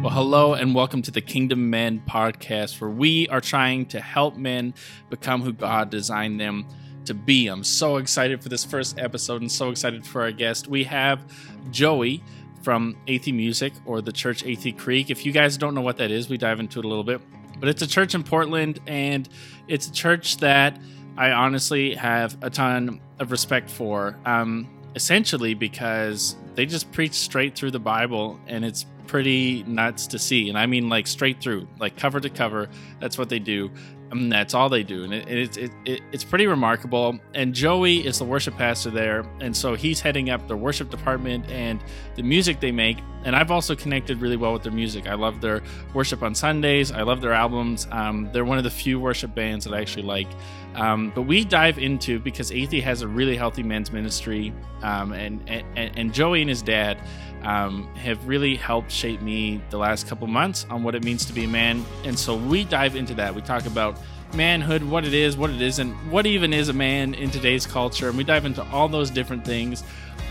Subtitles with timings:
[0.00, 4.36] Well, hello and welcome to the Kingdom Men podcast, where we are trying to help
[4.36, 4.72] men
[5.10, 6.68] become who God designed them
[7.06, 7.48] to be.
[7.48, 10.68] I'm so excited for this first episode and so excited for our guest.
[10.68, 11.20] We have
[11.72, 12.22] Joey
[12.62, 15.10] from Athey Music or the church Athey Creek.
[15.10, 17.20] If you guys don't know what that is, we dive into it a little bit.
[17.58, 19.28] But it's a church in Portland and
[19.66, 20.78] it's a church that
[21.16, 24.16] I honestly have a ton of respect for.
[24.24, 30.18] Um, essentially because they just preach straight through the Bible and it's pretty nuts to
[30.18, 30.48] see.
[30.48, 32.68] And I mean, like straight through, like cover to cover.
[33.00, 33.70] That's what they do.
[34.10, 35.04] And that's all they do.
[35.04, 37.18] And it, it, it, it's pretty remarkable.
[37.34, 39.26] And Joey is the worship pastor there.
[39.40, 41.82] And so he's heading up their worship department and
[42.14, 42.98] the music they make.
[43.24, 45.08] And I've also connected really well with their music.
[45.08, 45.62] I love their
[45.92, 47.86] worship on Sundays, I love their albums.
[47.90, 50.28] Um, they're one of the few worship bands that I actually like.
[50.74, 54.54] Um, but we dive into because Athey has a really healthy men's ministry.
[54.82, 56.98] Um, and, and, and Joey and his dad
[57.42, 61.32] um, have really helped shape me the last couple months on what it means to
[61.32, 61.84] be a man.
[62.04, 63.34] And so we dive into that.
[63.34, 63.98] We talk about
[64.34, 68.08] manhood, what it is, what it isn't, what even is a man in today's culture.
[68.08, 69.82] And we dive into all those different things.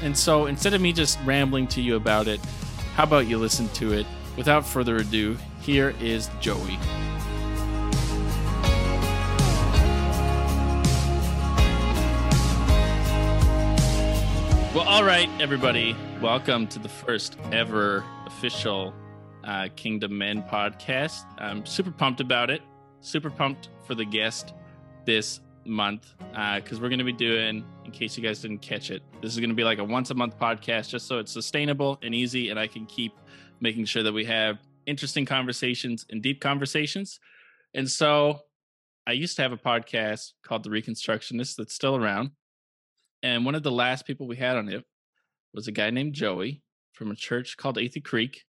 [0.02, 2.40] And so instead of me just rambling to you about it,
[2.96, 4.06] how about you listen to it?
[4.36, 6.78] Without further ado, here is Joey.
[14.78, 18.94] Well, all right, everybody, welcome to the first ever official
[19.44, 21.24] uh, Kingdom Men podcast.
[21.40, 22.62] I'm super pumped about it.
[23.02, 24.54] Super pumped for the guest
[25.04, 28.92] this month because uh, we're going to be doing, in case you guys didn't catch
[28.92, 31.32] it, this is going to be like a once a month podcast just so it's
[31.32, 33.14] sustainable and easy, and I can keep
[33.60, 37.20] making sure that we have interesting conversations and deep conversations.
[37.74, 38.42] And so
[39.08, 42.30] I used to have a podcast called The Reconstructionist that's still around.
[43.24, 44.84] And one of the last people we had on it
[45.54, 46.62] was a guy named Joey
[46.94, 48.44] from a church called Athey Creek.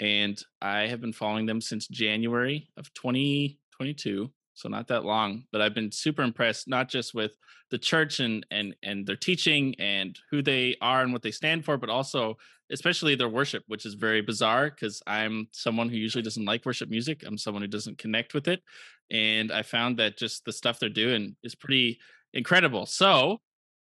[0.00, 4.30] And I have been following them since January of 2022.
[4.54, 7.32] So not that long, but I've been super impressed, not just with
[7.70, 11.64] the church and and and their teaching and who they are and what they stand
[11.64, 12.36] for, but also
[12.70, 16.90] especially their worship, which is very bizarre because I'm someone who usually doesn't like worship
[16.90, 17.22] music.
[17.24, 18.62] I'm someone who doesn't connect with it.
[19.10, 21.98] And I found that just the stuff they're doing is pretty
[22.34, 22.84] incredible.
[22.84, 23.40] So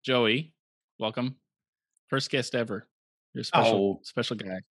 [0.03, 0.53] Joey,
[0.97, 1.35] welcome.
[2.07, 2.87] First guest ever.
[3.35, 4.61] You're a special, oh, special guy.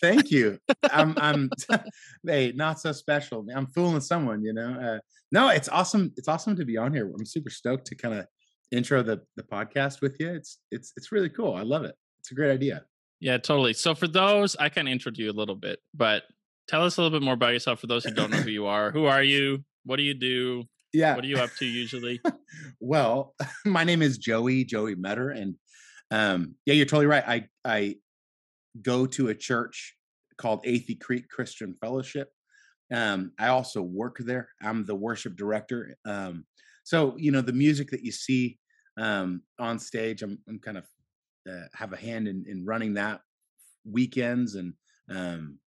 [0.00, 0.60] Thank you.
[0.92, 1.50] I'm, I'm,
[2.24, 3.44] hey, not so special.
[3.52, 4.78] I'm fooling someone, you know.
[4.80, 4.98] Uh,
[5.32, 6.12] no, it's awesome.
[6.16, 7.10] It's awesome to be on here.
[7.18, 8.26] I'm super stoked to kind of
[8.70, 10.32] intro the the podcast with you.
[10.32, 11.54] It's it's it's really cool.
[11.54, 11.96] I love it.
[12.20, 12.84] It's a great idea.
[13.18, 13.72] Yeah, totally.
[13.72, 16.22] So for those, I can introduce you a little bit, but
[16.68, 18.66] tell us a little bit more about yourself for those who don't know who you
[18.66, 18.92] are.
[18.92, 19.64] Who are you?
[19.84, 20.64] What do you do?
[20.92, 21.14] Yeah.
[21.14, 22.20] What are you up to usually?
[22.80, 25.30] well, my name is Joey, Joey Meador.
[25.30, 25.56] And
[26.10, 27.24] um, yeah, you're totally right.
[27.26, 27.96] I, I
[28.82, 29.94] go to a church
[30.38, 32.30] called Athey Creek Christian Fellowship.
[32.92, 34.48] Um, I also work there.
[34.62, 35.96] I'm the worship director.
[36.04, 36.44] Um,
[36.84, 38.58] so, you know, the music that you see
[38.96, 40.84] um, on stage, I'm, I'm kind of
[41.50, 43.20] uh, have a hand in, in running that
[43.90, 44.72] weekends and
[45.10, 45.58] um,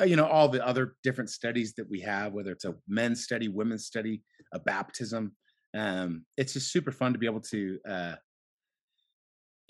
[0.00, 3.24] uh, you know all the other different studies that we have whether it's a men's
[3.24, 4.22] study women's study
[4.52, 5.32] a baptism
[5.74, 8.14] um, it's just super fun to be able to uh,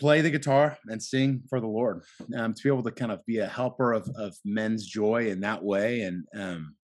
[0.00, 2.02] play the guitar and sing for the lord
[2.36, 5.40] um, to be able to kind of be a helper of, of men's joy in
[5.40, 6.74] that way and um,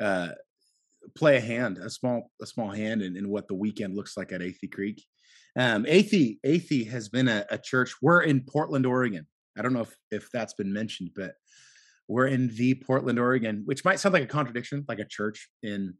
[0.00, 0.28] uh,
[1.16, 4.32] play a hand a small a small hand in, in what the weekend looks like
[4.32, 5.04] at Athey Creek.
[5.56, 9.26] Um, Athey Athey has been a, a church we're in Portland Oregon.
[9.56, 11.34] I don't know if, if that's been mentioned, but
[12.08, 15.94] we're in the Portland, Oregon, which might sound like a contradiction, like a church in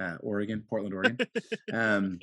[0.00, 1.26] uh, Oregon, Portland, Oregon.
[1.72, 2.18] um,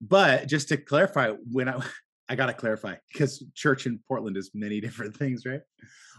[0.00, 1.80] but just to clarify, when I
[2.28, 5.62] I gotta clarify because church in Portland is many different things, right?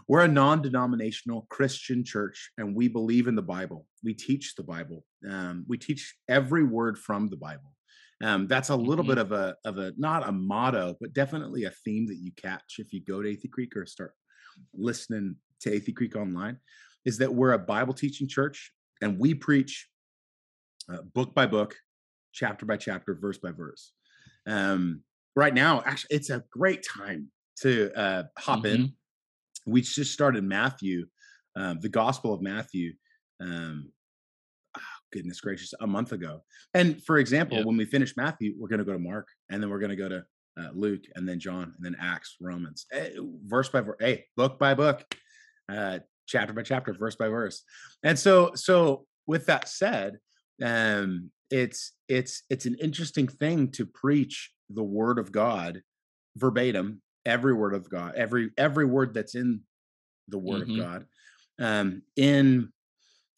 [0.08, 3.86] We're a non-denominational Christian church, and we believe in the Bible.
[4.02, 5.04] We teach the Bible.
[5.28, 7.72] Um, we teach every word from the Bible.
[8.22, 9.12] Um, that's a little mm-hmm.
[9.12, 12.76] bit of a of a not a motto, but definitely a theme that you catch
[12.78, 14.14] if you go to Athey Creek or start
[14.74, 16.58] listening to Athey Creek Online
[17.04, 19.88] is that we're a Bible teaching church and we preach
[20.92, 21.74] uh, book by book,
[22.32, 23.92] chapter by chapter, verse by verse.
[24.46, 25.02] Um,
[25.36, 27.28] right now, actually, it's a great time
[27.62, 28.82] to uh, hop mm-hmm.
[28.82, 28.92] in.
[29.66, 31.06] We just started Matthew,
[31.56, 32.94] um, the Gospel of Matthew.
[33.40, 33.90] Um,
[34.76, 34.80] oh,
[35.12, 36.42] goodness gracious, a month ago.
[36.74, 37.66] And for example, yep.
[37.66, 39.96] when we finish Matthew, we're going to go to Mark, and then we're going to
[39.96, 40.24] go to
[40.58, 43.10] uh, Luke, and then John, and then Acts, Romans, eh,
[43.46, 45.04] verse by verse, hey, book by book
[45.70, 47.62] uh, chapter by chapter, verse by verse.
[48.02, 50.18] And so, so with that said,
[50.62, 55.82] um, it's it's it's an interesting thing to preach the word of God
[56.36, 59.62] verbatim, every word of God, every every word that's in
[60.28, 60.80] the word mm-hmm.
[60.80, 61.06] of God.
[61.60, 62.72] um, in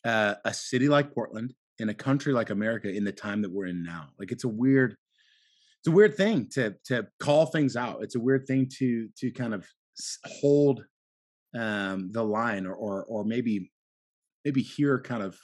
[0.05, 3.67] uh, a city like Portland, in a country like America, in the time that we're
[3.67, 4.09] in now.
[4.19, 4.97] Like it's a weird,
[5.81, 8.03] it's a weird thing to to call things out.
[8.03, 9.67] It's a weird thing to to kind of
[10.25, 10.85] hold
[11.59, 13.71] um, the line, or, or or maybe
[14.45, 15.37] maybe hear kind of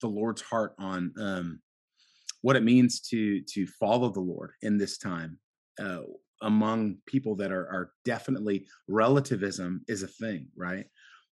[0.00, 1.60] the Lord's heart on um,
[2.42, 5.38] what it means to to follow the Lord in this time.
[5.80, 6.00] Uh,
[6.42, 10.86] among people that are are definitely relativism is a thing, right?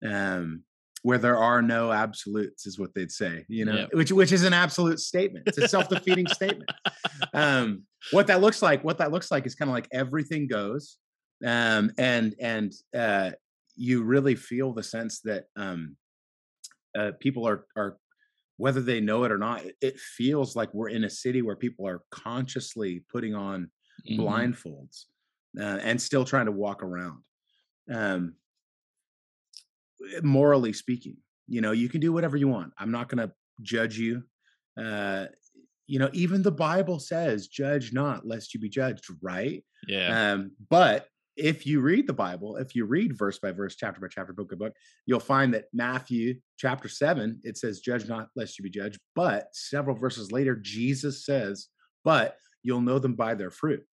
[0.04, 0.64] Um,
[1.02, 3.88] where there are no absolutes is what they'd say you know yep.
[3.92, 6.68] which which is an absolute statement it's a self-defeating statement
[7.34, 10.96] um what that looks like what that looks like is kind of like everything goes
[11.46, 13.30] um and and uh
[13.76, 15.96] you really feel the sense that um
[16.98, 17.96] uh people are are
[18.58, 21.86] whether they know it or not it feels like we're in a city where people
[21.86, 23.70] are consciously putting on
[24.08, 24.20] mm-hmm.
[24.20, 25.04] blindfolds
[25.58, 27.22] uh, and still trying to walk around
[27.92, 28.34] um
[30.14, 31.16] Eh, morally speaking
[31.46, 32.72] you know you can do whatever you want.
[32.78, 33.32] I'm not going to
[33.62, 34.22] judge you
[34.80, 35.26] uh
[35.88, 39.64] you know even the bible says judge not lest you be judged right?
[39.88, 40.32] Yeah.
[40.32, 44.08] Um but if you read the bible if you read verse by verse chapter by
[44.08, 44.72] chapter book by book
[45.06, 49.48] you'll find that matthew chapter 7 it says judge not lest you be judged but
[49.52, 51.68] several verses later jesus says
[52.04, 53.84] but you'll know them by their fruit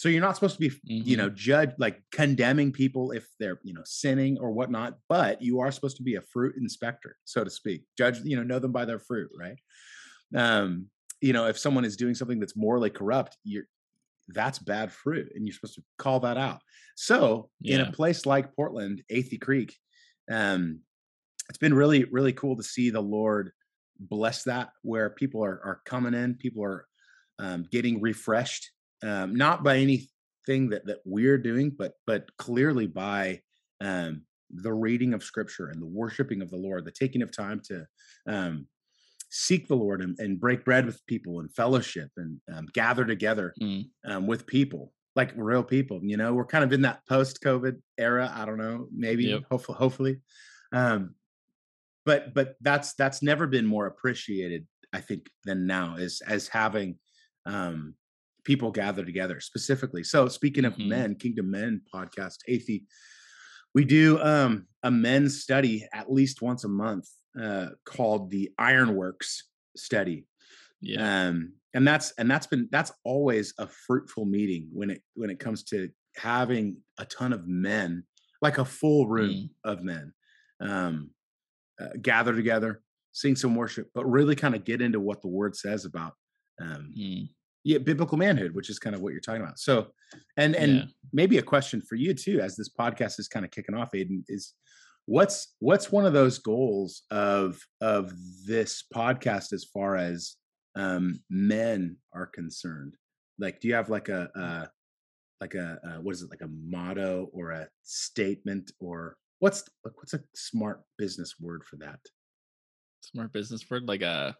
[0.00, 1.06] so you're not supposed to be, mm-hmm.
[1.06, 5.60] you know, judge like condemning people if they're, you know, sinning or whatnot, but you
[5.60, 7.84] are supposed to be a fruit inspector, so to speak.
[7.98, 9.58] Judge, you know, know them by their fruit, right?
[10.34, 10.86] Um,
[11.20, 13.64] you know, if someone is doing something that's morally corrupt, you're
[14.34, 16.60] that's bad fruit, and you're supposed to call that out.
[16.96, 17.76] So yeah.
[17.76, 19.74] in a place like Portland, Athey Creek,
[20.30, 20.80] um,
[21.48, 23.52] it's been really, really cool to see the Lord
[23.98, 26.86] bless that where people are are coming in, people are
[27.38, 28.70] um, getting refreshed
[29.02, 33.40] um, not by anything that that we're doing, but but clearly by
[33.80, 37.60] um, the reading of Scripture and the worshiping of the Lord, the taking of time
[37.66, 37.86] to
[38.26, 38.66] um,
[39.30, 43.54] seek the Lord and, and, break bread with people and fellowship and um, gather together
[43.62, 43.84] mm.
[44.04, 46.00] um, with people like real people.
[46.02, 48.32] You know, we're kind of in that post-COVID era.
[48.34, 49.44] I don't know, maybe, yep.
[49.50, 50.16] hopefully, hopefully.
[50.72, 51.14] Um,
[52.04, 56.98] but but that's that's never been more appreciated, I think, than now is as having
[57.46, 57.94] um,
[58.44, 60.02] people gather together specifically.
[60.02, 60.88] So speaking of mm-hmm.
[60.88, 62.84] men, Kingdom Men podcast, Athey,
[63.74, 67.08] we do um, a men's study at least once a month
[67.40, 69.44] uh, called the Ironworks
[69.76, 70.26] study.
[70.80, 71.28] Yeah.
[71.28, 75.38] Um, and that's and that's been that's always a fruitful meeting when it when it
[75.38, 78.04] comes to having a ton of men,
[78.42, 79.50] like a full room mm.
[79.64, 80.12] of men,
[80.60, 81.10] um,
[81.80, 82.82] uh, gather together,
[83.12, 86.14] sing some worship, but really kind of get into what the word says about
[86.60, 87.28] um, mm
[87.64, 89.58] yeah, biblical manhood, which is kind of what you're talking about.
[89.58, 89.88] So,
[90.36, 90.84] and and yeah.
[91.12, 94.22] maybe a question for you too, as this podcast is kind of kicking off, Aiden,
[94.28, 94.54] is
[95.06, 98.12] what's what's one of those goals of of
[98.46, 100.36] this podcast as far as
[100.76, 102.94] um men are concerned?
[103.38, 104.68] Like, do you have like a, a
[105.40, 109.96] like a, a what is it like a motto or a statement or what's like
[109.96, 112.00] what's a smart business word for that?
[113.02, 114.36] Smart business word like a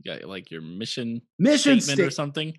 [0.00, 2.54] you got like your mission mission statement sta- or something.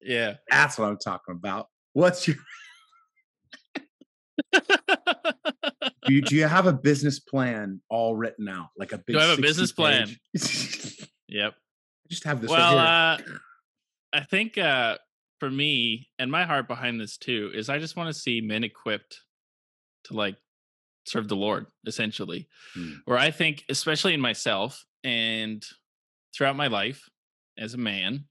[0.00, 1.68] Yeah, that's what I'm talking about.
[1.92, 2.36] What's your
[6.04, 9.14] do, you, do you have a business plan all written out like a big?
[9.14, 10.08] Do I have a business plan?
[11.28, 11.54] yep.
[11.54, 12.50] I just have this.
[12.50, 13.22] Well, right uh,
[14.12, 14.98] I think uh,
[15.40, 18.64] for me and my heart behind this too is I just want to see men
[18.64, 19.20] equipped
[20.04, 20.36] to like
[21.06, 22.48] serve the Lord, essentially.
[22.74, 22.92] Hmm.
[23.04, 25.64] Where I think, especially in myself and
[26.34, 27.08] throughout my life
[27.58, 28.26] as a man,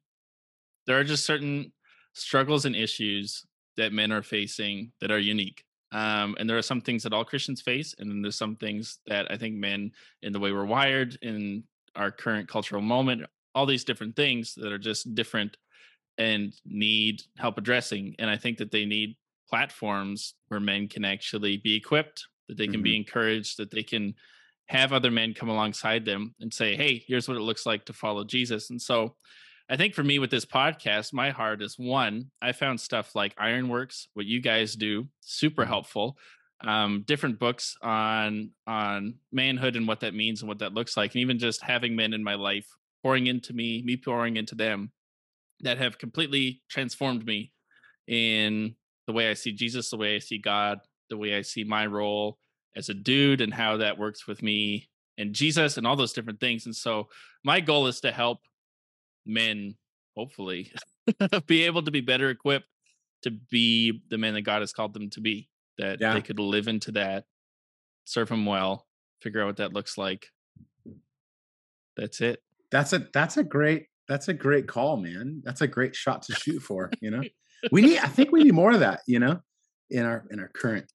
[0.87, 1.71] there are just certain
[2.13, 3.45] struggles and issues
[3.77, 5.63] that men are facing that are unique.
[5.93, 8.97] Um, and there are some things that all Christians face, and then there's some things
[9.07, 9.91] that I think men,
[10.23, 11.63] in the way we're wired, in
[11.95, 15.55] our current cultural moment, all these different things that are just different
[16.17, 18.15] and need help addressing.
[18.17, 19.15] And I think that they need
[19.47, 22.83] platforms where men can actually be equipped, that they can mm-hmm.
[22.83, 24.15] be encouraged, that they can
[24.67, 27.93] have other men come alongside them and say, hey, here's what it looks like to
[27.93, 28.71] follow Jesus.
[28.71, 29.15] And so
[29.69, 33.33] I think for me with this podcast, my heart is one, I found stuff like
[33.37, 35.71] Ironworks, what you guys do, super mm-hmm.
[35.71, 36.17] helpful.
[36.65, 41.13] Um, different books on on manhood and what that means and what that looks like,
[41.13, 42.67] and even just having men in my life
[43.03, 44.91] pouring into me, me pouring into them,
[45.59, 47.51] that have completely transformed me
[48.07, 48.75] in
[49.07, 50.79] the way I see Jesus, the way I see God,
[51.09, 52.37] the way I see my role,
[52.75, 56.39] as a dude and how that works with me and Jesus and all those different
[56.39, 56.65] things.
[56.65, 57.07] And so
[57.43, 58.39] my goal is to help
[59.25, 59.75] men,
[60.15, 60.71] hopefully,
[61.47, 62.67] be able to be better equipped
[63.23, 66.13] to be the men that God has called them to be, that yeah.
[66.13, 67.25] they could live into that,
[68.05, 68.85] serve Him well,
[69.21, 70.27] figure out what that looks like.
[71.95, 72.41] That's it.
[72.71, 75.41] That's a that's a great that's a great call, man.
[75.43, 77.21] That's a great shot to shoot for, you know.
[77.71, 79.39] we need I think we need more of that, you know,
[79.89, 80.91] in our in our current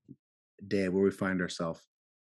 [0.67, 1.81] day where we find ourselves.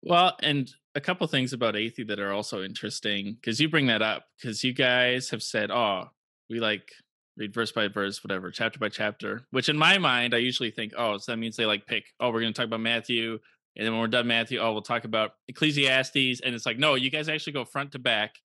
[0.03, 4.01] Well, and a couple things about Athey that are also interesting because you bring that
[4.01, 6.09] up because you guys have said, "Oh,
[6.49, 6.91] we like
[7.37, 10.93] read verse by verse, whatever, chapter by chapter." Which in my mind, I usually think,
[10.97, 12.05] "Oh, so that means they like pick.
[12.19, 13.39] Oh, we're going to talk about Matthew,
[13.75, 16.95] and then when we're done Matthew, oh, we'll talk about Ecclesiastes." And it's like, no,
[16.95, 18.35] you guys actually go front to back,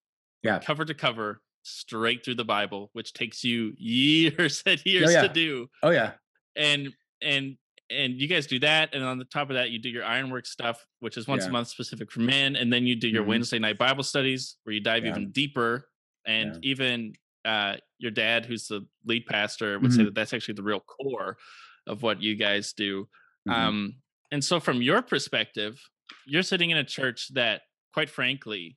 [0.42, 5.08] yeah, cover to cover, straight through the Bible, which takes you years and oh, years
[5.08, 5.22] oh, yeah.
[5.22, 5.68] to do.
[5.82, 6.12] Oh yeah,
[6.54, 7.56] and and
[7.90, 10.47] and you guys do that and on the top of that you do your ironwork
[10.47, 11.49] stuff which is once yeah.
[11.49, 13.31] a month specific for men and then you do your mm-hmm.
[13.31, 15.11] wednesday night bible studies where you dive yeah.
[15.11, 15.88] even deeper
[16.26, 16.71] and yeah.
[16.71, 17.12] even
[17.45, 19.99] uh, your dad who's the lead pastor would mm-hmm.
[19.99, 21.37] say that that's actually the real core
[21.87, 23.02] of what you guys do
[23.49, 23.52] mm-hmm.
[23.52, 23.95] um,
[24.33, 25.81] and so from your perspective
[26.26, 27.62] you're sitting in a church that
[27.95, 28.76] quite frankly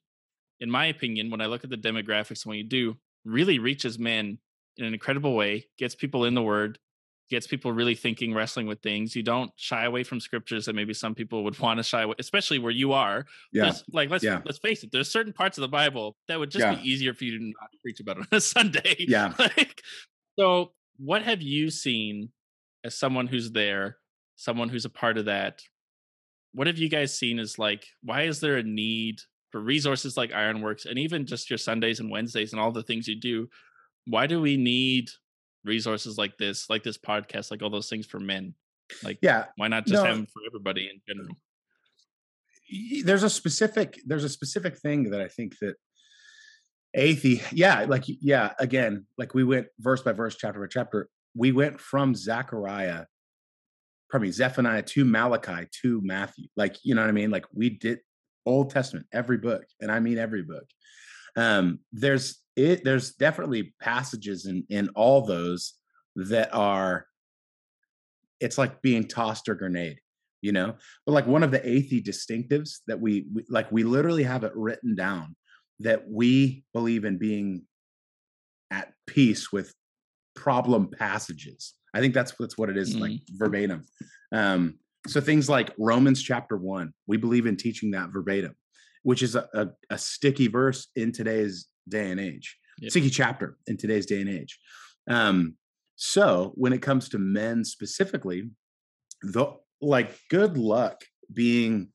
[0.60, 3.98] in my opinion when i look at the demographics and what you do really reaches
[3.98, 4.38] men
[4.78, 6.78] in an incredible way gets people in the word
[7.30, 9.16] gets people really thinking, wrestling with things.
[9.16, 12.16] You don't shy away from scriptures that maybe some people would want to shy away,
[12.20, 13.26] especially where you are.
[13.52, 13.66] Yeah.
[13.66, 14.42] There's, like let's yeah.
[14.46, 16.76] let's face it, there's certain parts of the Bible that would just yeah.
[16.76, 18.96] be easier for you to not preach about on a Sunday.
[19.00, 19.34] Yeah.
[19.40, 19.82] like,
[20.38, 22.30] so what have you seen
[22.84, 23.98] as someone who's there,
[24.36, 25.62] someone who's a part of that?
[26.54, 29.20] What have you guys seen as like, why is there a need
[29.52, 33.08] for resources like Ironworks and even just your Sundays and Wednesdays and all the things
[33.08, 33.48] you do?
[34.08, 35.10] Why do we need
[35.70, 38.54] resources like this, like this podcast, like all those things for men?
[39.04, 41.36] Like, yeah, why not just no, have them for everybody in general?
[43.04, 45.76] There's a specific there's a specific thing that I think that
[46.98, 51.08] Athey, yeah, like yeah, again, like we went verse by verse, chapter by chapter.
[51.36, 53.06] We went from Zechariah,
[54.20, 56.48] me, Zephaniah to Malachi to Matthew.
[56.56, 57.30] Like, you know what I mean?
[57.30, 58.00] Like we did
[58.46, 60.66] Old Testament, every book, and I mean every book.
[61.36, 65.74] Um, there's it there's definitely passages in in all those
[66.16, 67.06] that are
[68.40, 70.00] it's like being tossed a grenade
[70.42, 70.76] you know?
[71.06, 74.56] But like one of the Athey distinctives that we, we like we literally have it
[74.56, 75.36] written down
[75.80, 77.64] that we believe in being
[78.72, 79.74] at peace with
[80.36, 81.74] problem passages.
[81.94, 83.84] I think that's that's what it is, mm like verbatim.
[84.32, 88.54] Um so things like romans chapter 1 we believe in teaching that verbatim
[89.04, 92.58] which is a, a, a sticky verse in today's day and age.
[92.80, 92.92] Yep.
[92.92, 94.58] Sticky chapter in today's day and age.
[95.10, 95.56] Um,
[95.96, 98.50] so when it comes to men specifically,
[99.22, 99.48] the
[99.82, 101.04] like good luck
[101.34, 101.90] being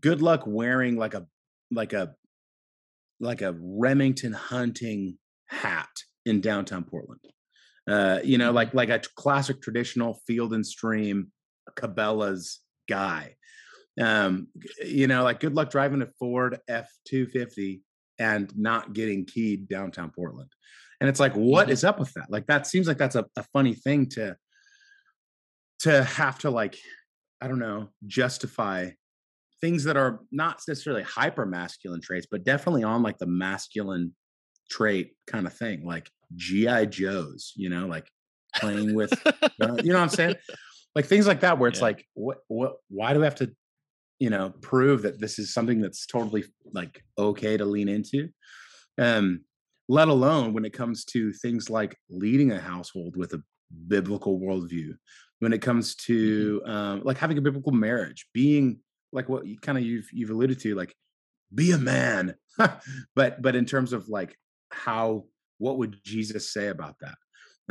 [0.00, 1.26] good luck wearing like a
[1.70, 2.14] like a
[3.20, 5.90] like a Remington hunting hat
[6.26, 7.20] in downtown Portland.
[7.88, 8.78] Uh, you know, like mm-hmm.
[8.78, 11.30] like a classic traditional field and stream
[11.76, 13.36] Cabela's guy.
[14.00, 14.48] Um,
[14.84, 17.82] you know, like good luck driving a Ford F two fifty
[18.18, 20.50] and not getting keyed downtown Portland.
[21.00, 21.72] And it's like, what mm-hmm.
[21.72, 22.30] is up with that?
[22.30, 24.36] Like that seems like that's a, a funny thing to
[25.80, 26.78] to have to like,
[27.40, 28.90] I don't know, justify
[29.60, 34.14] things that are not necessarily hyper masculine traits, but definitely on like the masculine
[34.70, 38.08] trait kind of thing, like GI Joes, you know, like
[38.56, 39.12] playing with,
[39.60, 40.36] you know what I'm saying?
[40.94, 41.86] Like things like that, where it's yeah.
[41.86, 43.52] like, what, what, why do we have to
[44.22, 48.28] you know prove that this is something that's totally like okay to lean into
[48.98, 49.40] um
[49.88, 53.42] let alone when it comes to things like leading a household with a
[53.88, 54.94] biblical worldview
[55.40, 56.12] when it comes mm-hmm.
[56.12, 58.78] to um like having a biblical marriage being
[59.12, 60.94] like what you kind of you've you've alluded to like
[61.52, 62.32] be a man
[63.16, 64.36] but but in terms of like
[64.70, 65.24] how
[65.58, 67.16] what would jesus say about that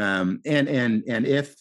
[0.03, 1.55] um and and and if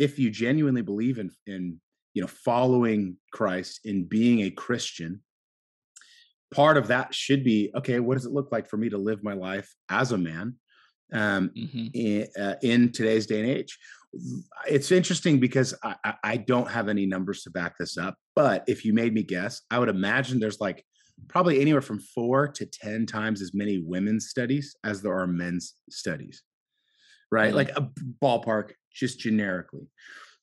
[0.00, 1.80] if you genuinely believe in in
[2.14, 5.20] you know following christ in being a christian
[6.52, 9.22] part of that should be okay what does it look like for me to live
[9.22, 10.54] my life as a man
[11.12, 11.86] um, mm-hmm.
[11.92, 13.78] in, uh, in, today's day and age
[14.66, 18.84] it's interesting because I, I don't have any numbers to back this up but if
[18.84, 20.84] you made me guess i would imagine there's like
[21.28, 25.74] probably anywhere from four to ten times as many women's studies as there are men's
[25.90, 26.42] studies
[27.30, 27.56] right mm-hmm.
[27.56, 27.90] like a
[28.22, 29.88] ballpark just generically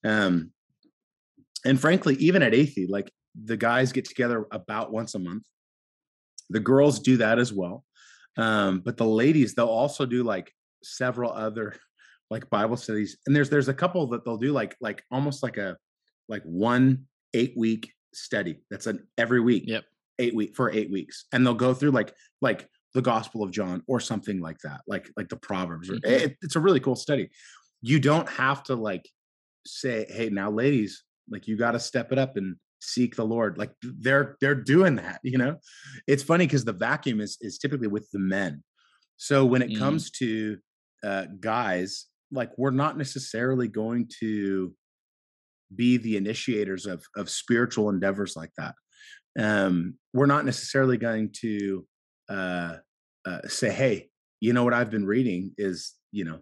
[0.05, 0.51] um
[1.65, 5.43] and frankly, even at Athey, like the guys get together about once a month.
[6.49, 7.85] The girls do that as well.
[8.37, 10.51] Um, but the ladies, they'll also do like
[10.83, 11.75] several other
[12.29, 13.17] like Bible studies.
[13.25, 15.77] And there's there's a couple that they'll do like like almost like a
[16.27, 18.63] like one eight week study.
[18.69, 19.63] That's an every week.
[19.67, 19.83] Yep.
[20.19, 21.25] Eight week for eight weeks.
[21.31, 25.09] And they'll go through like like the Gospel of John or something like that, like
[25.15, 25.89] like the Proverbs.
[25.89, 26.09] Mm-hmm.
[26.09, 27.29] it, it's a really cool study.
[27.81, 29.07] You don't have to like
[29.65, 33.59] say, hey, now ladies, like you got to step it up and seek the lord
[33.59, 35.57] like they're they're doing that you know?
[36.07, 38.63] It's funny because the vacuum is is typically with the men.
[39.17, 39.77] So when it mm.
[39.77, 40.57] comes to
[41.03, 44.73] uh guys like we're not necessarily going to
[45.73, 48.75] be the initiators of of spiritual endeavors like that.
[49.39, 51.85] Um we're not necessarily going to
[52.29, 52.77] uh,
[53.25, 54.09] uh say hey
[54.39, 56.39] you know what i've been reading is you know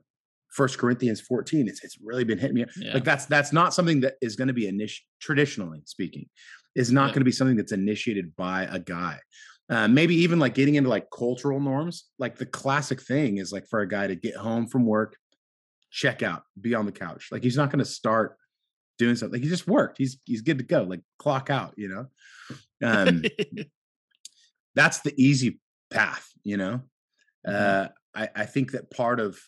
[0.50, 1.68] First Corinthians 14.
[1.68, 2.65] It's it's really been hitting me.
[2.77, 2.94] Yeah.
[2.94, 6.27] Like that's that's not something that is going to be initiated traditionally speaking,
[6.75, 7.13] is not yeah.
[7.13, 9.20] going to be something that's initiated by a guy.
[9.70, 12.06] Uh, maybe even like getting into like cultural norms.
[12.18, 15.15] Like the classic thing is like for a guy to get home from work,
[15.91, 17.27] check out, be on the couch.
[17.32, 18.36] Like he's not going to start
[18.98, 19.39] doing something.
[19.39, 19.98] Like he just worked.
[19.98, 20.84] He's he's good to go.
[20.84, 21.74] Like clock out.
[21.77, 22.06] You know,
[22.84, 23.24] um,
[24.75, 25.60] that's the easy
[25.91, 26.27] path.
[26.44, 26.82] You know,
[27.48, 27.56] mm-hmm.
[27.56, 29.39] uh, I I think that part of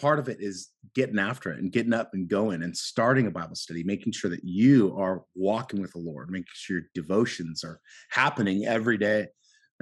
[0.00, 3.30] part of it is getting after it and getting up and going and starting a
[3.30, 7.62] Bible study, making sure that you are walking with the Lord, making sure your devotions
[7.62, 7.80] are
[8.10, 9.28] happening every day.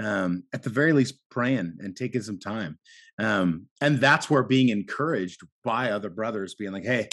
[0.00, 2.78] Um, at the very least, praying and taking some time.
[3.18, 7.08] Um, and that's where being encouraged by other brothers, being like, hey,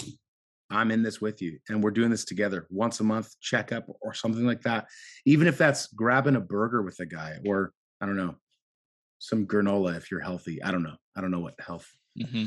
[0.70, 4.14] I'm in this with you and we're doing this together once a month, checkup or
[4.14, 4.86] something like that.
[5.24, 8.36] Even if that's grabbing a burger with a guy or I don't know,
[9.18, 10.62] some granola if you're healthy.
[10.62, 10.96] I don't know.
[11.16, 12.46] I don't know what health mm-hmm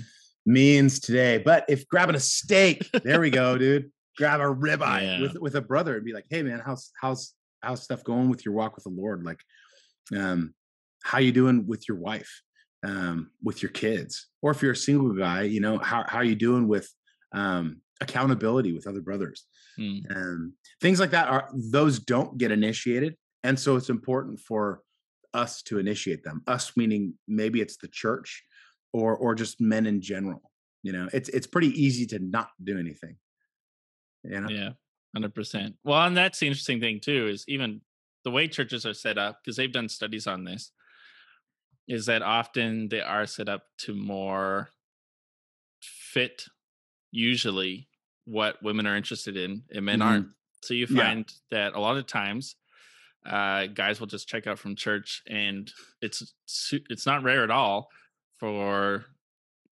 [0.49, 1.37] means today.
[1.37, 3.91] But if grabbing a steak, there we go, dude.
[4.17, 5.21] Grab a ribeye yeah.
[5.21, 8.43] with with a brother and be like, hey man, how's how's how's stuff going with
[8.43, 9.23] your walk with the Lord?
[9.23, 9.39] Like,
[10.17, 10.53] um,
[11.03, 12.41] how you doing with your wife,
[12.85, 16.25] um, with your kids, or if you're a single guy, you know, how how are
[16.25, 16.89] you doing with
[17.31, 19.45] um accountability with other brothers?
[19.79, 20.01] Mm.
[20.13, 24.81] Um, things like that are those don't get initiated, and so it's important for
[25.33, 26.41] us to initiate them.
[26.47, 28.43] Us meaning maybe it's the church
[28.93, 30.41] or or just men in general
[30.83, 33.15] you know it's it's pretty easy to not do anything
[34.23, 34.69] you know yeah
[35.17, 37.81] 100% well and that's the interesting thing too is even
[38.23, 40.71] the way churches are set up because they've done studies on this
[41.87, 44.69] is that often they are set up to more
[45.81, 46.45] fit
[47.11, 47.87] usually
[48.25, 50.07] what women are interested in and men mm-hmm.
[50.07, 50.27] aren't
[50.61, 51.69] so you find yeah.
[51.69, 52.55] that a lot of times
[53.25, 56.33] uh, guys will just check out from church and it's
[56.89, 57.89] it's not rare at all
[58.39, 59.05] for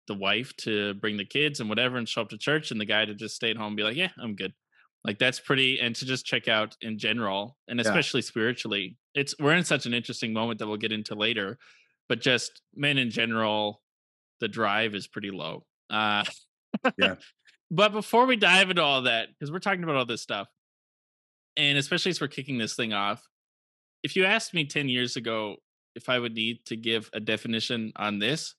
[0.08, 2.84] the wife to bring the kids and whatever and show up to church and the
[2.84, 4.52] guy to just stay at home and be like, yeah, I'm good.
[5.04, 8.28] Like that's pretty and to just check out in general and especially yeah.
[8.28, 8.96] spiritually.
[9.14, 11.58] It's we're in such an interesting moment that we'll get into later,
[12.08, 13.82] but just men in general,
[14.40, 15.64] the drive is pretty low.
[15.90, 16.24] Uh
[16.98, 17.16] yeah.
[17.74, 20.46] But before we dive into all that, because we're talking about all this stuff,
[21.56, 23.26] and especially as we're kicking this thing off,
[24.02, 25.56] if you asked me 10 years ago
[25.94, 28.54] if I would need to give a definition on this,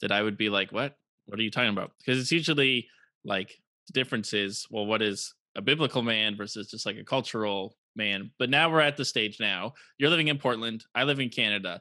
[0.00, 0.96] that I would be like, what?
[1.26, 1.92] What are you talking about?
[1.98, 2.88] Because it's usually
[3.24, 3.54] like
[3.86, 8.30] the difference is, well, what is a biblical man versus just like a cultural man?
[8.38, 9.74] But now we're at the stage now.
[9.98, 10.84] You're living in Portland.
[10.94, 11.80] I live in Canada.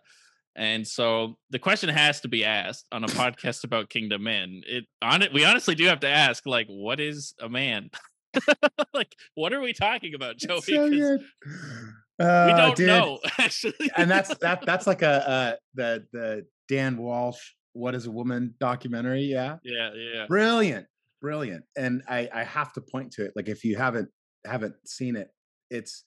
[0.56, 4.62] And so the question has to be asked on a podcast about kingdom men.
[4.68, 7.90] It on it we honestly do have to ask, like, what is a man?
[8.94, 10.62] like, what are we talking about, Joey?
[10.62, 10.84] So
[12.20, 12.88] uh, we don't dude.
[12.88, 14.66] know actually, and that's that.
[14.66, 17.40] That's like a uh, the the Dan Walsh
[17.74, 19.24] "What Is a Woman" documentary.
[19.24, 20.26] Yeah, yeah, yeah.
[20.28, 20.88] Brilliant,
[21.22, 21.64] brilliant.
[21.78, 23.34] And I I have to point to it.
[23.36, 24.10] Like if you haven't
[24.46, 25.30] haven't seen it,
[25.70, 26.04] it's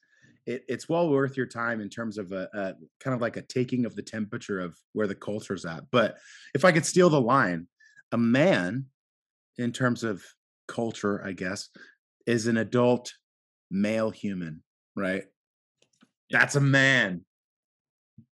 [0.46, 3.42] it, it's well worth your time in terms of a, a kind of like a
[3.42, 5.84] taking of the temperature of where the culture's at.
[5.90, 6.18] But
[6.54, 7.66] if I could steal the line,
[8.12, 8.86] a man,
[9.56, 10.22] in terms of
[10.68, 11.68] culture, I guess,
[12.26, 13.12] is an adult
[13.70, 14.62] male human,
[14.96, 15.24] right?
[16.30, 17.24] That's a man.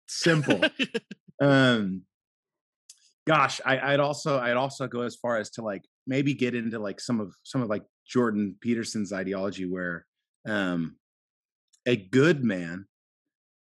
[0.08, 0.60] Simple.
[1.42, 2.02] um
[3.26, 6.78] gosh, I, I'd also I'd also go as far as to like maybe get into
[6.78, 10.06] like some of some of like Jordan Peterson's ideology where
[10.48, 10.96] um
[11.86, 12.86] a good man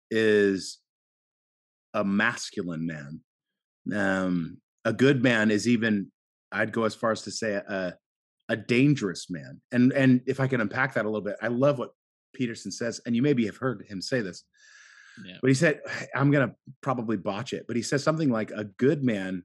[0.10, 0.80] is
[1.94, 3.22] a masculine man.
[3.94, 6.12] Um a good man is even
[6.52, 7.96] I'd go as far as to say a
[8.52, 9.62] a dangerous man.
[9.72, 11.92] And and if I can unpack that a little bit, I love what
[12.34, 14.44] Peterson says, and you maybe have heard him say this,
[15.26, 15.38] yeah.
[15.42, 15.80] but he said,
[16.16, 19.44] I'm going to probably botch it, but he says something like, A good man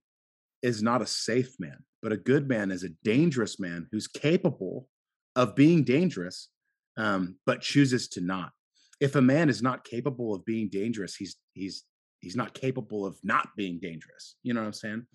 [0.60, 4.88] is not a safe man, but a good man is a dangerous man who's capable
[5.36, 6.48] of being dangerous,
[6.96, 8.50] um, but chooses to not.
[8.98, 11.84] If a man is not capable of being dangerous, he's he's
[12.18, 14.34] he's not capable of not being dangerous.
[14.42, 15.06] You know what I'm saying?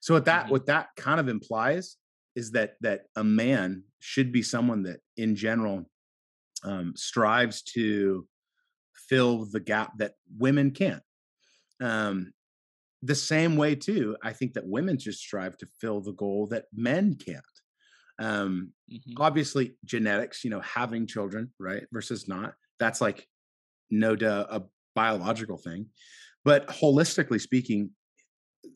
[0.00, 0.52] So what that mm-hmm.
[0.52, 1.96] what that kind of implies
[2.38, 5.90] is that that a man should be someone that in general
[6.64, 8.26] um, strives to
[9.08, 11.02] fill the gap that women can't.
[11.80, 12.32] Um,
[13.02, 16.64] the same way, too, I think that women just strive to fill the goal that
[16.72, 17.44] men can't.
[18.18, 19.22] Um, mm-hmm.
[19.22, 23.26] Obviously, genetics, you know, having children, right, versus not, that's like
[23.90, 24.62] no duh a
[24.94, 25.86] biological thing
[26.44, 27.90] but holistically speaking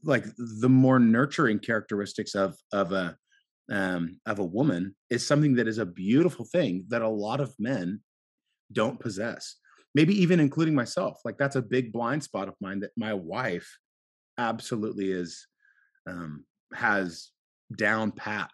[0.05, 0.25] like
[0.61, 3.17] the more nurturing characteristics of of a
[3.71, 7.55] um of a woman is something that is a beautiful thing that a lot of
[7.59, 8.01] men
[8.73, 9.57] don't possess
[9.95, 13.79] maybe even including myself like that's a big blind spot of mine that my wife
[14.39, 15.47] absolutely is
[16.09, 16.45] um
[16.75, 17.31] has
[17.77, 18.51] down pat.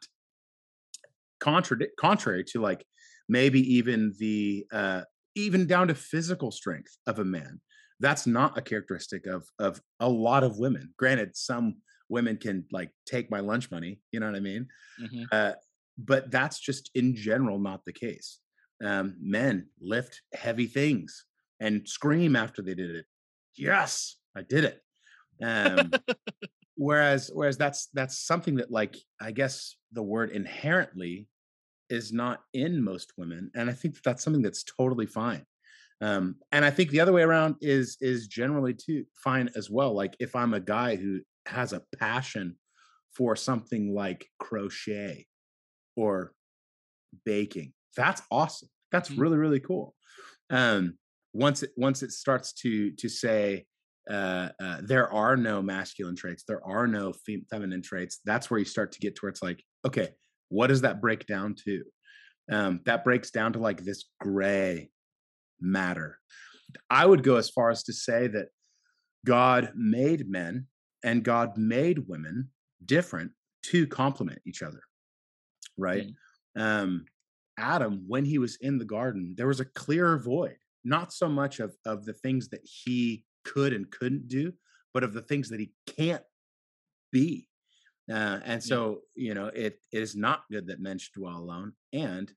[1.40, 2.84] Contradict contrary to like
[3.28, 5.02] maybe even the uh
[5.34, 7.60] even down to physical strength of a man
[8.00, 10.92] that's not a characteristic of of a lot of women.
[10.98, 11.76] Granted some
[12.08, 14.66] women can like take my lunch money you know what i mean?
[15.00, 15.24] Mm-hmm.
[15.32, 15.52] uh,
[15.98, 18.38] but that's just in general not the case.
[18.84, 21.24] Um, men lift heavy things
[21.58, 23.06] and scream after they did it.
[23.56, 24.82] Yes i did it.
[25.42, 25.90] Um,
[26.76, 31.26] whereas whereas that's that's something that like i guess the word inherently
[31.90, 35.44] is not in most women and i think that that's something that's totally fine.
[36.00, 39.92] Um, and i think the other way around is is generally too fine as well.
[39.92, 42.56] Like if i'm a guy who has a passion
[43.16, 45.26] for something like crochet
[45.96, 46.32] or
[47.24, 49.22] baking that's awesome that's mm-hmm.
[49.22, 49.94] really really cool
[50.50, 50.96] um
[51.32, 53.64] once it once it starts to to say
[54.10, 58.58] uh, uh, there are no masculine traits there are no fem- feminine traits that's where
[58.58, 60.08] you start to get to where it's like okay
[60.48, 61.82] what does that break down to
[62.50, 64.90] um, that breaks down to like this gray
[65.60, 66.18] matter.
[66.90, 68.48] I would go as far as to say that
[69.26, 70.66] God made men
[71.04, 72.50] and God made women
[72.84, 73.32] different
[73.64, 74.80] to complement each other.
[75.76, 76.08] Right?
[76.56, 76.60] Mm.
[76.60, 77.04] Um,
[77.58, 81.60] Adam, when he was in the garden, there was a clear void, not so much
[81.60, 84.52] of, of the things that he could and couldn't do,
[84.94, 86.22] but of the things that he can't
[87.12, 87.48] be.
[88.10, 91.72] Uh, and so, you know, it, it is not good that men should dwell alone.
[91.92, 92.32] And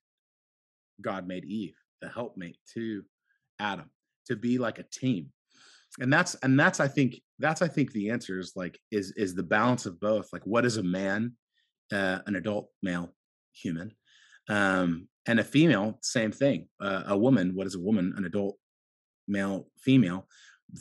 [1.01, 3.03] God made Eve the helpmate to
[3.59, 3.89] Adam
[4.27, 5.31] to be like a team.
[5.99, 9.35] And that's and that's I think that's I think the answer is like is is
[9.35, 10.29] the balance of both.
[10.31, 11.33] Like what is a man,
[11.91, 13.13] uh, an adult male
[13.53, 13.93] human,
[14.49, 16.67] um, and a female, same thing.
[16.79, 18.57] Uh, a woman, what is a woman, an adult
[19.27, 20.27] male, female?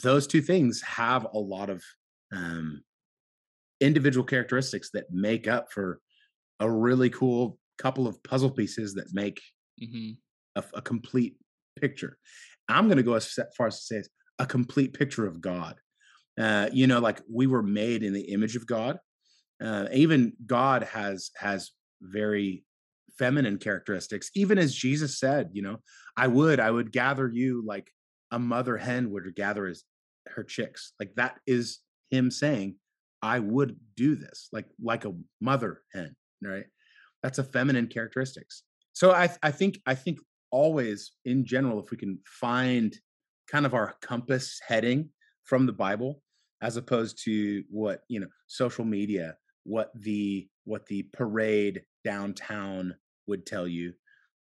[0.03, 1.83] Those two things have a lot of
[2.33, 2.83] um,
[3.81, 6.01] individual characteristics that make up for
[6.61, 9.41] a really cool couple of puzzle pieces that make
[9.83, 10.11] mm-hmm.
[10.57, 11.37] a, a, complete
[11.81, 12.19] picture.
[12.69, 15.77] I'm going to go as far as to say it's a complete picture of God.
[16.41, 18.99] Uh, you know, like we were made in the image of God.
[19.63, 22.65] Uh, even God has has very
[23.19, 24.31] feminine characteristics.
[24.35, 25.79] Even as Jesus said, you know,
[26.17, 27.93] I would I would gather you like
[28.31, 29.85] a mother hen would gather his
[30.29, 30.93] her chicks.
[30.99, 32.77] Like that is him saying,
[33.23, 36.65] I would do this, like like a mother hen, right?
[37.23, 38.63] That's a feminine characteristics.
[38.95, 40.19] So I I think I think
[40.51, 42.97] always in general if we can find
[43.51, 45.11] kind of our compass heading
[45.45, 46.23] from the bible
[46.63, 52.95] as opposed to what you know social media what the what the parade downtown
[53.27, 53.93] would tell you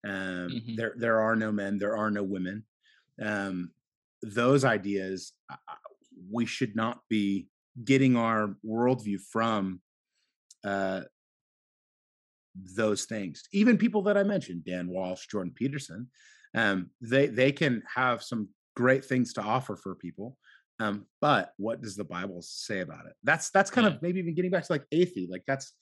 [0.05, 0.75] um mm-hmm.
[0.77, 2.65] there there are no men there are no women
[3.23, 3.71] um
[4.23, 5.33] those ideas
[6.31, 7.49] we should not be
[7.85, 9.81] getting our worldview from
[10.65, 11.03] uh
[12.75, 13.45] those things.
[13.53, 16.09] Even people that I mentioned, Dan Walsh, Jordan Peterson,
[16.55, 20.37] um, they they can have some great things to offer for people.
[20.81, 23.15] Um, but what does the Bible say about it?
[23.25, 23.95] That's that's kind yeah.
[23.95, 25.29] of maybe even getting back to like Athey.
[25.29, 25.73] Like that's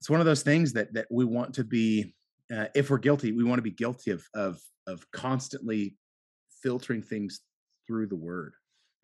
[0.00, 2.14] it's one of those things that that we want to be.
[2.54, 5.96] Uh, if we're guilty, we want to be guilty of of of constantly
[6.62, 7.40] filtering things
[7.86, 8.54] through the Word.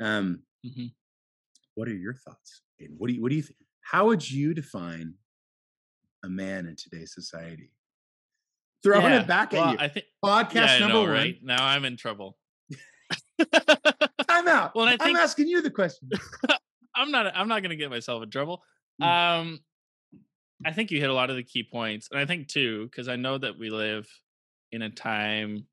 [0.00, 0.86] Um, mm-hmm.
[1.74, 2.62] What are your thoughts?
[2.96, 3.58] What do you what do you think?
[3.82, 5.14] How would you define
[6.24, 7.70] a man in today's society.
[8.82, 9.78] Throwing yeah, it back well, at you.
[9.78, 11.10] I think podcast yeah, number know, one.
[11.10, 11.36] Right?
[11.42, 12.36] Now I'm in trouble.
[14.48, 14.74] I'm out.
[14.74, 16.10] Well, I I'm asking you the question.
[16.96, 17.32] I'm not.
[17.34, 18.62] I'm not going to get myself in trouble.
[19.02, 19.06] Mm.
[19.40, 19.60] Um,
[20.64, 23.08] I think you hit a lot of the key points, and I think too, because
[23.08, 24.06] I know that we live
[24.70, 25.66] in a time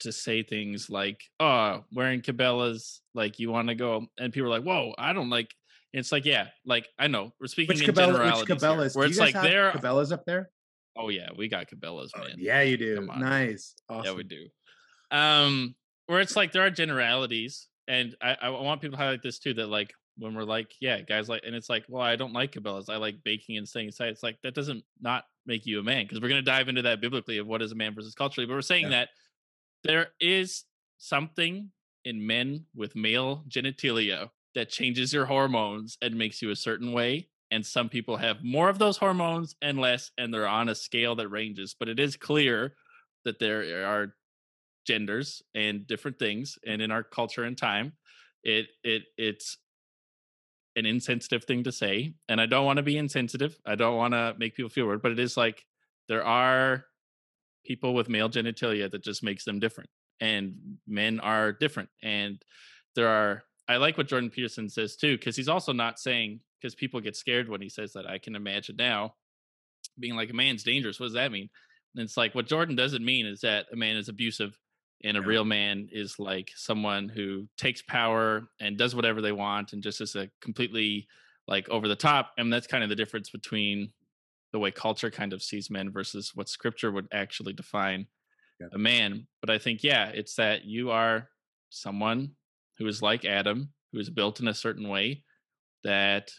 [0.00, 4.58] to say things like, "Oh, wearing Cabela's, like you want to go," and people are
[4.58, 5.54] like, "Whoa, I don't like
[5.94, 9.18] it's like, yeah, like I know we're speaking which in Cabela, which Cabela's, where it's
[9.18, 10.50] like there Cabela's up there.
[10.96, 12.32] Oh yeah, we got Cabela's, oh, man.
[12.32, 13.08] Oh, yeah, you do.
[13.16, 13.74] Nice.
[13.88, 14.04] Awesome.
[14.04, 14.46] Yeah, we do.
[15.12, 15.76] Um,
[16.06, 19.54] where it's like there are generalities, and I, I want people to highlight this too.
[19.54, 22.52] That like when we're like, yeah, guys like, and it's like, well, I don't like
[22.52, 22.88] Cabela's.
[22.88, 24.08] I like baking and staying inside.
[24.08, 27.00] It's like that doesn't not make you a man because we're gonna dive into that
[27.00, 28.46] biblically of what is a man versus culturally.
[28.46, 28.90] But we're saying yeah.
[28.90, 29.08] that
[29.82, 30.64] there is
[30.98, 31.70] something
[32.04, 37.28] in men with male genitalia that changes your hormones and makes you a certain way.
[37.50, 41.14] And some people have more of those hormones and less, and they're on a scale
[41.16, 41.74] that ranges.
[41.78, 42.74] But it is clear
[43.24, 44.14] that there are
[44.86, 47.92] genders and different things and in our culture and time
[48.42, 49.56] it it it's
[50.76, 54.12] an insensitive thing to say and i don't want to be insensitive i don't want
[54.12, 55.64] to make people feel weird but it is like
[56.08, 56.84] there are
[57.64, 59.88] people with male genitalia that just makes them different
[60.20, 60.54] and
[60.86, 62.42] men are different and
[62.94, 66.74] there are i like what jordan peterson says too because he's also not saying because
[66.74, 69.14] people get scared when he says that i can imagine now
[69.98, 71.48] being like a man's dangerous what does that mean?
[71.94, 74.58] And it's like what jordan doesn't mean is that a man is abusive
[75.04, 75.26] and a yeah.
[75.26, 80.00] real man is like someone who takes power and does whatever they want and just
[80.00, 81.06] is a completely
[81.46, 83.92] like over the top and that's kind of the difference between
[84.52, 88.06] the way culture kind of sees men versus what scripture would actually define
[88.60, 88.68] yeah.
[88.72, 91.28] a man but i think yeah it's that you are
[91.68, 92.30] someone
[92.78, 95.22] who is like adam who is built in a certain way
[95.84, 96.30] that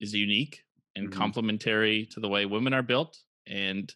[0.00, 0.64] is unique
[0.96, 1.20] and mm-hmm.
[1.20, 3.94] complementary to the way women are built and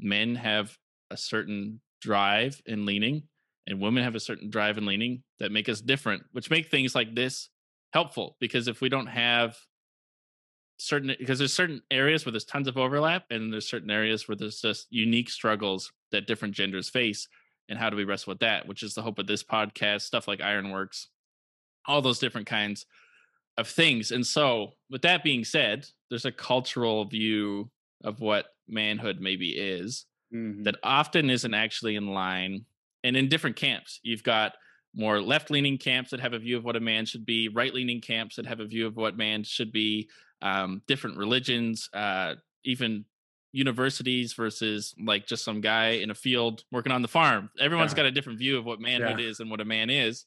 [0.00, 0.76] men have
[1.10, 3.22] a certain drive and leaning
[3.66, 6.94] and women have a certain drive and leaning that make us different which make things
[6.94, 7.48] like this
[7.92, 9.56] helpful because if we don't have
[10.78, 14.36] certain because there's certain areas where there's tons of overlap and there's certain areas where
[14.36, 17.28] there's just unique struggles that different genders face
[17.68, 20.26] and how do we wrestle with that which is the hope of this podcast stuff
[20.26, 21.08] like ironworks
[21.86, 22.86] all those different kinds
[23.58, 27.70] of things and so with that being said there's a cultural view
[28.02, 30.62] of what manhood maybe is mm-hmm.
[30.62, 32.64] that often isn't actually in line
[33.04, 34.00] and in different camps.
[34.02, 34.52] You've got
[34.94, 37.72] more left leaning camps that have a view of what a man should be, right
[37.72, 40.08] leaning camps that have a view of what man should be,
[40.42, 42.34] um, different religions, uh,
[42.64, 43.04] even
[43.52, 47.50] universities versus like just some guy in a field working on the farm.
[47.60, 47.98] Everyone's yeah.
[47.98, 49.26] got a different view of what manhood yeah.
[49.26, 50.24] is and what a man is.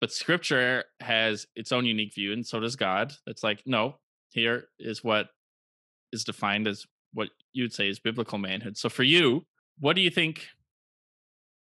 [0.00, 3.12] But scripture has its own unique view, and so does God.
[3.26, 3.98] It's like, no,
[4.30, 5.28] here is what
[6.12, 8.76] is defined as what you would say is biblical manhood.
[8.76, 9.46] So for you,
[9.78, 10.46] what do you think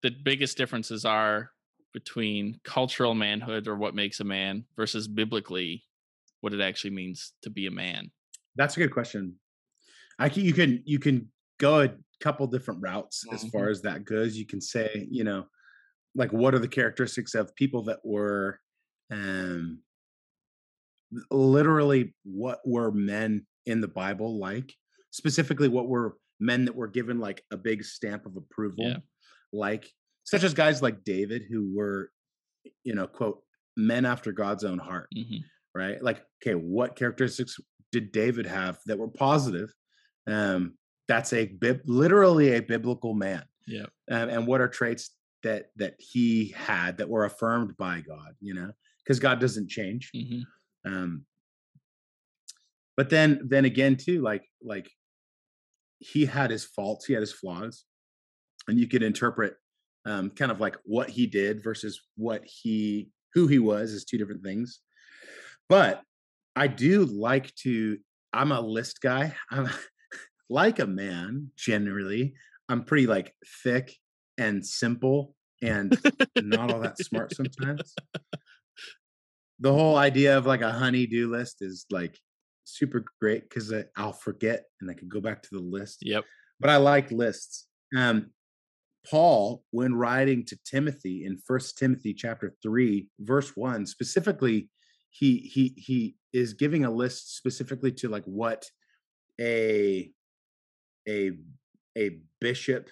[0.05, 1.49] the biggest differences are
[1.91, 5.83] between cultural manhood or what makes a man versus biblically
[6.41, 8.11] what it actually means to be a man?
[8.55, 9.37] That's a good question.
[10.19, 11.89] I can you can you can go a
[12.19, 13.33] couple different routes mm-hmm.
[13.33, 14.37] as far as that goes.
[14.37, 15.45] You can say, you know,
[16.13, 18.59] like what are the characteristics of people that were
[19.09, 19.79] um
[21.31, 24.71] literally what were men in the Bible like?
[25.09, 28.85] Specifically what were men that were given like a big stamp of approval.
[28.85, 28.97] Yeah
[29.55, 29.89] like
[30.23, 32.11] such as guys like David who were,
[32.83, 33.41] you know, quote,
[33.77, 35.37] men after God's own heart, mm-hmm.
[35.73, 36.01] right?
[36.01, 37.59] Like, okay, what characteristics
[37.91, 39.73] did David have that were positive?
[40.27, 43.43] Um, that's a bib- literally a biblical man.
[43.67, 43.85] Yeah.
[44.09, 45.11] Um, and what are traits
[45.43, 48.33] that that he had that were affirmed by God?
[48.41, 48.71] You know,
[49.03, 50.11] because God doesn't change.
[50.15, 50.41] Mm-hmm.
[50.91, 51.25] Um,
[52.97, 54.89] but then then again too, like like
[55.99, 57.85] he had his faults, he had his flaws,
[58.67, 59.55] and you could interpret
[60.05, 64.17] um, kind of like what he did versus what he who he was is two
[64.17, 64.79] different things.
[65.67, 66.01] But
[66.57, 67.97] i do like to
[68.33, 69.33] i'm a list guy.
[69.51, 69.69] I'm
[70.49, 72.33] like a man generally.
[72.69, 73.95] I'm pretty like thick
[74.37, 75.97] and simple and
[76.41, 77.95] not all that smart sometimes.
[79.59, 82.19] The whole idea of like a honey-do list is like
[82.65, 85.99] super great because i'll forget and i can go back to the list.
[86.01, 86.25] Yep.
[86.59, 87.67] But i like lists.
[87.95, 88.31] Um
[89.09, 94.69] Paul, when writing to Timothy in First Timothy chapter three, verse one, specifically,
[95.09, 98.65] he he he is giving a list specifically to like what
[99.39, 100.11] a
[101.07, 101.31] a
[101.97, 102.89] a bishop,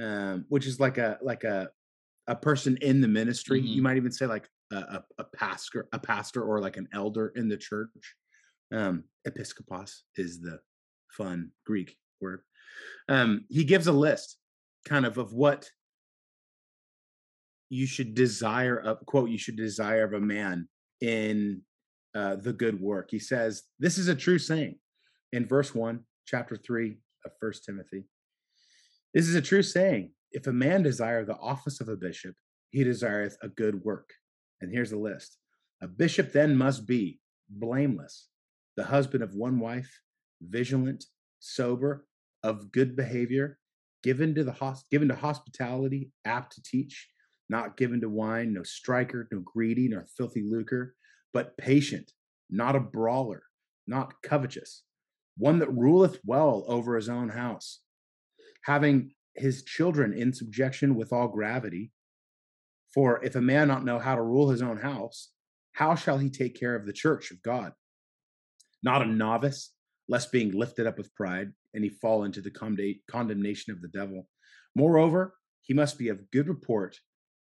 [0.00, 1.70] um, which is like a like a
[2.28, 3.60] a person in the ministry.
[3.60, 3.68] Mm-hmm.
[3.68, 7.32] You might even say like a, a, a pastor, a pastor, or like an elder
[7.34, 8.14] in the church.
[8.72, 10.60] Um, episkopos is the
[11.10, 12.40] fun Greek word.
[13.08, 14.38] Um, he gives a list
[14.84, 15.70] kind of of what
[17.68, 20.68] you should desire of quote you should desire of a man
[21.00, 21.62] in
[22.14, 23.08] uh, the good work.
[23.10, 24.78] He says this is a true saying
[25.32, 28.04] in verse 1 chapter 3 of first timothy.
[29.14, 32.34] This is a true saying if a man desire the office of a bishop
[32.70, 34.10] he desireth a good work.
[34.60, 35.36] And here's the list.
[35.82, 38.28] A bishop then must be blameless
[38.76, 40.00] the husband of one wife
[40.40, 41.04] vigilant
[41.40, 42.06] sober
[42.42, 43.58] of good behavior
[44.02, 47.08] given to the hos- given to hospitality, apt to teach,
[47.48, 50.94] not given to wine, no striker, no greedy, nor filthy lucre,
[51.32, 52.12] but patient,
[52.50, 53.42] not a brawler,
[53.86, 54.82] not covetous,
[55.36, 57.80] one that ruleth well over his own house,
[58.64, 61.92] having his children in subjection with all gravity.
[62.94, 65.30] For if a man not know how to rule his own house,
[65.72, 67.72] how shall he take care of the church of God?
[68.82, 69.72] Not a novice,
[70.12, 74.28] lest being lifted up with pride, and he fall into the condemnation of the devil.
[74.76, 76.98] Moreover, he must be of good report,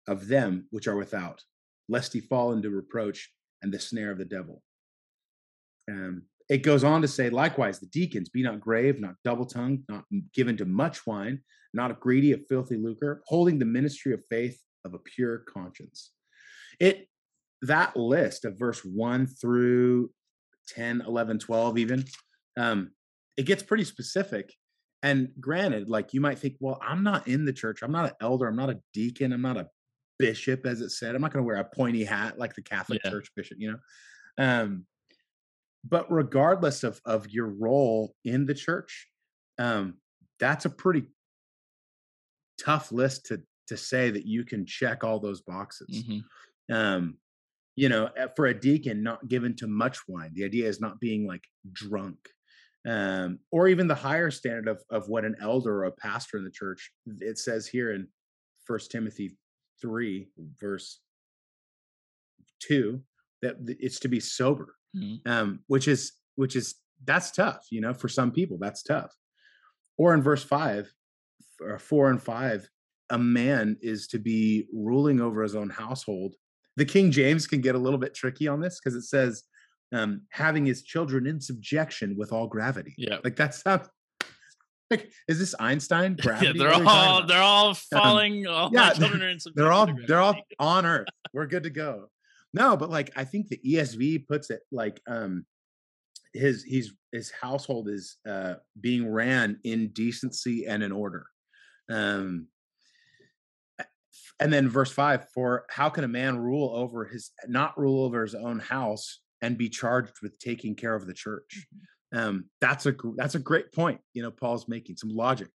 [0.09, 1.41] of them which are without,
[1.89, 3.31] lest he fall into reproach
[3.63, 4.65] and the snare of the devil.
[5.89, 9.85] Um, it goes on to say, likewise, the deacons be not grave, not double tongued,
[9.89, 10.03] not
[10.35, 14.93] given to much wine, not greedy of filthy lucre, holding the ministry of faith of
[14.93, 16.11] a pure conscience.
[16.81, 17.07] It
[17.63, 20.11] that list of verse 1 through
[20.69, 22.05] 10, 11, 12, even,
[22.57, 22.91] um,
[23.37, 24.53] it gets pretty specific.
[25.03, 27.83] And granted, like you might think, well, I'm not in the church.
[27.83, 28.49] I'm not an elder.
[28.49, 29.33] I'm not a deacon.
[29.33, 29.69] I'm not a
[30.19, 31.15] bishop, as it said.
[31.15, 33.11] I'm not going to wear a pointy hat like the Catholic yeah.
[33.11, 33.79] Church bishop, you know?
[34.39, 34.87] Um,
[35.85, 39.09] but regardless of, of your role in the church,
[39.59, 39.95] um,
[40.41, 41.05] that's a pretty
[42.59, 46.05] tough list to to say that you can check all those boxes.
[46.05, 46.75] Mm-hmm.
[46.75, 47.19] Um,
[47.75, 50.31] you know, eh, for a deacon, not given to much wine.
[50.35, 52.17] The idea is not being like drunk,
[52.87, 56.45] um, or even the higher standard of of what an elder or a pastor in
[56.45, 56.91] the church.
[57.21, 58.09] It says here in
[58.65, 59.37] First Timothy
[59.81, 60.29] three,
[60.61, 61.01] verse
[62.61, 63.03] two,
[63.43, 65.31] that it's to be sober, mm-hmm.
[65.31, 67.67] um, which is which is that's tough.
[67.71, 69.13] You know, for some people, that's tough.
[69.99, 70.93] Or in verse five,
[71.61, 72.69] or four and five,
[73.11, 76.35] a man is to be ruling over his own household.
[76.77, 79.45] The King James can get a little bit tricky on this because it says
[79.93, 82.95] um, having his children in subjection with all gravity.
[82.97, 83.89] Yeah, like that sounds
[84.91, 86.17] like is this Einstein?
[86.21, 86.59] Gravity?
[86.59, 88.47] Yeah, they're all they're all um, falling.
[88.47, 88.93] Um, all yeah,
[89.55, 91.09] they're all they're all on Earth.
[91.33, 92.07] We're good to go.
[92.53, 95.45] No, but like I think the ESV puts it like um
[96.33, 101.27] his he's his household is uh being ran in decency and in order.
[101.91, 102.49] Um
[104.39, 108.23] and then verse 5 for how can a man rule over his not rule over
[108.23, 111.67] his own house and be charged with taking care of the church.
[112.15, 112.19] Mm-hmm.
[112.19, 115.51] um, that's a that's a great point you know paul's making some logic.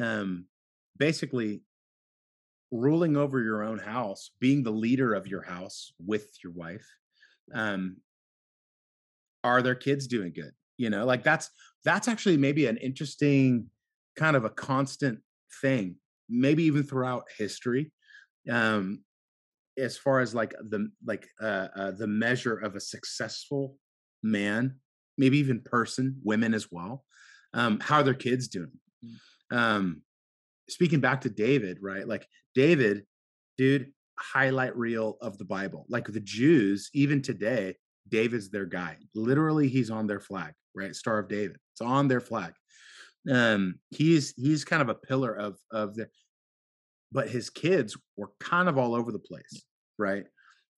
[0.00, 0.46] Um,
[0.98, 1.62] basically
[2.70, 6.86] ruling over your own house being the leader of your house with your wife
[7.52, 7.96] um,
[9.44, 10.52] are their kids doing good?
[10.78, 11.50] You know like that's
[11.84, 13.68] that's actually maybe an interesting
[14.16, 15.18] kind of a constant
[15.60, 15.96] thing
[16.28, 17.92] maybe even throughout history.
[18.50, 19.04] Um
[19.78, 23.76] as far as like the like uh, uh the measure of a successful
[24.22, 24.76] man
[25.18, 27.04] maybe even person women as well
[27.54, 28.72] um how are their kids doing
[29.04, 29.56] mm.
[29.56, 30.02] um
[30.68, 33.04] speaking back to david right like david
[33.56, 37.74] dude highlight reel of the bible like the jews even today
[38.08, 42.20] david's their guy literally he's on their flag right star of david it's on their
[42.20, 42.52] flag
[43.30, 46.08] um he's he's kind of a pillar of of the
[47.12, 49.62] but his kids were kind of all over the place,
[49.98, 50.24] right?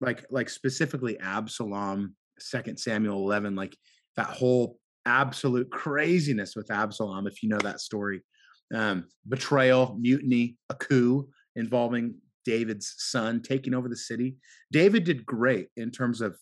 [0.00, 3.76] Like like specifically Absalom, Second Samuel 11, like
[4.16, 8.22] that whole absolute craziness with Absalom, if you know that story.
[8.74, 14.36] Um, betrayal, mutiny, a coup involving David's son taking over the city.
[14.72, 16.36] David did great in terms of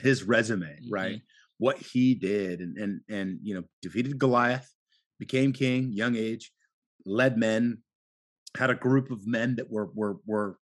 [0.00, 0.92] his resume, mm-hmm.
[0.92, 1.20] right?
[1.58, 4.70] What he did and and and you know, defeated Goliath,
[5.18, 6.52] became king, young age,
[7.06, 7.78] led men,
[8.56, 10.58] had a group of men that were were were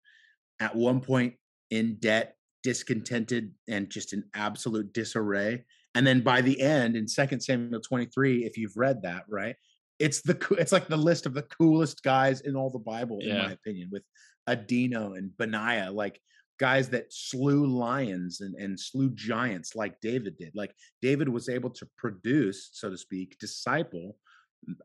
[0.61, 1.35] at one point
[1.71, 5.65] in debt, discontented, and just in absolute disarray.
[5.95, 9.57] And then by the end, in Second Samuel 23, if you've read that, right,
[9.99, 13.35] it's the it's like the list of the coolest guys in all the Bible, yeah.
[13.35, 14.03] in my opinion, with
[14.49, 16.21] Adino and Benaiah, like
[16.61, 20.53] guys that slew lions and, and slew giants like David did.
[20.55, 24.17] Like David was able to produce, so to speak, disciple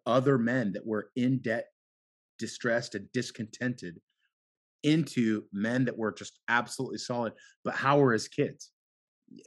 [0.05, 1.67] other men that were in debt
[2.39, 3.99] distressed and discontented
[4.83, 7.33] into men that were just absolutely solid.
[7.63, 8.71] But how were his kids?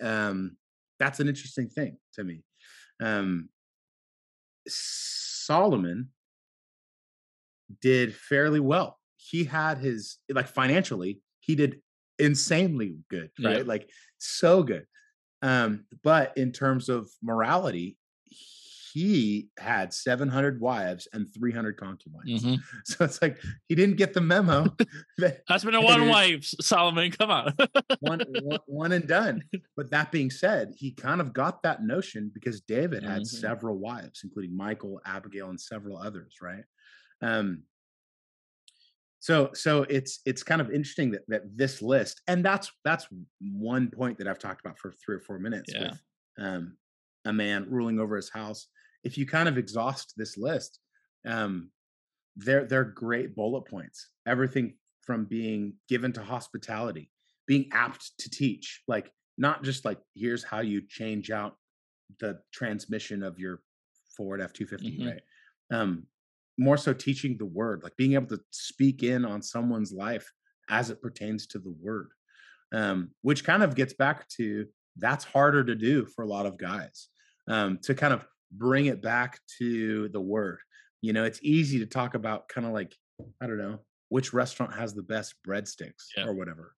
[0.00, 0.56] Um,
[0.98, 2.44] that's an interesting thing to me.
[3.02, 3.48] Um,
[4.68, 6.10] Solomon
[7.80, 8.98] did fairly well.
[9.16, 11.80] He had his like financially, he did
[12.18, 13.58] insanely good, right?
[13.58, 13.62] Yeah.
[13.64, 14.86] Like so good.
[15.40, 17.96] Um, but in terms of morality,
[18.92, 22.42] he had 700 wives and 300 concubines.
[22.42, 22.54] Mm-hmm.
[22.84, 23.38] So it's like
[23.68, 24.66] he didn't get the memo.
[25.18, 27.10] that Husband and one wife, Solomon.
[27.10, 27.54] Come on.
[28.00, 29.44] one, one, one, and done.
[29.76, 33.36] But that being said, he kind of got that notion because David had mm-hmm.
[33.36, 36.64] several wives, including Michal, Abigail, and several others, right?
[37.22, 37.62] Um,
[39.20, 43.06] so so it's it's kind of interesting that that this list, and that's that's
[43.40, 45.90] one point that I've talked about for three or four minutes yeah.
[45.90, 46.00] with
[46.38, 46.76] um,
[47.24, 48.66] a man ruling over his house
[49.04, 50.78] if you kind of exhaust this list,
[51.26, 51.70] um,
[52.36, 54.08] they're they're great bullet points.
[54.26, 57.10] Everything from being given to hospitality,
[57.46, 61.56] being apt to teach, like not just like here's how you change out
[62.20, 63.60] the transmission of your
[64.16, 65.08] Ford F two fifty, mm-hmm.
[65.08, 65.22] right?
[65.70, 66.04] Um,
[66.58, 70.30] more so teaching the word, like being able to speak in on someone's life
[70.68, 72.10] as it pertains to the word
[72.72, 76.58] um, which kind of gets back to that's harder to do for a lot of
[76.58, 77.08] guys
[77.48, 80.58] um, to kind of bring it back to the word
[81.00, 82.94] you know it's easy to talk about kind of like
[83.40, 83.78] i don't know
[84.08, 86.26] which restaurant has the best breadsticks Yeah.
[86.26, 86.74] or whatever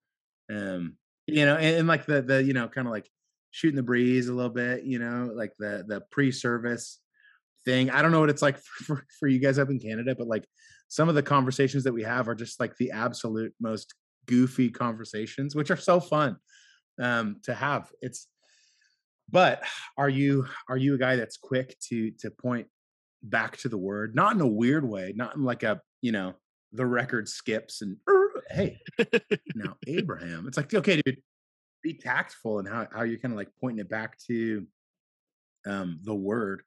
[0.52, 0.96] um
[1.26, 3.08] you know and, and like the the you know kind of like
[3.50, 7.00] shooting the breeze a little bit you know like the the pre-service
[7.64, 10.14] thing i don't know what it's like for, for, for you guys up in canada
[10.16, 10.44] but like
[10.88, 13.94] some of the conversations that we have are just like the absolute most
[14.26, 16.36] goofy conversations which are so fun
[17.00, 18.28] um to have it's
[19.28, 19.62] but
[19.96, 22.68] are you are you a guy that's quick to to point
[23.22, 24.14] back to the word?
[24.14, 26.34] Not in a weird way not in like a you know
[26.72, 28.78] the record skips and "Er, hey
[29.54, 30.46] now abraham.
[30.48, 31.22] It's like okay dude
[31.82, 34.66] be tactful and how, how you're kind of like pointing it back to
[35.66, 36.62] um the word.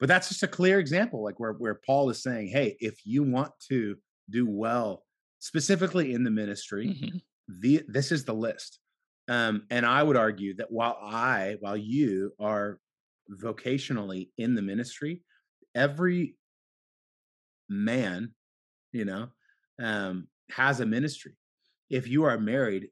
[0.00, 3.22] But that's just a clear example like where where paul is saying hey if you
[3.22, 3.96] want to
[4.30, 5.04] do well
[5.38, 7.22] specifically in the ministry Mhm.
[7.60, 8.78] the this is the list
[9.28, 12.78] um and i would argue that while i while you are
[13.40, 15.22] vocationally in the ministry
[15.74, 16.36] every
[17.68, 18.32] man
[18.92, 19.28] you know
[19.80, 21.32] um has a ministry.
[21.88, 22.88] If you are married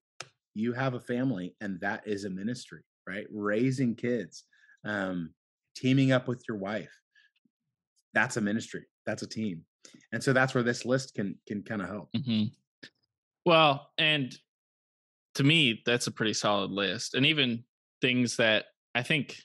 [0.54, 3.26] you have a family and that is a ministry right?
[3.30, 4.44] Raising kids
[4.84, 5.34] um
[5.76, 6.94] teaming up with your wife
[8.14, 9.64] that's a ministry that's a team.
[10.12, 12.08] And so that's where this list can can kind of help.
[12.26, 12.44] Hmm
[13.44, 14.36] Well, and
[15.36, 17.14] to me, that's a pretty solid list.
[17.14, 17.64] And even
[18.00, 19.36] things that I think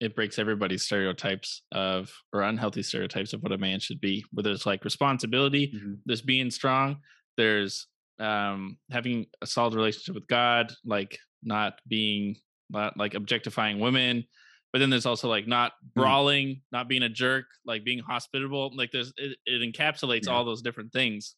[0.00, 4.50] it breaks everybody's stereotypes of or unhealthy stereotypes of what a man should be, whether
[4.50, 5.98] it's like responsibility, Mhm.
[6.06, 7.00] there's being strong,
[7.36, 7.86] there's
[8.18, 12.36] um having a solid relationship with God, like not being
[12.68, 14.24] not like objectifying women.
[14.72, 18.70] But then there's also like not brawling, not being a jerk, like being hospitable.
[18.76, 20.32] Like there's it, it encapsulates Yeah.
[20.32, 21.34] all those different things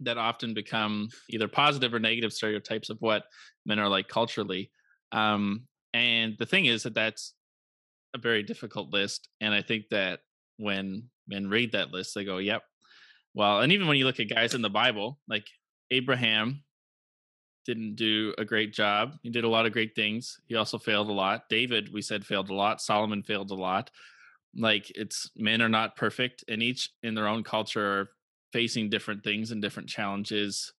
[0.00, 3.24] that often become either positive or negative stereotypes of what
[3.64, 4.70] men are like culturally.
[5.12, 7.34] Um, and the thing is that that's
[8.14, 9.28] a very difficult list.
[9.40, 10.20] And I think that
[10.56, 12.62] when men read that list, they go, yep.
[13.34, 15.46] Well, and even when you look at guys in the Bible, like
[15.90, 16.62] Abraham
[17.64, 19.14] didn't do a great job.
[19.22, 20.38] He did a lot of great things.
[20.46, 21.48] He also failed a lot.
[21.48, 22.80] David, we said, failed a lot.
[22.80, 23.90] Solomon failed a lot.
[24.56, 28.08] Like it's men are not perfect, and each in their own culture are
[28.54, 30.72] facing different things and different challenges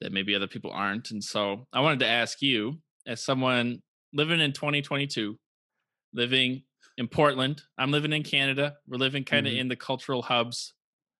[0.00, 1.10] that maybe other people aren't.
[1.10, 3.82] And so I wanted to ask you, as someone
[4.14, 5.36] living in 2022,
[6.14, 6.62] living
[6.96, 8.76] in Portland, I'm living in Canada.
[8.86, 9.58] We're living kind of Mhm.
[9.60, 10.72] in the cultural hubs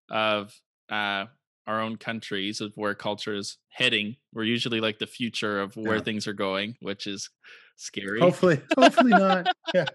[0.09, 0.55] of
[0.91, 1.27] uh,
[1.67, 4.17] our own countries of where culture is heading.
[4.33, 6.03] We're usually like the future of where Yeah.
[6.05, 7.29] things are going, which is
[7.77, 8.21] scary.
[8.21, 9.45] hopefully hopefully not
[9.75, 9.89] yeah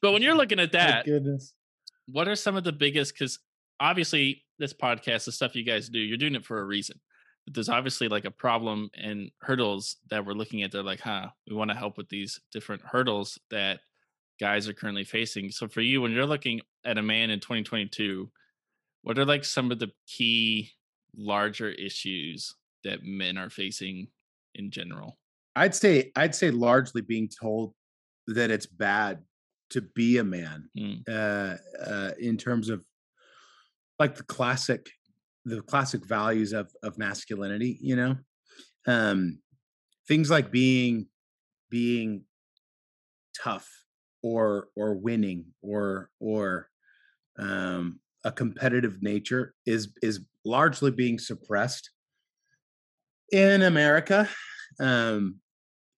[0.00, 1.52] But when you're looking at that, goodness
[2.06, 3.38] what are some of the biggest because
[3.78, 7.00] obviously this podcast the stuff you guys do you're doing it for a reason.
[7.44, 11.28] But there's obviously like a problem and hurdles that we're looking at they're like huh
[11.48, 13.80] we want to help with these different hurdles that
[14.40, 15.50] guys are currently facing.
[15.50, 18.30] So for you when you're looking at a man in 2022
[19.02, 20.70] what are like some of the key
[21.16, 24.08] larger issues that men are facing
[24.54, 25.18] in general?
[25.56, 27.74] I'd say I'd say largely being told
[28.28, 29.22] that it's bad
[29.70, 31.02] to be a man Mm.
[31.08, 32.84] uh, uh, in terms of
[34.02, 34.90] like the classic
[35.44, 37.78] the classic values of of masculinity.
[37.80, 38.16] You know,
[38.88, 39.38] um,
[40.08, 41.06] things like being
[41.70, 42.24] being
[43.40, 43.68] tough
[44.24, 46.68] or or winning or or
[47.38, 51.90] um, a competitive nature is is largely being suppressed
[53.30, 54.28] in America.
[54.80, 55.36] Um,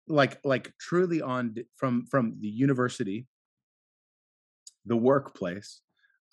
[0.09, 3.27] like like truly on from from the university
[4.85, 5.81] the workplace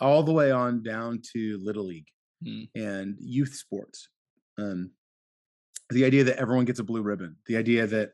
[0.02, 2.08] all the way on down to little league
[2.44, 2.70] Mm.
[2.76, 4.10] and youth sports
[4.58, 4.90] um
[5.92, 8.14] the idea that everyone gets a blue ribbon the idea that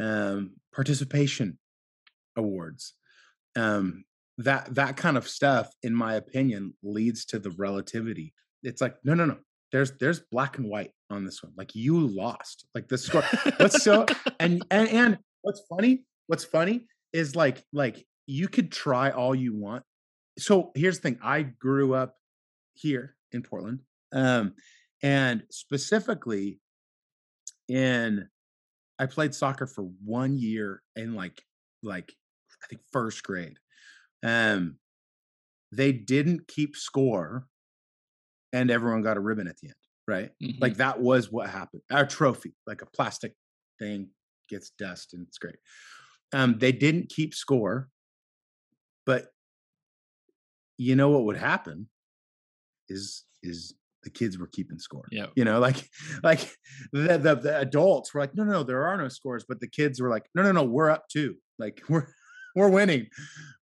[0.00, 1.58] um participation
[2.36, 2.94] awards
[3.56, 4.04] um
[4.38, 8.32] that that kind of stuff in my opinion leads to the relativity.
[8.64, 9.38] It's like no no no.
[9.72, 11.52] There's there's black and white on this one.
[11.56, 12.66] Like you lost.
[12.74, 13.22] Like the score
[13.58, 14.06] What's so-
[14.40, 19.54] and and and what's funny what's funny is like like you could try all you
[19.54, 19.84] want
[20.38, 22.16] so here's the thing i grew up
[22.74, 23.80] here in portland
[24.12, 24.54] um
[25.02, 26.60] and specifically
[27.68, 28.28] in
[28.98, 31.44] i played soccer for one year in like
[31.82, 32.14] like
[32.62, 33.58] i think first grade
[34.24, 34.78] um
[35.72, 37.48] they didn't keep score
[38.52, 39.76] and everyone got a ribbon at the end
[40.06, 40.60] right Mhm.
[40.60, 41.82] like that was what happened.
[41.90, 43.34] Our trophy, like a plastic
[43.78, 44.10] thing,
[44.50, 45.56] gets dust and it's great.
[46.32, 47.90] Um, they didn't keep score,
[49.06, 49.33] but
[50.76, 51.88] you know what would happen
[52.88, 55.08] is is the kids were keeping score.
[55.10, 55.26] Yeah.
[55.34, 55.88] You know, like
[56.22, 56.40] like
[56.92, 59.68] the, the the adults were like, no, no, no, there are no scores, but the
[59.68, 61.36] kids were like, no, no, no, we're up too.
[61.58, 62.06] Like we're
[62.54, 63.08] we're winning.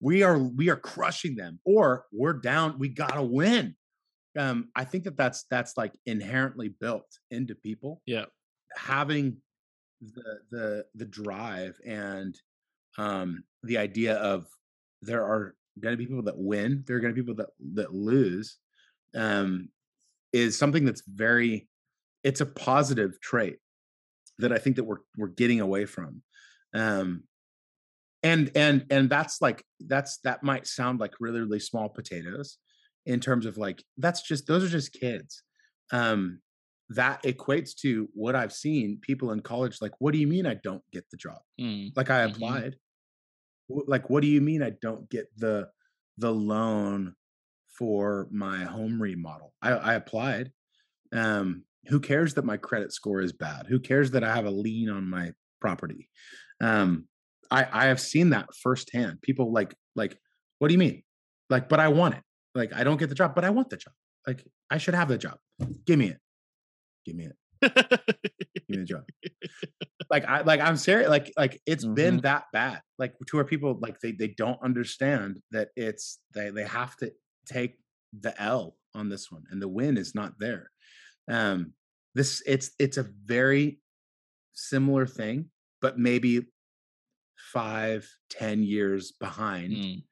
[0.00, 2.78] We are we are crushing them, or we're down.
[2.78, 3.76] We gotta win.
[4.38, 8.00] Um, I think that that's that's like inherently built into people.
[8.06, 8.26] Yeah.
[8.76, 9.36] Having
[10.00, 12.34] the the the drive and
[12.96, 14.46] um the idea of
[15.02, 17.50] there are going to be people that win there are going to be people that
[17.74, 18.58] that lose
[19.16, 19.68] um
[20.32, 21.68] is something that's very
[22.24, 23.58] it's a positive trait
[24.38, 26.22] that i think that we're we're getting away from
[26.74, 27.24] um
[28.22, 32.58] and and and that's like that's that might sound like really really small potatoes
[33.06, 35.42] in terms of like that's just those are just kids
[35.92, 36.40] um
[36.90, 40.54] that equates to what i've seen people in college like what do you mean i
[40.54, 41.92] don't get the job Mm.
[41.96, 42.34] like i Mhm.
[42.34, 42.76] applied
[43.86, 45.68] like what do you mean i don't get the
[46.18, 47.14] the loan
[47.80, 49.54] for my home remodel?
[49.62, 50.52] I i applied.
[51.12, 53.66] Um who cares that my credit score is bad?
[53.66, 56.08] Who cares that i have a lien on my property?
[56.60, 57.06] Um
[57.50, 59.22] i i have seen that firsthand.
[59.22, 60.18] People like like
[60.58, 61.02] what do you mean?
[61.48, 62.22] Like but i want it.
[62.54, 63.94] Like i don't get the job but i want the job.
[64.26, 65.38] Like i should have the job.
[65.86, 66.18] Give me it.
[67.06, 67.36] Give me it.
[67.62, 69.04] Give me the job
[70.10, 73.78] like i like i'm serious like like it's been that bad like to where people
[73.80, 77.12] like they they don't understand that it's they they have to
[77.46, 77.78] take
[78.20, 80.70] the l on this one and the win is not there.
[81.30, 81.74] Um
[82.14, 83.80] this it's it's a very
[84.52, 85.50] similar thing
[85.80, 86.46] but maybe
[87.52, 90.02] five ten years behind Mm.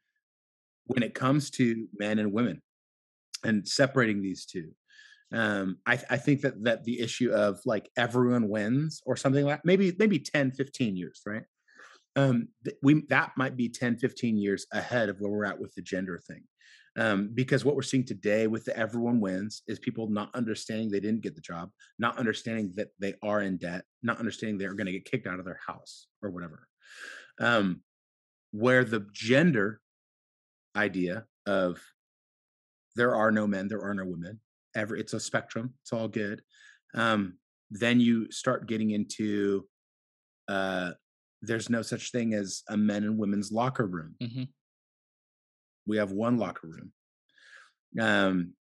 [0.86, 2.62] when it comes to men and women
[3.44, 4.72] and separating these two
[5.32, 9.60] um i i think that that the issue of like everyone wins or something like
[9.64, 11.42] maybe maybe 10 15 years right
[12.16, 15.74] um th- we that might be 10 15 years ahead of where we're at with
[15.74, 16.42] the gender thing
[16.96, 21.00] um because what we're seeing today with the everyone wins is people not understanding they
[21.00, 21.68] didn't get the job
[21.98, 25.38] not understanding that they are in debt not understanding they're going to get kicked out
[25.38, 26.66] of their house or whatever
[27.40, 27.82] um
[28.52, 29.80] where the gender
[30.74, 31.80] idea of
[32.96, 34.40] there are no men, there are no women.
[34.78, 35.74] Ever, it's a spectrum.
[35.82, 36.40] It's all good.
[36.94, 37.38] Um,
[37.70, 39.66] then you start getting into
[40.46, 40.92] uh,
[41.42, 44.14] there's no such thing as a men and women's locker room.
[44.22, 44.48] Mhm.
[45.86, 46.92] We have one locker room
[48.00, 48.54] um,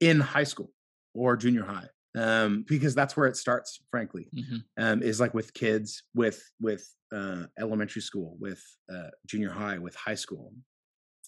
[0.00, 0.72] in high school
[1.14, 3.80] or junior high um, because that's where it starts.
[3.90, 4.64] Frankly, Mhm.
[4.78, 9.94] um, is like with kids with with uh, elementary school, with uh, junior high, with
[9.94, 10.54] high school,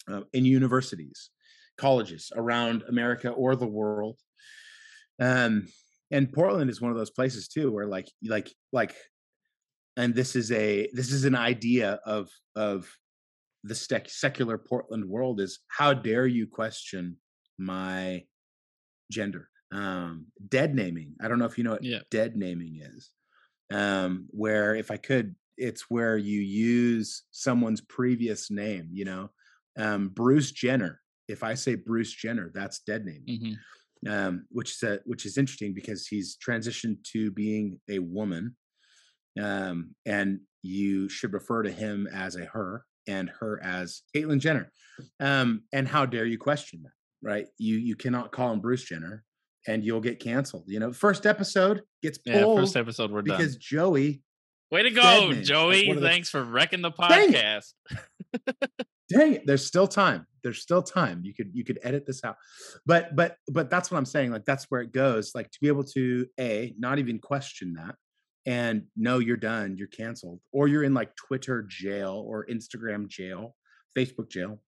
[0.09, 1.31] uh, in universities,
[1.79, 4.19] colleges around America or the world.
[5.21, 5.67] Um,
[6.11, 8.95] and Portland is one of those places too, where like like like,
[9.97, 12.91] and this is a this is an idea of of
[13.65, 17.17] the sec- secular Portland world is how dare you question
[17.59, 18.25] my
[19.11, 19.49] gender?
[19.73, 21.15] Um, dead naming.
[21.21, 22.01] I don't know if you know what Yeah.
[22.11, 23.11] dead naming is.
[23.73, 28.91] Um, where if I could, it's where you use someone's previous name.
[28.93, 29.31] You know,
[29.79, 31.01] um, Bruce Jenner.
[31.29, 33.57] If I say Bruce Jenner, that's dead naming
[34.07, 34.11] Mhm.
[34.11, 38.57] um, which is a, which is interesting because he's transitioned to being a woman,
[39.41, 44.71] um, and you should refer to him as a her and her as Caitlyn Jenner.
[45.21, 46.93] Um, and how dare you question that?
[47.23, 47.47] Right?
[47.59, 49.25] You you cannot call him Bruce Jenner,
[49.67, 50.65] and you'll get canceled.
[50.69, 52.43] You know, first episode gets Yeah.
[52.43, 53.39] pulled First episode, we're done.
[53.39, 54.23] because Joey.
[54.71, 55.89] Way to go, Joey!
[55.89, 57.73] what the- Thanks for wrecking the podcast.
[59.09, 60.27] dang it there's still time.
[60.43, 61.23] There's still time.
[61.25, 62.37] You could you could edit this out.
[62.87, 65.69] But but but that's what i'm saying like that's where it goes like to be
[65.69, 67.95] able to a not even question that
[68.47, 73.57] and no you're done you're canceled or you're in like twitter jail or instagram jail
[73.97, 74.61] facebook jail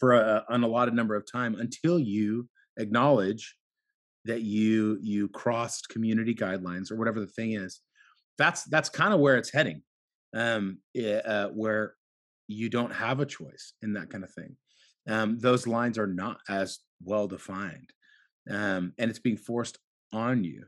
[0.00, 2.48] for a, an allotted number of time until you
[2.78, 3.54] acknowledge
[4.24, 7.80] that you you crossed community guidelines or whatever the thing is.
[8.38, 9.82] That's that's kind of where it's heading.
[10.34, 11.94] Um eh, uh, where
[12.50, 14.56] you don't have a choice in that kind of thing.
[15.08, 17.90] Um those lines are not as well defined
[18.50, 19.78] um and it's being forced
[20.12, 20.64] on you.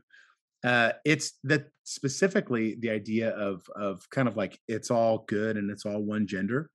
[0.63, 5.69] Uh it's that specifically the idea of of kind of like it's all good and
[5.69, 6.69] it's all one gender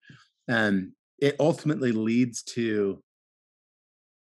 [0.47, 3.03] and it ultimately leads to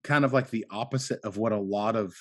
[0.03, 2.15] kind of like the opposite of what a lot of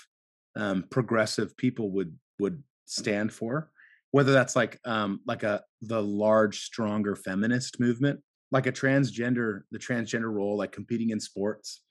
[0.56, 3.70] um progressive people would would stand for
[4.10, 8.20] whether that's like um like a the large stronger feminist movement
[8.50, 11.82] like a transgender the transgender role like competing in sports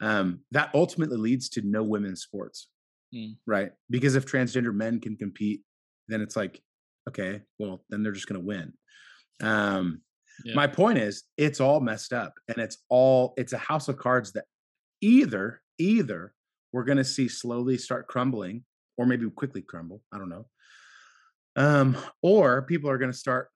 [0.00, 2.68] um that ultimately leads to no women's sports
[3.14, 3.36] Mm.
[3.46, 5.60] right because if transgender men can compete
[6.08, 6.60] then it's like
[7.08, 8.72] okay well then they're just going to win
[9.40, 10.00] um
[10.44, 10.54] Yeah.
[10.56, 14.32] my point is it's all messed up and it's all it's a house of cards
[14.32, 14.46] that
[15.00, 16.34] either either
[16.72, 18.64] we're going to see slowly start crumbling
[18.96, 20.46] or maybe quickly crumble i don't know
[21.56, 23.48] um or people are going to start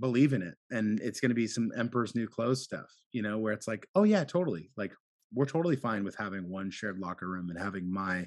[0.00, 3.52] believing it and it's going to be some emperor's new clothes stuff you know where
[3.52, 4.92] it's like oh yeah totally like
[5.34, 8.26] we're totally fine with having one shared locker room and having my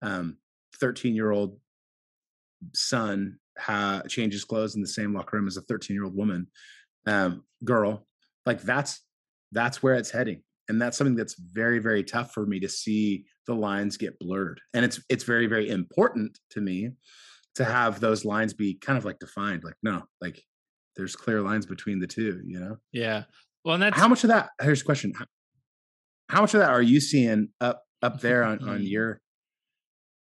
[0.00, 0.36] um
[0.80, 1.58] 13 year old
[2.74, 6.46] son ha- changes clothes in the same locker room as a 13 year old woman
[7.06, 8.06] um girl
[8.46, 9.00] like that's
[9.52, 13.24] that's where it's heading and that's something that's very very tough for me to see
[13.46, 16.90] the lines get blurred and it's it's very very important to me
[17.54, 20.42] to have those lines be kind of like defined like no like
[20.96, 22.76] there's clear lines between the two you know?
[22.92, 23.24] Yeah.
[23.64, 25.12] Well and that's how much of that here's a question
[26.28, 29.20] how, much of that are you seeing up up there on on your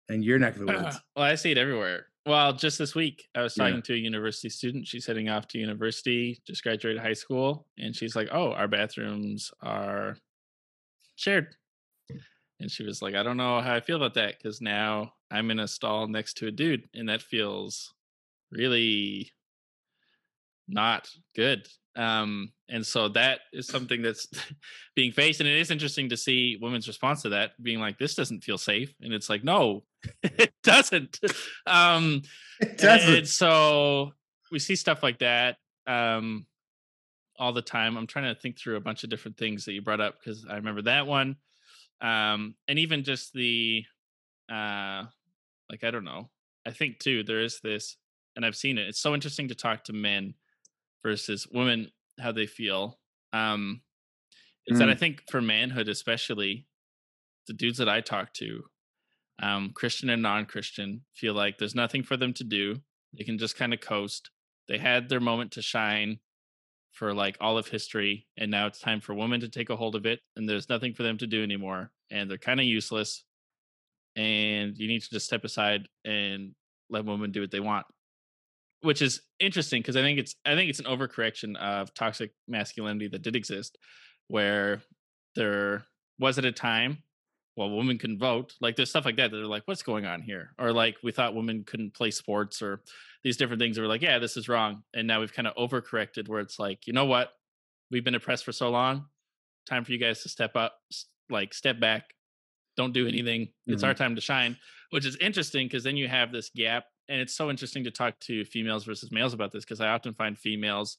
[0.08, 1.00] and your neck of the uh, woods?
[1.16, 2.06] well i see it everywhere.
[2.26, 3.80] Well just this week i was talking Yeah.
[3.82, 8.16] to a university student she's heading off to university just graduated high school and she's
[8.16, 10.16] like oh our bathrooms are
[11.16, 11.54] shared.
[12.60, 15.50] And she was like i don't know how i feel about that because now i'm
[15.50, 17.92] in a stall next to a dude and that feels
[18.50, 19.30] really
[20.68, 24.26] not good um and so that is something that's
[24.96, 28.14] being faced and it is interesting to see women's response to that being like this
[28.14, 29.82] doesn't feel safe and it's like no
[30.22, 31.20] it doesn't
[31.66, 32.22] um
[32.60, 33.14] it doesn't.
[33.14, 34.12] and so
[34.50, 35.56] we see stuff like that
[35.86, 36.46] um
[37.38, 37.96] all the time.
[37.96, 40.46] I'm trying to think through a bunch of different things that you brought up because
[40.48, 41.36] i remember that one
[42.00, 43.84] um and even just the
[44.50, 45.04] uh
[45.70, 46.28] like i don't know
[46.66, 47.96] i think too there is this
[48.36, 50.34] and i've seen it it's so interesting to talk to men
[51.06, 51.90] versus women
[52.20, 52.98] how they feel
[53.32, 53.82] um
[54.66, 54.98] is that i Mm.
[55.00, 56.66] think for manhood especially
[57.48, 58.62] the dudes that i talk to
[59.42, 62.76] um christian and non-christian feel like there's nothing for them to do.
[63.18, 64.30] They can just kind of coast.
[64.68, 66.20] They had their moment to shine
[66.92, 69.94] for like all of history and now it's time for women to take a hold
[69.96, 73.24] of it and there's nothing for them to do anymore and they're kind of useless
[74.16, 76.54] and you need to just step aside and
[76.90, 77.86] let women do what they want
[78.82, 83.08] which is interesting because i think it's i think it's an overcorrection of toxic masculinity
[83.08, 83.78] that did exist
[84.28, 84.82] where
[85.34, 85.84] there
[86.18, 87.02] was at a time
[87.56, 90.20] well women couldn't vote like there's stuff like that that are like what's going on
[90.20, 90.52] here?
[90.58, 92.82] Or like we thought women couldn't play sports or
[93.24, 94.82] these different things that were like yeah this is wrong.
[94.94, 97.30] And now we've kind of overcorrected where it's like you know what?
[97.90, 99.06] We've been oppressed for so long.
[99.68, 100.74] Time for you guys to step up
[101.30, 102.04] like step back.
[102.76, 103.48] Don't do anything.
[103.66, 104.02] It's our mm-hmm.
[104.02, 104.58] time to shine
[104.90, 108.18] which is interesting because then you have this gap and it's so interesting to talk
[108.20, 110.98] to females versus males about this because i often find females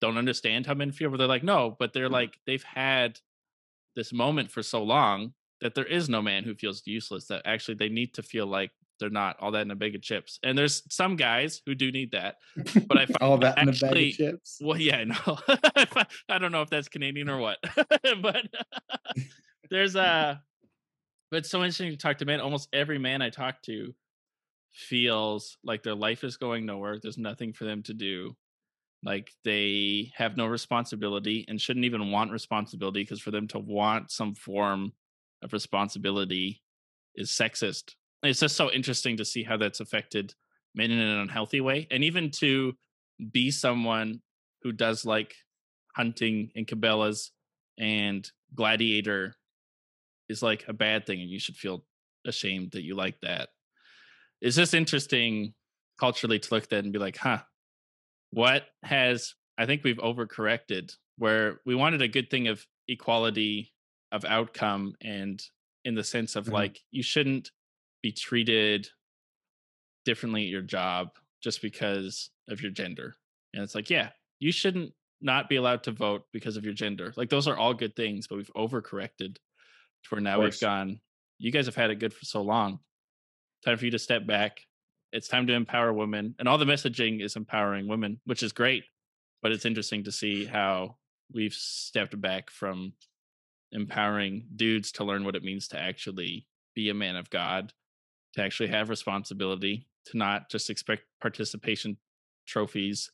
[0.00, 2.14] don't understand how men feel but they're like no but they're mm-hmm.
[2.14, 3.18] like they've had
[3.96, 7.74] this moment for so long that there is no man who feels useless that actually
[7.74, 10.58] they need to feel like they're not all that in a bag of chips and
[10.58, 12.36] there's some guys who do need that
[12.86, 15.38] but I find all that in a bag of chips well, yeah, I know.
[16.28, 17.58] I don't know if that's Canadian or what,
[18.22, 18.44] but
[19.70, 20.42] there's a.
[21.30, 22.40] But it's so interesting to talk to men.
[22.40, 23.94] Almost every man I talk to
[24.72, 26.98] feels like their life is going nowhere.
[27.00, 28.36] There's nothing for them to do.
[29.02, 34.10] Like they have no responsibility and shouldn't even want responsibility because for them to want
[34.10, 34.92] some form
[35.42, 36.62] of responsibility
[37.14, 37.94] is sexist.
[38.22, 40.34] It's just so interesting to see how that's affected
[40.74, 41.86] men in an unhealthy way.
[41.90, 42.74] And even to
[43.32, 44.20] be someone
[44.62, 45.34] who does like
[45.94, 47.30] hunting and cabela's
[47.78, 49.36] and gladiator
[50.28, 51.84] is like a bad thing and you should feel
[52.26, 53.48] ashamed that you like that
[54.40, 55.54] it's just interesting
[55.98, 57.38] culturally to look at that and be like huh
[58.30, 63.72] what has i think we've overcorrected where we wanted a good thing of equality
[64.12, 65.42] of outcome and
[65.84, 66.52] in the sense of Mhm.
[66.52, 67.50] like you shouldn't
[68.02, 68.88] be treated
[70.04, 71.08] differently at your job
[71.42, 73.14] just because of your gender.
[73.54, 74.10] And it's like yeah
[74.40, 77.12] you shouldn't not be allowed to vote because of your gender.
[77.16, 81.00] Like those are all good things but we've overcorrected to where now we've gone
[81.38, 82.78] you guys have had it good for so long
[83.64, 84.60] time for you to step back.
[85.12, 88.84] It's time to empower women and all the messaging is empowering women which is great
[89.40, 90.96] but it's interesting to see how
[91.32, 92.92] we've stepped back from
[93.72, 97.72] empowering dudes to learn what it means to actually be a man of god
[98.34, 101.96] to actually have responsibility to not just expect participation
[102.46, 103.10] trophies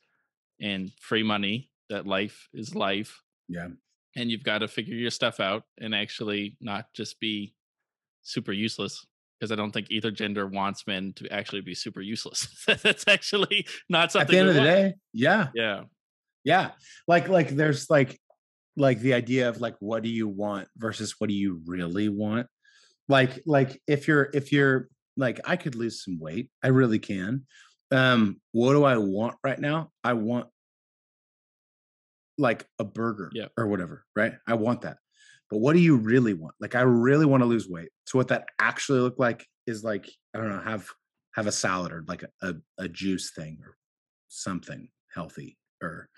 [0.61, 3.23] and free money that life is life.
[3.49, 3.69] Yeah.
[4.17, 7.55] And you've got to figure your stuff out and actually not just be
[8.23, 9.05] super useless
[9.45, 12.49] because I don't think either gender wants men to actually be super useless.
[12.83, 14.29] That's actually not something.
[14.29, 14.71] at the end of the want.
[14.71, 15.83] day yeah yeah,
[16.45, 16.71] yeah
[17.07, 18.19] like like there's like
[18.77, 22.47] like the idea of like what do you want versus what do you really want
[23.09, 27.47] like like if you're if you're like i could lose some weight i really can
[27.93, 30.47] um what do i want right now i want
[32.39, 33.47] like a burger Yeah.
[33.57, 34.97] or whatever right i want that
[35.55, 36.57] but what do you really want?
[36.59, 37.91] Like, I really want to lose weight.
[38.07, 40.89] So what that actually looked like is like, I don't know, have
[41.37, 43.77] have a salad or like a, a, a juice thing or
[44.27, 46.09] something healthy or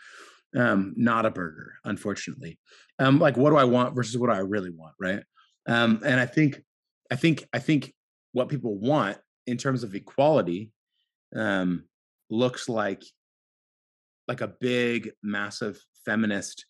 [0.57, 2.59] um, not a burger, unfortunately.
[2.99, 5.23] Um, like what do I want versus what do I really want, right?
[5.69, 6.63] Um, and I think,
[7.11, 7.93] I think, I think
[8.33, 10.73] what people want in terms of equality
[11.35, 11.85] um,
[12.31, 13.03] looks like
[14.29, 16.65] like a big, massive feminist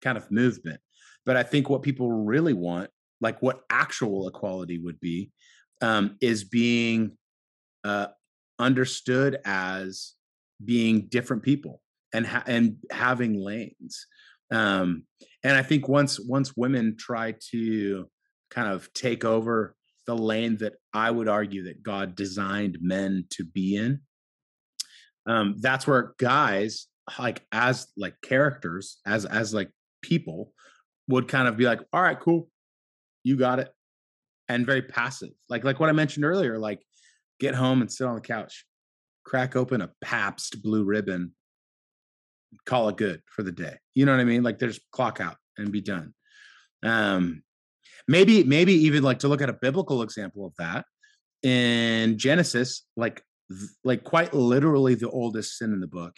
[0.00, 0.80] kind of movement.
[1.26, 2.88] But I think what people really want,
[3.20, 5.32] like what actual equality would be,
[5.82, 7.18] um, is being
[7.84, 8.06] uh,
[8.58, 10.14] understood as
[10.64, 11.82] being different people
[12.14, 14.06] and ha- and having lanes.
[14.50, 15.04] Um,
[15.42, 18.08] and I think once once women try to
[18.50, 19.74] kind of take over
[20.06, 24.00] the lane that I would argue that God designed men to be in,
[25.26, 26.86] um, that's where guys
[27.18, 29.70] like as like characters as as like
[30.02, 30.52] people
[31.08, 32.48] would kind of be like all right cool.
[33.24, 33.68] You got it.
[34.48, 35.30] And very passive.
[35.48, 36.80] Like like what i mentioned earlier like
[37.40, 38.64] get home and sit on the couch
[39.24, 41.32] crack open a pabst blue ribbon
[42.64, 43.76] call it good for the day.
[43.94, 44.42] You know what i mean?
[44.42, 46.14] Like there's clock out and be done.
[46.82, 47.42] Um
[48.08, 50.84] maybe maybe even like to look at a biblical example of that
[51.42, 53.22] in genesis like
[53.84, 56.16] like quite literally the oldest sin in the book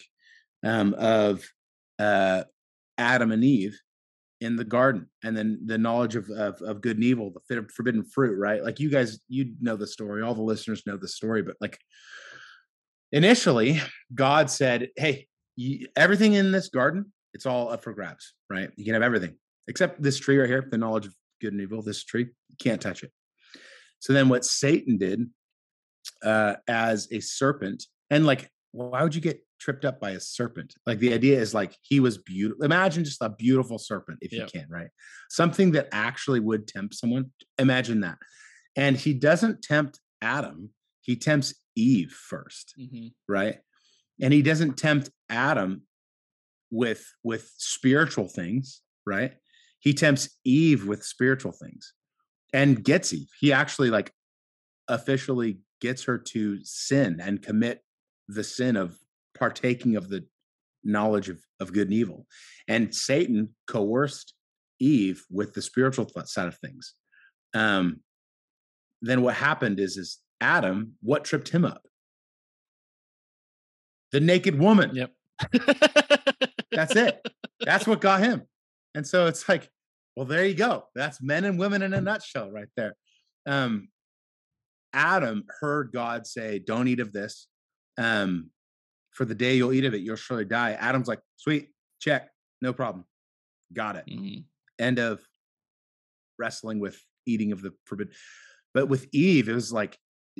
[0.64, 1.44] um, of
[1.98, 2.44] uh,
[2.96, 3.78] Adam and Eve
[4.40, 8.04] in the garden, and then the knowledge of, of, of good and evil, the forbidden
[8.04, 8.62] fruit, right?
[8.62, 10.22] Like you guys, you know the story.
[10.22, 11.78] All the listeners know the story, but like
[13.12, 13.80] initially,
[14.14, 15.26] God said, "Hey,
[15.56, 18.70] you, everything in this garden, it's all up for grabs, right?
[18.76, 19.34] You can have everything
[19.66, 21.82] except this tree right here, the knowledge of good and evil.
[21.82, 23.10] This tree, you can't touch it."
[23.98, 25.28] So then, what Satan did
[26.22, 30.74] uh, as a serpent, and like, why would you get tripped up by a serpent.
[30.86, 32.64] Like the idea is like he was beautiful.
[32.64, 34.88] Imagine just a beautiful serpent if you can, right?
[35.28, 37.32] Something that actually would tempt someone.
[37.58, 38.18] Imagine that.
[38.76, 40.70] And he doesn't tempt Adam,
[41.02, 43.06] he tempts Eve 1st mm-hmm.
[43.28, 43.58] right?
[44.20, 45.82] And he doesn't tempt Adam
[46.70, 49.34] with with spiritual things, right?
[49.80, 51.92] He tempts Eve with spiritual things
[52.52, 53.28] and gets Eve.
[53.40, 54.12] He actually like
[54.88, 57.82] officially gets her to sin and commit
[58.28, 58.96] the sin of
[59.36, 60.24] partaking of the
[60.84, 62.26] knowledge of, of good and evil.
[62.68, 64.34] And Satan coerced
[64.78, 66.94] Eve with the spiritual side of things.
[67.54, 68.00] Um,
[69.02, 71.82] then what happened is, is Adam, what tripped him up?
[74.12, 74.94] The naked woman.
[74.94, 75.12] Yep.
[76.70, 77.26] That's it.
[77.60, 78.42] That's what got him.
[78.94, 79.68] And so it's like,
[80.16, 80.84] well, there you go.
[80.94, 82.94] That's men and women in a nutshell right there.
[83.46, 83.88] Um,
[84.92, 87.47] Adam heard God say, don't eat of this.
[87.98, 88.50] Um,
[89.12, 90.72] for the day you'll eat of it, you'll surely die.
[90.72, 91.68] Adam's like, sweet,
[92.00, 92.30] check,
[92.62, 93.04] no problem.
[93.72, 94.04] Got it.
[94.08, 94.40] Mm-hmm.
[94.78, 95.20] End of
[96.38, 98.14] wrestling with eating of the forbidden.
[98.72, 99.98] But with Eve, it was like,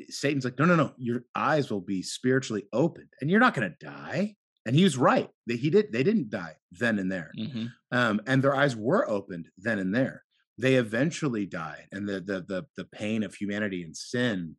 [0.09, 3.68] Satan's like, no, no, no, your eyes will be spiritually opened and you're not going
[3.68, 4.36] to die.
[4.64, 5.28] And he was right.
[5.46, 7.32] They, he did, they didn't die then and there.
[7.36, 7.66] Mm-hmm.
[7.90, 10.22] Um, and their eyes were opened then and there.
[10.56, 11.86] They eventually died.
[11.90, 14.54] And the, the, the, the pain of humanity and sin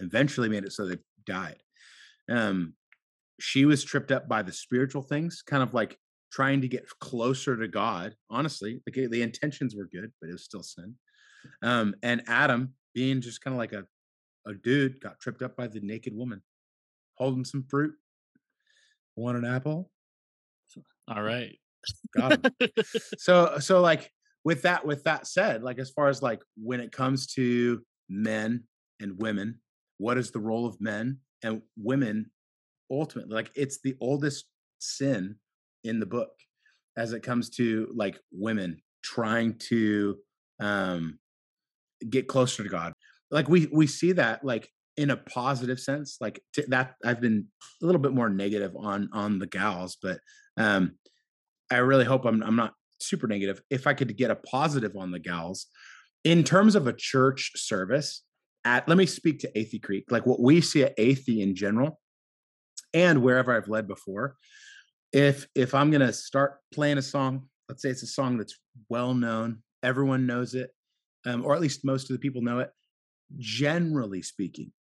[0.00, 1.56] eventually made it so they died.
[2.30, 2.74] Um,
[3.40, 5.98] she was tripped up by the spiritual things, kind of like
[6.32, 8.14] trying to get closer to God.
[8.30, 10.94] Honestly, the, the intentions were good, but it was still sin.
[11.62, 13.84] Um, and Adam, being just kind of like a,
[14.46, 16.42] a dude, got tripped up by the naked woman
[17.16, 17.94] holding some fruit.
[19.16, 19.90] Want an apple?
[21.08, 21.58] All right.
[22.16, 22.70] Got him.
[23.18, 24.10] so, so like
[24.44, 28.64] with that, with that said, like as far as like when it comes to men
[29.00, 29.60] and women,
[29.98, 32.30] what is the role of men and women
[32.90, 34.46] ultimately like it's the oldest
[34.78, 35.36] sin
[35.84, 36.30] in the book
[36.96, 40.16] as it comes to like women trying to
[40.60, 41.18] um
[42.08, 42.92] get closer to god.
[43.30, 47.46] Like we we see that like in a positive sense like t- that i've been
[47.82, 50.18] a little bit more negative on on the gals but
[50.58, 50.92] um
[51.70, 53.60] i really hope i'm i'm not super negative.
[53.70, 55.66] If i could get a positive on the gals
[56.24, 58.22] in terms of a church service
[58.64, 62.00] at let me speak to Athey Creek like what we see at Athey in general
[62.94, 64.36] and wherever I've led before.
[65.12, 68.58] If if I'm gonna start playing a song, let's say it's a song that's
[68.88, 70.70] well known, everyone knows it,
[71.26, 72.70] um, or at least most of the people know it.
[73.38, 74.72] Generally speaking,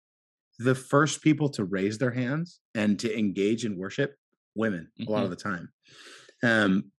[0.59, 4.15] the first people to raise their hands and to engage in worship,
[4.55, 5.09] women, mm-hmm.
[5.09, 5.49] a lot of mm-hmm.
[5.49, 5.69] the time.
[6.43, 6.91] Um,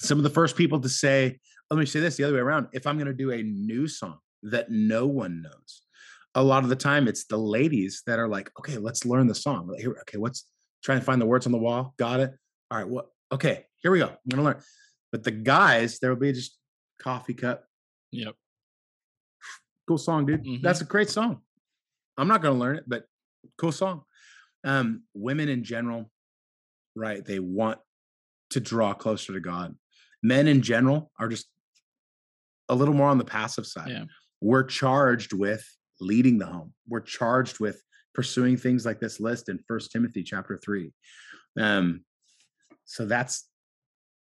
[0.00, 1.38] some of the first people to say,
[1.70, 2.68] let me say this the other way around.
[2.72, 5.82] If I'm going to do a new song that no one knows,
[6.34, 9.34] a lot of the time it's the ladies that are like, okay, let's learn the
[9.34, 9.74] song.
[9.78, 10.46] Here, okay, what's
[10.82, 11.94] trying to find the words on the wall?
[11.98, 12.32] Got it.
[12.70, 13.06] All right, what?
[13.32, 14.08] Okay, here we go.
[14.08, 14.62] I'm gonna learn.
[15.10, 16.56] But the guys, there will be just
[17.00, 17.64] coffee cup.
[18.12, 18.34] Yep.
[19.86, 20.44] Cool song, dude.
[20.44, 20.62] Mhm.
[20.62, 21.42] That's a great song.
[22.16, 23.06] I'm not gonna learn it, but
[23.56, 24.04] cool song.
[24.64, 26.10] Um, women in general,
[26.94, 27.24] right?
[27.24, 27.78] They want
[28.50, 29.76] to draw closer to God.
[30.22, 31.48] Men in general are just
[32.68, 33.90] a little more on the passive side.
[33.90, 34.04] Yeah.
[34.40, 35.64] We're charged with
[36.00, 36.72] leading the home.
[36.88, 37.82] We're charged with
[38.14, 40.92] pursuing things like this list in First Timothy chapter three.
[41.58, 42.04] Um,
[42.84, 43.48] so that's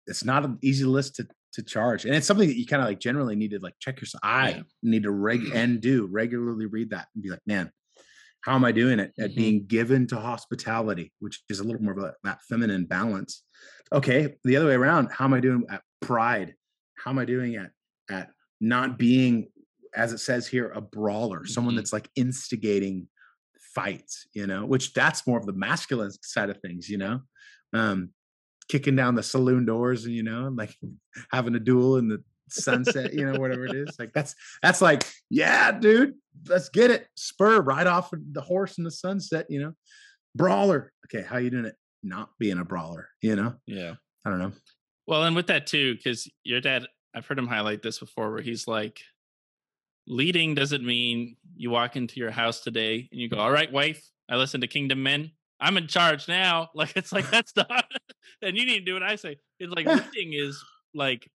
[0.07, 2.89] it's not an easy list to to charge, and it's something that you kind of
[2.89, 4.21] like generally need to like check yourself.
[4.23, 4.63] I Yeah.
[4.83, 7.71] need to reg and do regularly read that and be like, man,
[8.43, 9.37] how am I doing it at Mhm.
[9.37, 13.43] being given to hospitality, which is a little more of a, that feminine balance.
[13.93, 16.55] Okay, the other way around, how am I doing at pride?
[16.99, 17.71] How am I doing at
[18.11, 19.49] at not being,
[19.97, 21.79] as it says here, a brawler, someone Mhm.
[21.79, 23.09] that's like instigating
[23.75, 27.23] fights, you know, which that's more of the masculine side of things, you know.
[27.73, 28.11] Um,
[28.69, 30.77] kicking down the saloon doors and you know, like
[31.33, 33.97] having a duel in the sunset, you know, whatever it is.
[33.99, 36.15] Like that's that's like, yeah, dude,
[36.49, 37.09] let's get it.
[37.17, 39.73] Spur right off of the horse in the sunset, you know.
[40.35, 40.93] Brawler.
[41.07, 41.77] Okay, how you doing it?
[42.03, 43.57] Not being a brawler, you know.
[43.67, 43.95] Yeah.
[44.25, 44.53] I don't know.
[45.07, 48.43] Well, and with that too, because your dad, I've heard him highlight this before, where
[48.43, 49.01] he's like,
[50.07, 54.09] leading doesn't mean you walk into your house today and you go, "All right, wife,
[54.29, 55.33] I listen to Kingdom Men.
[55.61, 57.85] I'm in charge now." Like it's like that's not,
[58.43, 59.37] and you need to do what I say.
[59.59, 60.63] It's like leading is
[60.95, 61.29] like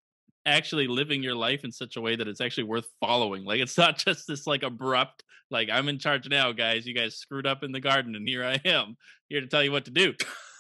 [0.47, 3.45] actually living your life in such a way that it's actually worth following.
[3.45, 6.87] Like it's not just this like abrupt, like I'm in charge now, guys.
[6.87, 8.97] You guys screwed up in the garden, and here I am,
[9.29, 10.15] here to tell you what to do.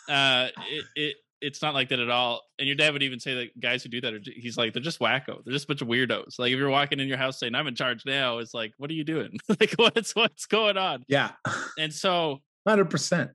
[0.08, 2.42] Uh, it it it's not like that at all.
[2.58, 4.82] And your dad would even say that guys who do that are he's like they're
[4.82, 5.44] just wacko.
[5.44, 6.38] They're just a bunch of weirdos.
[6.38, 8.90] Like if you're walking in your house saying I'm in charge now, it's like what
[8.90, 9.38] are you doing?
[9.48, 11.04] like what's what's going on?
[11.08, 11.32] Yeah,
[11.78, 13.30] And so hundred percent.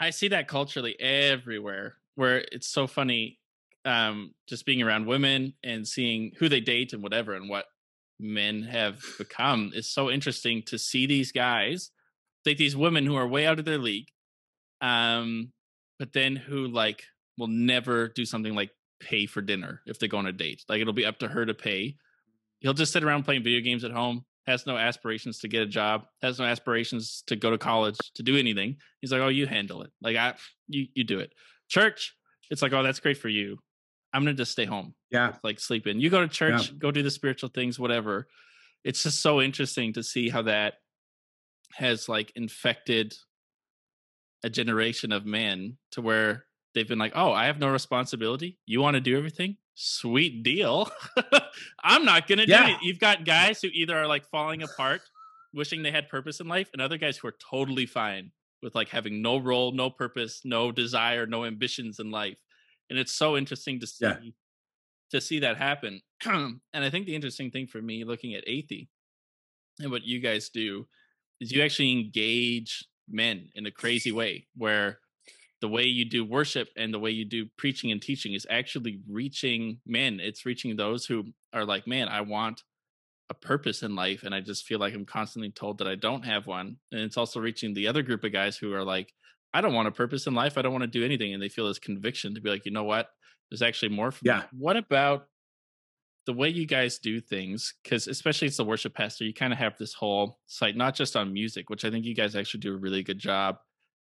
[0.00, 3.38] I see that culturally everywhere where it's so funny
[3.84, 7.66] um just being around women and seeing who they date and whatever and what
[8.18, 11.90] men have become is so interesting to see these guys
[12.44, 14.08] date these women who are way out of their league
[14.80, 15.52] um
[16.00, 17.04] but then who like
[17.38, 18.70] will never do something like
[19.00, 20.64] pay for dinner if they go on a date.
[20.68, 21.96] Like it'll be up to her to pay.
[22.60, 25.66] He'll just sit around playing video games at home has no aspirations to get a
[25.66, 28.76] job has no aspirations to go to college to do anything.
[29.00, 29.90] He's like oh you handle it.
[30.02, 30.34] Like i
[30.66, 31.32] you you do it.
[31.68, 32.14] Church
[32.50, 33.58] it's like oh that's great for you.
[34.12, 36.00] I'm gonna just stay home Yeah, like sleep in.
[36.00, 38.26] You go to church go do the spiritual things whatever.
[38.84, 40.74] It's just so interesting to see how that
[41.74, 43.14] has like infected
[44.42, 46.44] a generation of men to where
[46.74, 48.58] they've been like oh i have no responsibility.
[48.66, 49.56] You want to do everything?
[49.74, 50.90] Sweet deal.
[51.84, 52.78] I'm not gonna do it.
[52.82, 55.00] You've got guys who either are like falling apart
[55.54, 58.88] wishing they had purpose in life and other guys who are totally fine with like
[58.88, 62.38] having no role no purpose no desire no ambitions in life.
[62.90, 64.16] And it's so interesting to see Yeah.
[65.12, 66.00] to see that happen.
[66.26, 68.88] And i think the interesting thing for me looking at Athey
[69.80, 70.86] and what you guys do
[71.40, 74.98] is you actually engage men in a crazy way where
[75.60, 79.00] the way you do worship and the way you do preaching and teaching is actually
[79.08, 80.20] reaching men.
[80.20, 82.62] It's reaching those who are like man i want
[83.30, 86.24] a purpose in life and i just feel like i'm constantly told that i don't
[86.24, 86.76] have one.
[86.92, 89.12] And it's also reaching the other group of guys who are like
[89.52, 90.56] i don't want a purpose in life.
[90.56, 91.34] I don't want to do anything.
[91.34, 93.08] And they feel this conviction to be like you know what?
[93.50, 94.30] There's actually more for me.
[94.30, 94.42] Yeah.
[94.52, 95.26] what about
[96.26, 97.72] the way you guys do things?
[97.82, 101.16] Because especially as the worship pastor you kind of have this whole site not just
[101.16, 103.56] on music which i think you guys actually do a really good job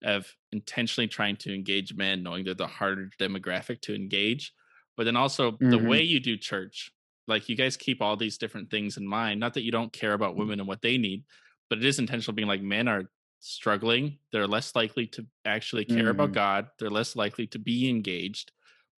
[0.05, 4.53] of intentionally trying to engage men knowing they're the harder demographic to engage
[4.97, 5.89] but then also the Mhm.
[5.89, 6.91] way you do church
[7.29, 10.13] like you guys keep all these different things in mind not that you don't care
[10.13, 11.25] about women and what they need
[11.71, 16.11] but it is intentional being like men are struggling they're less likely to actually care
[16.11, 16.35] about Mhm.
[16.35, 18.53] god they're less likely to be engaged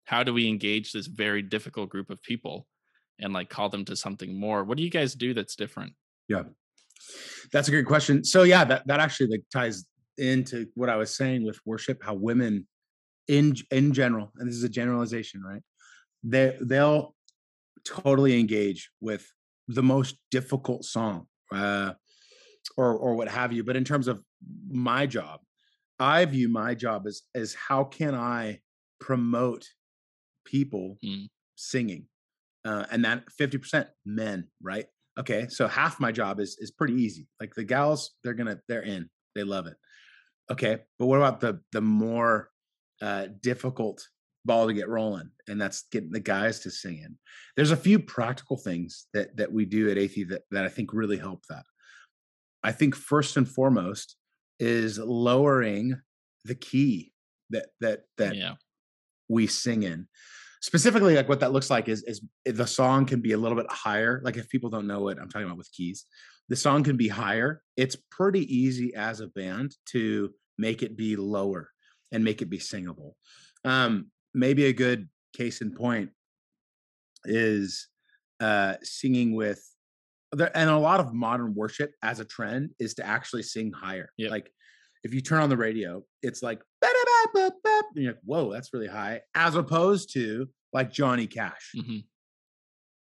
[0.05, 2.67] how do we engage this very difficult group of people
[3.21, 5.95] and like call them to something more what do you guys do that's different
[6.29, 6.45] Yeah.
[7.53, 8.25] That's a great question.
[8.25, 9.87] So yeah, that that actually like ties
[10.19, 12.67] into what I was saying with worship, how women
[13.29, 15.63] in in general, and this is a generalization, right?
[16.23, 17.15] They they'll
[17.85, 19.31] totally engage with
[19.69, 21.93] the most difficult song, uh,
[22.77, 23.65] or or what have you.
[23.65, 24.23] But in terms of
[24.71, 25.41] my job,
[25.99, 28.61] I view my job as as how can I
[29.01, 29.67] promote
[30.45, 31.29] people Mm.
[31.57, 32.09] singing,
[32.65, 34.87] uh, and that fifty percent men, right?
[35.19, 37.29] Okay, so half my job is is pretty easy.
[37.41, 39.77] Like the gals, they're gonna they're in, they love it.
[40.51, 42.51] Okay, but what about the the more
[43.03, 44.07] uh, difficult
[44.45, 47.17] ball to get rolling, and that's getting the guys to sing in.
[47.57, 50.93] There's a few practical things that that we do at Athey that that I think
[50.93, 51.65] really help that.
[52.63, 54.17] I think first and foremost
[54.59, 56.01] is lowering
[56.45, 57.13] the key
[57.51, 58.55] that that that yeah
[59.29, 60.09] we sing in.
[60.63, 63.71] specifically like what that looks like is is the song can be a little bit
[63.71, 66.07] higher like if people don't know what i'm talking about with keys
[66.49, 67.63] the song can be higher.
[67.77, 71.71] It's pretty easy as a band to make it be lower
[72.13, 73.17] and make it be singable.
[73.65, 76.11] Um maybe a good case in point
[77.25, 77.89] is
[78.41, 79.63] uh singing with
[80.55, 84.11] and a lot of modern worship as a trend is to actually sing higher.
[84.19, 84.31] Yep.
[84.31, 84.53] like
[85.05, 89.21] if you turn on the radio it's like and you're like whoa that's really high
[89.35, 91.73] as opposed to like johnny cash.
[91.77, 92.05] Mhm.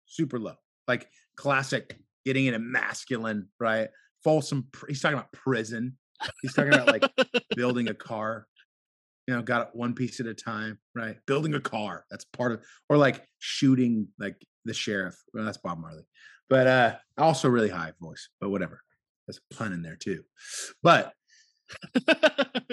[0.05, 0.55] super low.
[0.87, 3.89] Like classic getting into masculine right?
[4.23, 5.97] Folsom he's talking about prison.
[6.41, 7.09] He's talking about like
[7.55, 8.47] building a car
[9.27, 11.17] you know got it one piece at a time right?
[11.25, 15.79] Building a car that's part of or like shooting like the sheriff well that's bob
[15.79, 16.05] marley.
[16.49, 18.81] But uh also really high voice but whatever.
[19.27, 20.23] There's a pun in there too.
[20.83, 21.13] But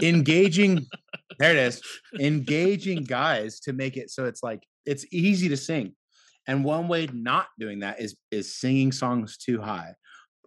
[0.02, 0.86] engaging
[1.38, 1.82] there it is.
[2.18, 5.94] Engaging guys to make it so it's like it's easy to sing
[6.48, 9.94] and one way not doing that is is singing songs too high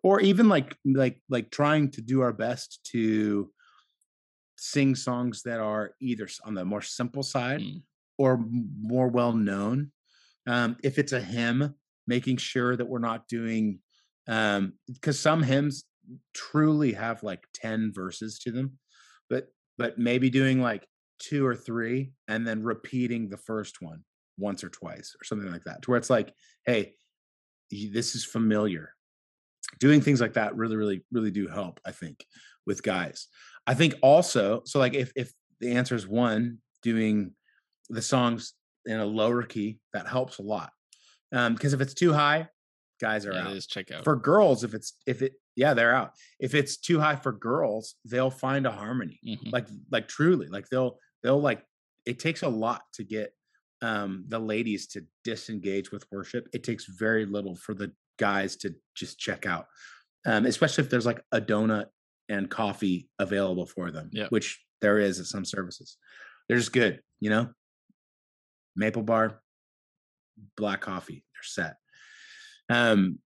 [0.04, 3.50] or even like like like trying to do our best to
[4.58, 7.82] sing songs that are either on the more simple side Mm.
[8.18, 8.44] or
[8.82, 9.92] more well known
[10.48, 11.76] um if it's a hymn
[12.08, 13.80] making sure that we're not doing
[14.28, 15.86] um because some hymns
[16.34, 18.78] truly have like 10 verses to them
[19.30, 19.48] but
[19.78, 20.86] but maybe doing like
[21.20, 24.04] two or three and then repeating the first one
[24.38, 26.34] once or twice or something like that to where it's like
[26.66, 26.94] hey
[27.72, 28.94] this is familiar
[29.80, 32.26] doing things like that really really really do help i think
[32.66, 33.28] with guys
[33.68, 37.34] i think also so like if if the answer is one doing
[37.90, 38.54] the songs
[38.86, 40.72] in a lower key that helps a lot
[41.34, 42.48] um because if it's too high
[43.00, 44.04] guys are Yeah, out check out.
[44.04, 47.96] for girls if it's if it yeah they're out if it's too high for girls
[48.06, 49.52] they'll find a harmony Mhm.
[49.52, 51.64] like like truly like they'll they'll like
[52.06, 53.34] it takes a lot to get
[53.82, 58.74] um the ladies to disengage with worship it takes very little for the guys to
[58.96, 59.66] just check out
[60.26, 61.86] um especially if there's like a donut
[62.30, 64.28] and coffee available for them Yeah.
[64.30, 65.98] which there is at some services.
[66.48, 67.50] They're just good you know?
[68.76, 69.42] Maple bar
[70.58, 71.76] black coffee they're set.
[72.70, 73.20] Um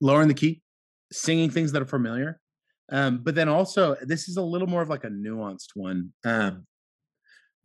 [0.00, 0.62] lowering the key
[1.12, 2.38] singing things that are familiar
[2.92, 6.66] um but then also this is a little more of like a nuanced one um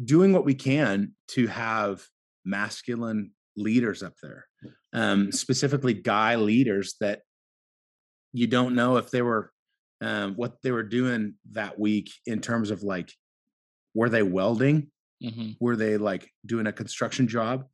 [0.03, 2.03] doing what we can to have
[2.45, 4.45] masculine leaders up there
[4.93, 7.21] um specifically guy leaders that
[8.33, 9.51] you don't know if they were
[10.01, 13.11] um what they were doing that week in terms of like
[13.93, 14.89] were they welding
[15.23, 15.55] Mhm.
[15.59, 17.65] were they like doing a construction job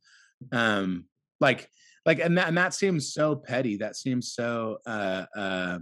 [0.52, 1.06] um
[1.40, 1.70] like
[2.04, 5.78] like and that, and that seems so petty that seems so uh uh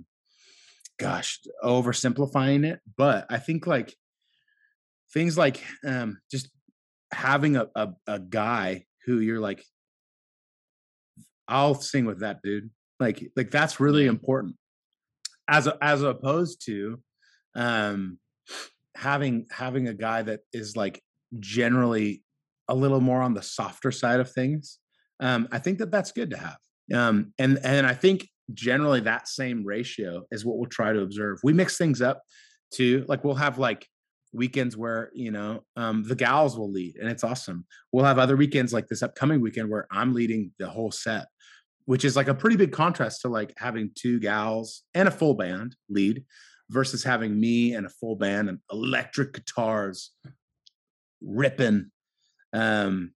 [0.98, 3.94] gosh oversimplifying it but i think like
[5.12, 6.48] things like um just
[7.12, 9.64] having a, a a guy who you're like
[11.48, 14.56] i'll sing with that dude like like that's really important.
[15.48, 17.00] As a, as opposed to
[17.54, 18.18] um
[18.96, 21.02] having having a guy that is like
[21.38, 22.22] generally
[22.68, 24.78] a little more on the softer side of things
[25.20, 26.56] um i think that that's good to have.
[26.94, 31.38] Um and and i think generally that same ratio is what we'll try to observe.
[31.42, 32.22] We mix things up
[32.72, 33.86] too like we'll have like
[34.36, 37.64] weekends where you know um the gals will lead and it's awesome.
[37.92, 41.26] We'll have other weekends like this upcoming weekend where i'm leading the whole set
[41.86, 45.34] which is like a pretty big contrast to like having two gals and a full
[45.34, 46.24] band lead
[46.68, 50.10] versus having me and a full band and electric guitars
[51.22, 51.90] ripping
[52.52, 53.12] um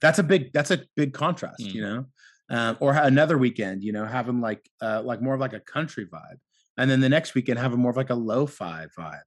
[0.00, 2.06] that's a big that's a big contrast you know?
[2.50, 6.06] Um, or another weekend you know having like uh like more of like a country
[6.06, 6.38] vibe
[6.76, 9.20] and then the next weekend having more of like a lo-fi vibe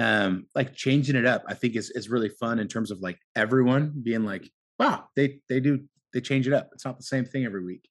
[0.00, 3.18] um like changing it up i think is is really fun in terms of like
[3.36, 5.80] everyone being like wow they they do
[6.14, 6.70] they change it up.
[6.72, 7.86] It's not the same thing every week.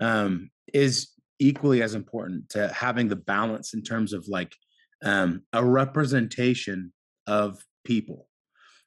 [0.00, 1.08] Um is
[1.40, 4.54] equally as important to having the balance in terms of like
[5.04, 6.92] um a representation
[7.26, 8.28] of people.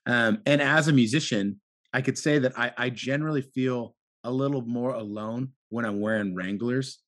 [0.06, 1.60] Um and as a musician
[1.94, 6.34] i could say that i i generally feel a little more alone when i'm wearing
[6.34, 7.00] wranglers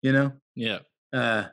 [0.00, 0.32] you know?
[0.54, 0.78] Yeah.
[1.12, 1.44] uh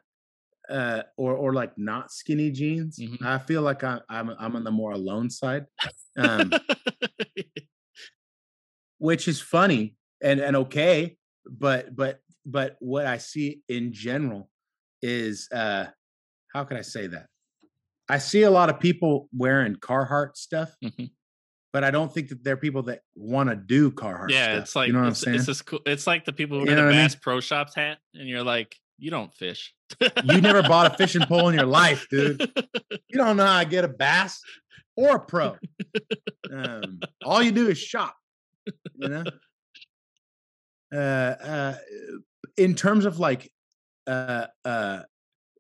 [0.69, 3.23] uh or or like not skinny jeans Mhm.
[3.25, 5.65] i feel like I, i'm i'm on the more alone side
[6.17, 6.51] um
[8.97, 11.17] which is funny and and okay
[11.49, 14.49] but but but what i see in general
[15.01, 15.85] is uh
[16.53, 17.27] how can i say that
[18.09, 21.11] i see a lot of people wearing carhartt stuff Mhm.
[21.71, 24.63] but i don't think that they're people that want to do carhartt yeah, stuff.
[24.63, 25.79] it's like you know what i'm it's, saying it's just cool.
[25.85, 27.05] It's like the people who You wear know the what I mean?
[27.05, 29.73] Bass Pro Shops hat, and you're like, You don't fish.
[30.23, 32.51] you never bought a fishing pole in your life, dude.
[33.09, 34.41] You don't know how to get a bass
[34.95, 35.55] or a pro.
[36.51, 38.15] Um, all you do is shop.
[38.95, 39.23] You know.
[40.93, 41.75] Uh, uh,
[42.57, 43.51] in terms of like,
[44.07, 45.01] uh, uh,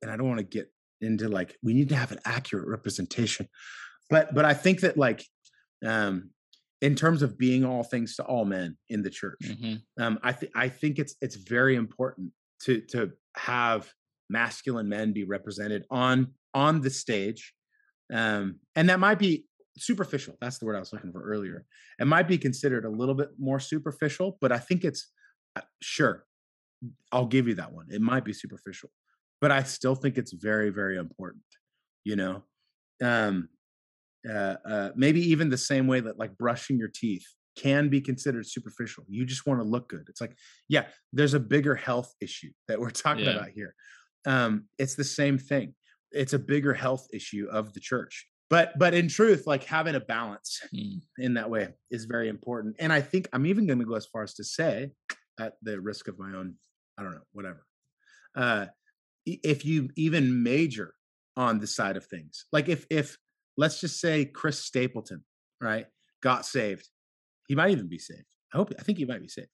[0.01, 0.71] and I don't want to get
[1.01, 3.47] into like we need to have an accurate representation,
[4.09, 5.23] but but I think that like,
[5.85, 6.31] um,
[6.81, 10.03] in terms of being all things to all men in the church, Mm-hmm.
[10.03, 12.31] um, I think I think it's it's very important
[12.63, 13.91] to to have
[14.29, 17.53] masculine men be represented on on the stage,
[18.13, 19.45] um, and that might be
[19.77, 20.35] superficial.
[20.41, 21.65] That's the word I was looking for earlier.
[21.99, 25.11] It might be considered a little bit more superficial, but I think it's
[25.55, 26.25] uh, sure.
[27.11, 27.87] I'll give you that one.
[27.89, 28.91] It might be superficial,
[29.41, 31.43] but I still think it's very very important.
[32.03, 32.43] You know,
[33.03, 33.49] um,
[34.29, 37.25] uh, uh, maybe even the same way that like brushing your teeth
[37.57, 39.03] can be considered superficial.
[39.07, 40.05] You just want to look good.
[40.09, 40.35] It's like,
[40.69, 43.31] yeah, there's a bigger health issue that we're talking Yeah.
[43.31, 43.73] about here.
[44.25, 45.73] Um, it's the same thing.
[46.11, 48.27] It's a bigger health issue of the church.
[48.49, 51.01] But but in truth, like having a balance Mm.
[51.17, 52.77] in that way is very important.
[52.79, 54.91] And I think I'm even going to go as far as to say,
[55.39, 56.55] at the risk of my own,
[56.97, 57.65] I don't know, whatever.
[58.35, 58.67] Uh,
[59.25, 60.93] if you even major
[61.35, 63.17] on the side of things, like if if
[63.57, 65.23] let's just say Chris Stapleton,
[65.61, 65.87] right,
[66.23, 66.87] got saved,
[67.47, 68.25] he might even be saved.
[68.53, 68.71] I hope.
[68.79, 69.49] I think he might be saved.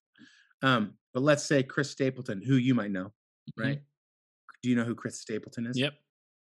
[0.62, 3.12] Um, but let's say Chris Stapleton, who you might know,
[3.58, 3.82] right?
[4.62, 5.76] Do you know who Chris Stapleton is?
[5.78, 5.84] Mm-hmm.
[5.86, 5.94] Yep.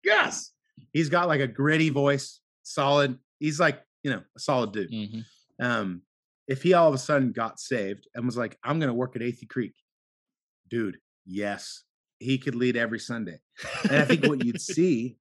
[0.04, 0.52] Yes.
[0.92, 3.18] He's got like a gritty voice, solid.
[3.40, 4.90] He's like, you know, a solid dude.
[4.90, 5.20] hmm
[5.60, 6.02] Um,
[6.46, 9.22] if he all of a sudden got saved and was like, I'm gonna work at
[9.22, 9.74] Athey Creek,
[10.70, 11.84] dude, yes,
[12.20, 13.38] he could lead every Sunday.
[13.90, 15.18] And I think what you'd see,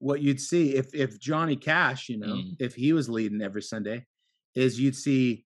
[0.00, 2.56] what you'd see if if Johnny Cash, you know, Mm.
[2.58, 4.04] if he was leading every Sunday,
[4.54, 5.44] is you'd see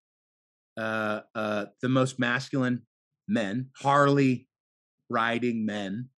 [0.77, 2.83] uh uh the most masculine
[3.29, 4.49] men, Harley
[5.11, 6.09] riding men,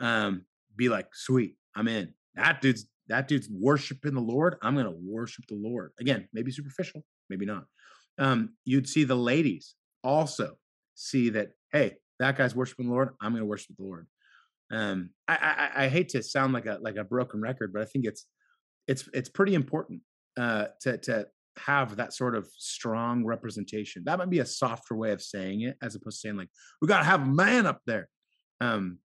[0.00, 0.44] um,
[0.76, 2.14] be like, sweet, I'm in.
[2.34, 4.56] That dude's that dude's worshiping the Lord.
[4.62, 5.92] I'm gonna worship the Lord.
[6.00, 7.64] Again, maybe superficial, maybe not.
[8.18, 10.56] Um, you'd see the ladies also
[10.94, 13.10] see that, hey, that guy's worshiping the Lord.
[13.20, 14.06] I'm gonna worship the Lord.
[14.70, 17.84] Um, I, I I hate to sound like a like a broken record, but I
[17.84, 18.26] think it's
[18.88, 20.00] it's it's pretty important
[20.38, 21.26] uh to to
[21.58, 24.04] have that sort of strong representation.
[24.04, 26.48] That might be a softer way of saying it, as opposed to saying like
[26.80, 28.08] we got to have a man up there.
[28.60, 28.98] Um,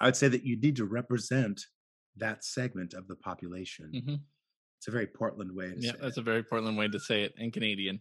[0.00, 1.60] I would say that you need to represent
[2.16, 3.90] that segment of the population.
[4.06, 4.14] hmm
[4.78, 6.20] It's a very Portland way to Yeah, that's it.
[6.20, 8.00] a very Portland way to say it, in Canadian.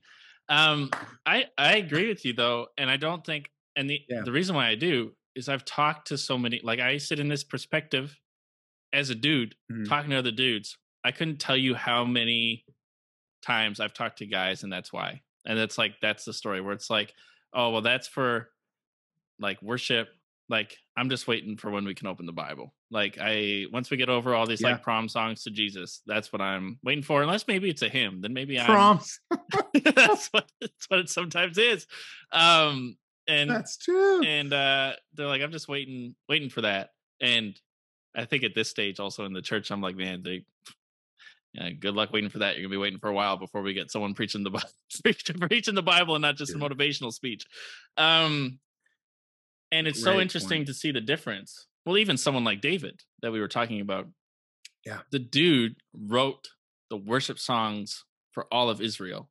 [0.49, 0.89] Um,
[1.25, 4.21] I I agree with you though, and I don't think, and the Yeah.
[4.23, 6.59] the reason why I do is I've talked to so many.
[6.63, 8.17] Like I sit in this perspective
[8.91, 9.87] as a dude Mhm.
[9.87, 10.77] talking to other dudes.
[11.05, 12.65] I couldn't tell you how many
[13.41, 15.21] times I've talked to guys, and that's why.
[15.45, 17.13] And it's like that's the story where it's like,
[17.53, 18.49] oh well, that's for
[19.39, 20.09] like worship.
[20.49, 22.73] Like I'm just waiting for when we can open the Bible.
[22.91, 24.71] Like I once we get over all these Yeah.
[24.71, 27.21] like prom songs to Jesus, that's what I'm waiting for.
[27.21, 29.19] Unless maybe it's a hymn, then maybe I'm Proms.
[29.83, 31.87] that's what that's what it sometimes is.
[32.33, 34.23] Um and That's true.
[34.23, 36.89] and uh they're like, I'm just waiting waiting for that.
[37.21, 37.57] And
[38.13, 40.43] I think at this stage also in the church, I'm like, man, they
[41.53, 42.55] yeah, good luck waiting for that.
[42.55, 44.69] You're gonna be waiting for a while before we get someone preaching the Bible,
[45.49, 47.45] preaching the Bible and not just a motivational speech.
[47.97, 48.59] Um
[49.71, 50.67] and it's so interesting point.
[50.67, 51.67] to see the difference.
[51.85, 54.07] Well, even someone like David that we were talking about.
[54.85, 54.99] Yeah.
[55.11, 56.49] The dude wrote
[56.89, 59.29] the worship songs for all of Israel.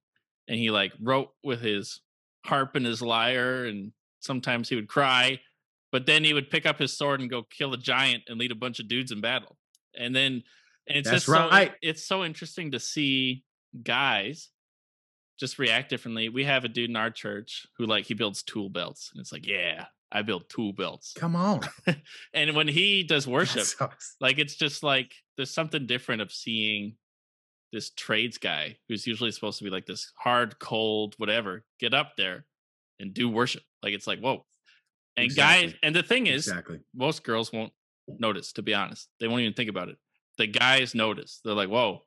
[0.49, 2.01] And he like wrote with his
[2.45, 5.41] harp and his lyre, and sometimes he would cry,
[5.93, 8.53] but then he would pick up his sword and go kill a giant and lead
[8.53, 9.57] a bunch of dudes in battle.
[9.97, 10.43] And then
[10.91, 11.73] and it's That's just so right.
[11.83, 13.45] it's so interesting to see
[13.81, 14.49] guys
[15.39, 16.29] just react differently.
[16.29, 19.31] We have a dude in our church who like he builds tool belts, and it's
[19.31, 21.13] like, yeah, I build tool belts.
[21.17, 21.61] Come on.
[22.35, 23.67] and when he does worship,
[24.21, 26.97] like it's just like there's something different of seeing
[27.73, 32.17] this trades guy who's usually supposed to be like this hard, cold, whatever, get up
[32.17, 32.47] there
[32.99, 33.63] and do worship.
[33.81, 34.45] Like it's like, whoa.
[35.17, 36.81] And guys, and the thing is, exactly.
[36.93, 37.73] most girls won't
[38.09, 39.09] notice, to be honest.
[39.21, 39.97] They won't even think about it.
[40.41, 41.41] The guys notice.
[41.45, 42.03] They're like, whoa,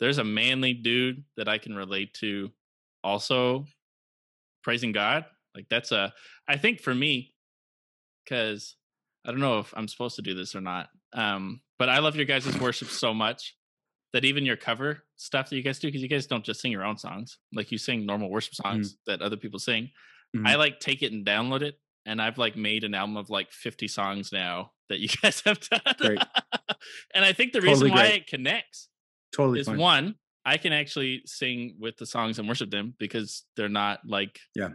[0.00, 2.50] there's a manly dude that I can relate to
[3.02, 3.64] also
[4.62, 5.24] praising God.
[5.54, 6.12] Like that's a
[6.46, 7.32] I think for me,
[8.24, 8.76] because
[9.26, 10.90] I don't know if I'm supposed to do this or not.
[11.14, 13.56] Um, but I love your guys' worship so much
[14.12, 16.72] that even your cover stuff that you guys do, because you guys don't just sing
[16.72, 19.90] your own songs, like you sing normal worship songs that other people sing.
[20.46, 21.78] I like take it and download it.
[22.06, 25.60] And I've like made an album of like 50 songs now that you guys have
[25.60, 25.80] done.
[25.98, 26.18] Great.
[27.14, 28.14] and I think the Totally reason why great.
[28.22, 28.88] it connects
[29.34, 29.78] Totally is fine.
[29.78, 30.14] one,
[30.44, 34.70] I can actually sing with the songs and worship them because they're not like Yeah.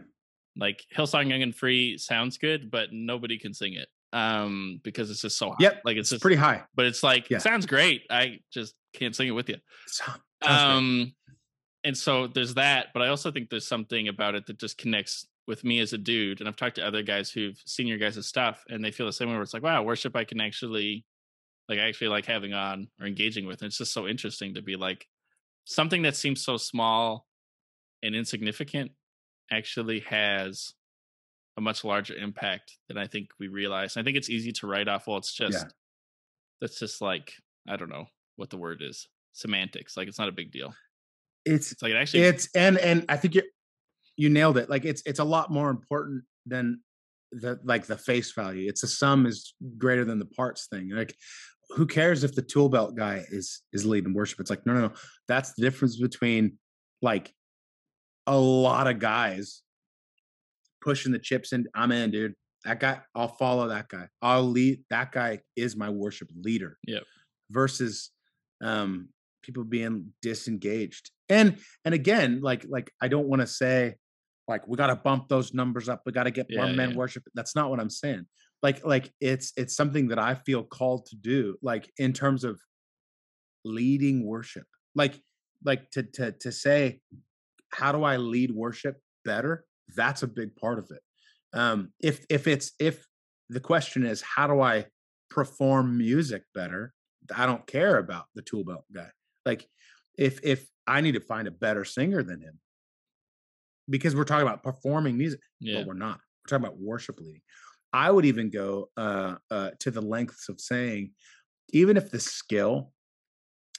[0.56, 3.88] like Hillsong Young and Free sounds good, but nobody can sing it.
[4.12, 5.56] um, because it's just so high.
[5.60, 6.62] Yep, like it's, just pretty high.
[6.74, 7.36] but it's like Yeah.
[7.38, 8.02] it sounds great.
[8.08, 9.56] I just can't sing it with you.
[9.88, 10.50] Sounds great.
[10.50, 11.14] Um,
[11.84, 15.26] and so there's that, but I also think there's something about it that just connects
[15.46, 16.40] with me as a dude.
[16.40, 19.12] And I've talked to other guys who've seen your guys' stuff, and they feel the
[19.12, 19.34] same way.
[19.34, 21.04] Where it's like, wow, worship I can actually,
[21.68, 23.60] like, I actually like having on or engaging with.
[23.62, 25.06] And it's just so interesting to be like
[25.64, 27.26] something that seems so small
[28.02, 28.92] and insignificant
[29.50, 30.74] actually has
[31.56, 33.96] a much larger impact than I think we realize.
[33.96, 35.06] And I think it's easy to write off.
[35.06, 35.70] Well, it's just Yeah.
[36.60, 37.32] that's just like
[37.68, 38.06] I don't know
[38.36, 39.96] what the word is semantics.
[39.96, 40.74] Like it's not a big deal.
[41.44, 43.42] It's It's like it actually it's and and I think you
[44.16, 44.68] you nailed it.
[44.70, 46.80] Like it's it's a lot more important than
[47.32, 48.68] the like the face value.
[48.68, 50.90] It's a sum is greater than the parts thing.
[50.90, 51.14] Like
[51.70, 54.40] who cares if the tool belt guy is is leading worship?
[54.40, 54.92] It's like no no no.
[55.28, 56.58] That's the difference between
[57.02, 57.32] like
[58.26, 59.62] a lot of guys
[60.80, 61.66] pushing the chips in.
[61.74, 62.34] I'm in, dude.
[62.64, 64.08] That guy, I'll follow that guy.
[64.22, 64.82] I'll lead.
[64.90, 66.78] That guy is my worship leader.
[66.86, 67.00] Yeah.
[67.50, 68.10] Versus
[68.62, 69.08] um
[69.42, 71.10] people being disengaged.
[71.28, 73.96] And and again, like like I don't want to say
[74.48, 76.02] like we got to bump those numbers up.
[76.06, 76.96] We got to get more Yeah, men yeah.
[76.96, 77.24] worship.
[77.34, 78.26] That's not what I'm saying.
[78.62, 81.56] Like like it's it's something that I feel called to do.
[81.62, 82.60] Like in terms of
[83.64, 84.66] leading worship.
[84.94, 85.20] Like
[85.64, 87.00] like to to to say
[87.72, 89.64] how do I lead worship better?
[89.94, 91.02] That's a big part of it.
[91.52, 93.06] Um, if if it's if
[93.48, 94.86] the question is how do I
[95.30, 96.92] perform music better,
[97.34, 99.08] I don't care about the tool belt guy.
[99.44, 99.66] Like
[100.16, 102.58] if if I need to find a better singer than him,
[103.88, 105.78] because we're talking about performing music, yeah.
[105.78, 106.20] but we're not.
[106.44, 107.42] We're talking about worship leading.
[107.92, 111.12] I would even go uh, uh, to the lengths of saying,
[111.72, 112.92] even if the skill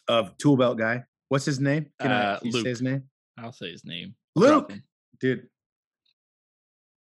[0.08, 1.88] of tool belt guy, what's his name?
[2.00, 3.04] Can I Uh, you say his name?
[3.38, 4.16] I'll say his name.
[4.36, 4.74] Luke,
[5.20, 5.48] dude.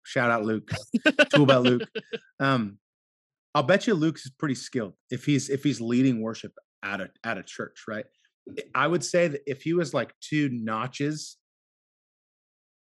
[0.04, 0.72] Shout out Luke.
[1.30, 1.90] Tool belt Luke.
[2.40, 2.78] Um,
[3.54, 6.54] I'll bet you Luke's pretty skilled if he's if he's leading worship
[6.84, 8.06] at a at a church, right?
[8.74, 11.38] I would say that if he was like two notches,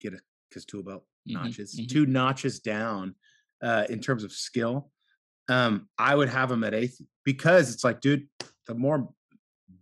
[0.01, 1.89] get it because tool belt Mhm, notches, mhm.
[1.89, 3.16] two notches down
[3.62, 4.90] uh, in terms of skill,
[5.48, 8.28] um, I would have him at eighth because it's like, dude,
[8.66, 9.09] the more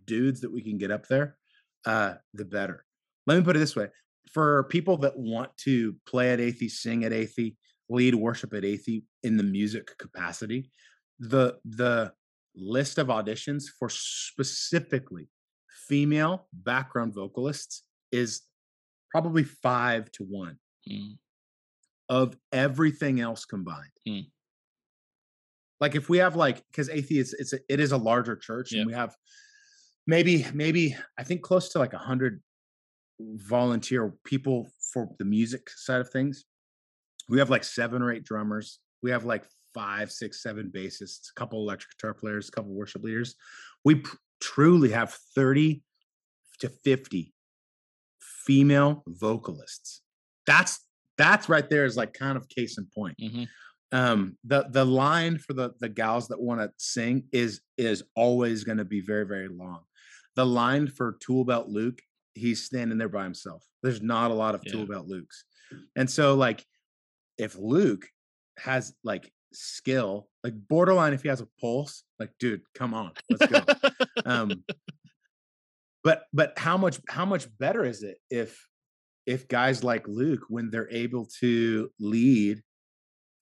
[0.05, 1.37] dudes that we can get up there,
[1.85, 2.85] uh, the better.
[3.25, 3.87] Let me put it this way:
[4.31, 7.55] for people that want to play at Athey, sing at Athey,
[7.89, 10.71] lead worship at Athey in the music capacity,
[11.19, 12.13] the the
[12.55, 15.29] list of auditions for specifically
[15.87, 18.41] female background vocalists is
[19.11, 20.57] probably five to one
[20.89, 21.17] Mm,
[22.09, 23.91] of everything else combined.
[24.07, 24.19] Hmm.
[25.79, 28.71] Like if we have like because Athey is it's a, it is a larger church
[28.71, 28.79] Yep.
[28.79, 29.15] and we have
[30.07, 32.41] maybe maybe I think close to like a hundred
[33.19, 36.45] volunteer people for the music side of things.
[37.29, 38.79] We have like seven or eight drummers.
[39.03, 43.03] We have like five, six, seven bassists, a couple electric guitar players, a couple worship
[43.03, 43.35] leaders.
[43.85, 45.83] We pr- truly have 30
[46.59, 47.33] to 50
[48.19, 50.01] female vocalists.
[50.47, 50.79] That's
[51.17, 53.17] that's right there is like kind of case in point.
[53.19, 53.47] Mhm.
[53.93, 58.63] um the the line for the the gals that want to sing is is always
[58.63, 59.81] going to be very very long.
[60.35, 62.01] The line for tool belt luke
[62.35, 63.63] he's standing there by himself.
[63.81, 65.43] There's not a lot of tool belt lukes.
[65.95, 66.63] And so like
[67.37, 68.05] if luke
[68.59, 73.51] has like skill like borderline if he has a pulse like dude come on let's
[73.51, 73.61] go.
[74.25, 74.63] Um
[76.03, 78.66] but but how much how much better is it if
[79.27, 82.63] if guys like luke when they're able to lead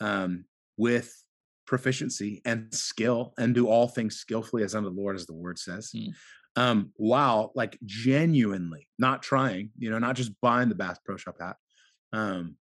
[0.02, 0.44] um
[0.76, 1.16] with
[1.66, 5.57] proficiency and skill and do all things skillfully as unto the lord as the word
[5.57, 6.14] says Mm.
[6.57, 11.38] um while like genuinely not trying you know not just buying the bass pro shop
[11.40, 11.56] hat
[12.12, 12.56] um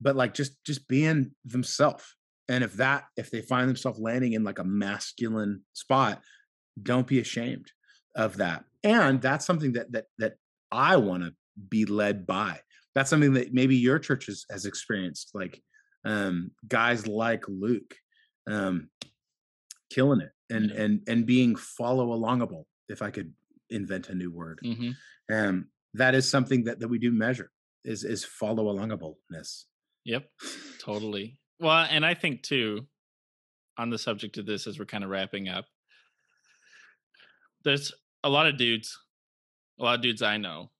[0.00, 2.04] but like just just being themselves
[2.48, 6.20] and if that if they find themselves landing in like a masculine spot
[6.82, 7.70] don't be ashamed
[8.14, 10.34] of that and that's something that that that
[10.70, 11.32] i want to
[11.68, 12.58] be led by
[12.94, 15.62] that's something that maybe your church has, has experienced like
[16.04, 17.94] um guys like luke
[18.48, 18.88] um
[19.90, 20.82] killing it and Yeah.
[20.82, 23.32] and and being follow alongable if i could
[23.70, 24.96] invent a new word Mhm.
[25.30, 27.50] um that is something that that we do measure
[27.84, 29.66] is is follow alongableness
[30.04, 30.28] Yep,
[30.80, 31.38] totally.
[31.60, 32.88] Well, and I think too,
[33.78, 35.66] on the subject of this, as we're kind of wrapping up,
[37.64, 37.92] there's
[38.24, 38.98] a lot of dudes,
[39.78, 40.70] a lot of dudes I know,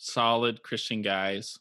[0.00, 1.58] solid Christian guys,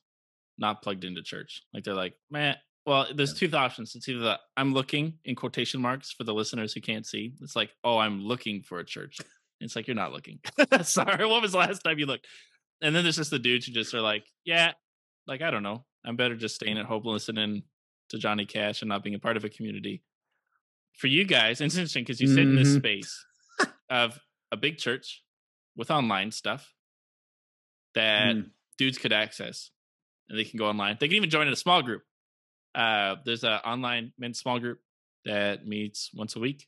[0.57, 1.61] not plugged into church.
[1.73, 2.55] Like they're like, man.
[2.85, 3.93] Well, there's two options.
[3.93, 7.33] It's either that I'm looking in quotation marks for the listeners who can't see.
[7.41, 9.17] It's like, oh, I'm looking for a church.
[9.59, 10.39] It's like you're not looking.
[10.81, 12.25] Sorry, what was the last time you looked?
[12.81, 14.71] And then there's just the dudes who just are like, yeah,
[15.27, 15.85] like I don't know.
[16.05, 17.63] I'm better just staying at home listening
[18.09, 20.01] to Johnny Cash and not being a part of a community.
[20.97, 22.77] For you guys, it's interesting because you sit in this Mhm.
[22.79, 23.25] space
[23.89, 24.19] of
[24.51, 25.21] a big church
[25.75, 26.73] with online stuff
[27.95, 28.51] that Mm.
[28.77, 29.71] dudes could access,
[30.27, 30.97] and they can go online.
[30.99, 32.03] They can even join in a small group.
[32.75, 34.81] Uh, there's an online men's small group
[35.25, 36.67] that meets once a week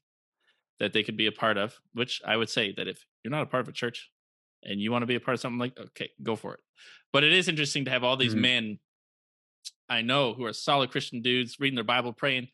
[0.80, 1.80] that they could be a part of.
[1.94, 4.12] Which I would say that if you're not a part of a church
[4.64, 6.60] and you want to be a part of something like, okay, go for it.
[7.14, 8.42] But it is interesting to have all these Mhm.
[8.42, 8.80] men
[9.90, 12.48] I know who are solid Christian dudes reading their Bible, praying,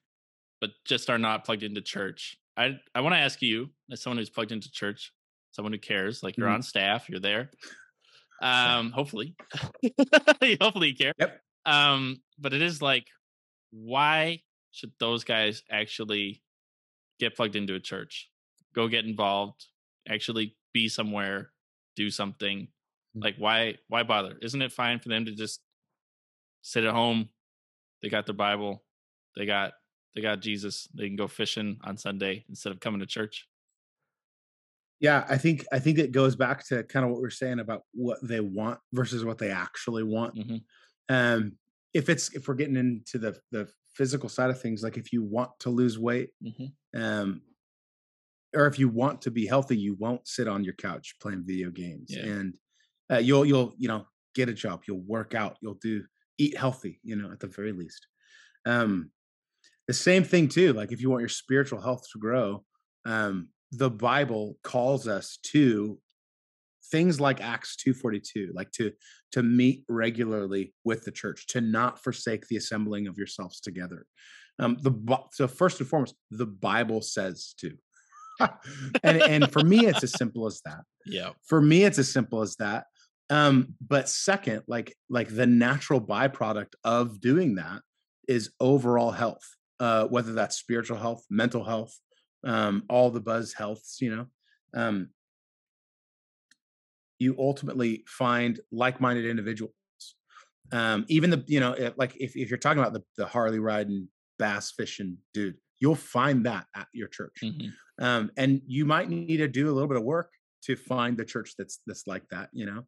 [0.60, 2.36] but just are not plugged into church.
[2.58, 5.14] I I want to ask you, as someone who's plugged into church,
[5.52, 6.56] someone who cares, like you're Mhm.
[6.56, 7.52] on staff, you're there.
[8.42, 9.36] Um, hopefully,
[10.62, 11.14] hopefully you care.
[11.18, 11.42] Yep.
[11.66, 13.08] Um, but it is like,
[13.72, 14.42] why
[14.72, 16.44] should those guys actually
[17.20, 18.30] get plugged into a church?
[18.76, 19.66] Go get involved,
[20.08, 21.52] actually be somewhere,
[21.96, 22.68] do something.
[23.18, 23.24] Mm.
[23.24, 24.38] Like why why bother?
[24.42, 25.62] Isn't it fine for them to just
[26.62, 27.30] sit at home?
[28.02, 28.84] They got their Bible,
[29.36, 29.74] they got
[30.16, 30.88] they got Jesus.
[30.96, 33.48] They can go fishing on Sunday instead of coming to church.
[35.00, 37.60] Yeah, I think I think it goes back to kind of what we are saying
[37.60, 40.36] about what they want versus what they actually want.
[40.36, 40.64] Mhm.
[41.10, 41.58] Um,
[41.94, 45.24] if it's if we're getting into the the physical side of things, like if you
[45.24, 46.74] want to lose weight, Mhm.
[46.96, 47.42] um,
[48.56, 51.70] or if you want to be healthy, you won't sit on your couch playing video
[51.70, 52.26] games, Yeah.
[52.26, 52.58] and
[53.12, 56.06] uh, you'll you'll you know get a job, you'll work out, you'll do
[56.38, 58.08] eat healthy, you know, at the very least.
[58.66, 59.12] Um,
[59.88, 60.74] the same thing too.
[60.74, 62.66] Like if you want your spiritual health to grow,
[63.06, 66.00] um, the Bible calls us to
[66.92, 68.92] things like Acts two forty two, like to
[69.34, 74.06] to meet regularly with the church, to not forsake the assembling of yourselves together.
[74.60, 74.92] Um, the
[75.34, 77.78] so first and foremost, the Bible says to,
[79.04, 81.32] and and for me, it's as simple as that Yeah.
[81.48, 82.86] for me it's as simple as that
[83.30, 87.82] um but second like like the natural byproduct of doing that
[88.28, 89.44] is overall health
[89.82, 91.94] uh whether that's spiritual health mental health
[92.46, 94.26] um all the buzz healths you know
[94.74, 95.10] um
[97.20, 99.74] you ultimately find like-minded individuals.
[100.72, 104.10] Um even the you know like if, if you're talking about the, the harley riding
[104.38, 107.38] bass fishing dude you'll find that at your church.
[107.44, 107.72] Mhm.
[108.00, 110.32] um, and you might need to do a little bit of work
[110.64, 112.86] to find the church that's that's like that you know?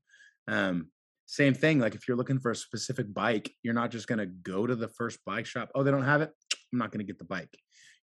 [0.47, 0.89] Um,
[1.26, 4.26] same thing like if you're looking for a specific bike you're not just going to
[4.26, 6.31] go to the first bike shop oh they don't have it?
[6.73, 7.55] I'm not going to get the bike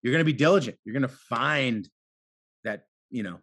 [0.07, 1.89] you're going to be diligent you're going to find
[2.63, 3.39] that you know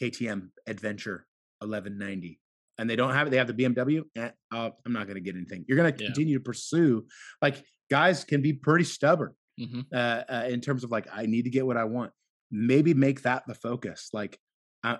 [0.00, 1.26] ktm adventure
[1.60, 2.40] 1190
[2.78, 5.20] and they don't have it they have the bmw eh, uh, i'm not going to
[5.20, 6.08] get anything you're going to Yeah.
[6.08, 7.06] continue to pursue
[7.40, 9.86] like guys can be pretty stubborn Mhm.
[9.94, 12.12] uh, uh, in terms of like I need to get what I want.
[12.50, 14.08] Maybe make that the focus.
[14.12, 14.40] Like,
[14.82, 14.96] uh,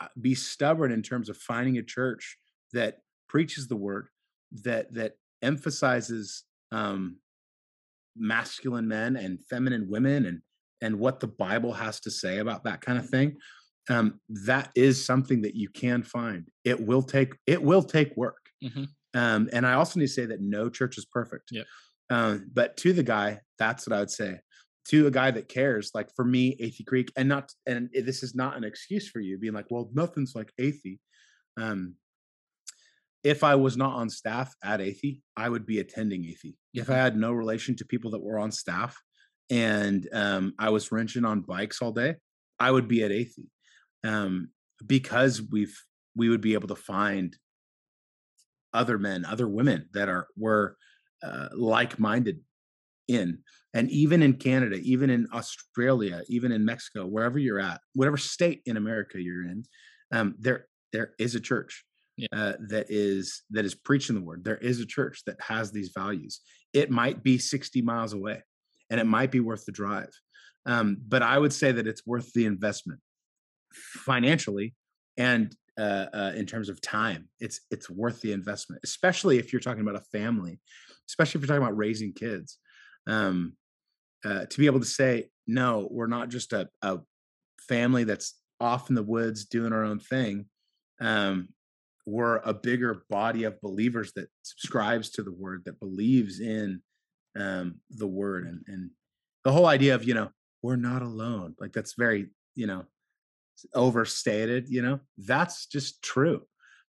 [0.00, 2.36] uh, be stubborn in terms of finding a church
[2.72, 2.98] that
[3.28, 4.08] preaches the word,
[4.64, 6.42] that that emphasizes
[6.72, 7.20] um,
[8.16, 10.40] masculine men and feminine women, and
[10.80, 13.36] and what the Bible has to say about that kind of thing.
[13.90, 16.48] Um, that is something that you can find.
[16.64, 18.48] It will take it will take work.
[18.62, 18.88] Mhm.
[19.14, 21.50] Um, and I also need to say that no church is perfect.
[21.52, 21.66] Yep.
[22.10, 24.40] Um, but to the guy, that's what I would say.
[24.88, 28.34] To a guy that cares, like for me, Athey Creek, and not, and this is
[28.34, 30.98] not an excuse for you being like, well, nothing's like Athey.
[31.56, 31.94] Um,
[33.24, 36.56] if I was not on staff at Athey, I would be attending Athey.
[36.74, 37.02] If I Mhm.
[37.02, 39.00] had no relation to people that were on staff
[39.50, 42.16] and um, I was wrenching on bikes all day,
[42.60, 43.48] I would be at Athey.
[44.04, 44.50] Um,
[44.86, 45.76] because we've
[46.14, 47.36] we would be able to find
[48.72, 50.76] other men, other women that are were
[51.22, 52.40] uh, like-minded
[53.08, 53.38] in
[53.74, 58.62] and even in canada even in australia even in mexico wherever you're at whatever state
[58.66, 59.62] in america you're in
[60.12, 61.84] um, there there is a church
[62.16, 62.28] Yeah.
[62.32, 64.44] uh, that is that is preaching the word.
[64.44, 66.40] There is a church that has these values.
[66.72, 68.42] It might be 60 miles away
[68.90, 70.10] and it might be worth the drive
[70.66, 73.00] um, but i would say that it's worth the investment
[73.74, 74.74] financially
[75.16, 77.28] and uh, uh, in terms of time.
[77.40, 80.60] It's it's worth the investment especially if you're talking about a family
[81.08, 82.58] especially if you're talking about raising kids
[83.06, 83.54] um,
[84.24, 86.98] uh, to be able to say no we're not just a, a
[87.68, 90.46] family that's off in the woods doing our own thing
[91.00, 91.48] um,
[92.06, 96.82] we're a bigger body of believers that subscribes to the word that believes in
[97.38, 98.90] um, the word and, and
[99.44, 100.30] the whole idea of you know
[100.62, 102.84] we're not alone like that's very you know
[103.74, 105.00] overstated you know?
[105.18, 106.42] That's just true.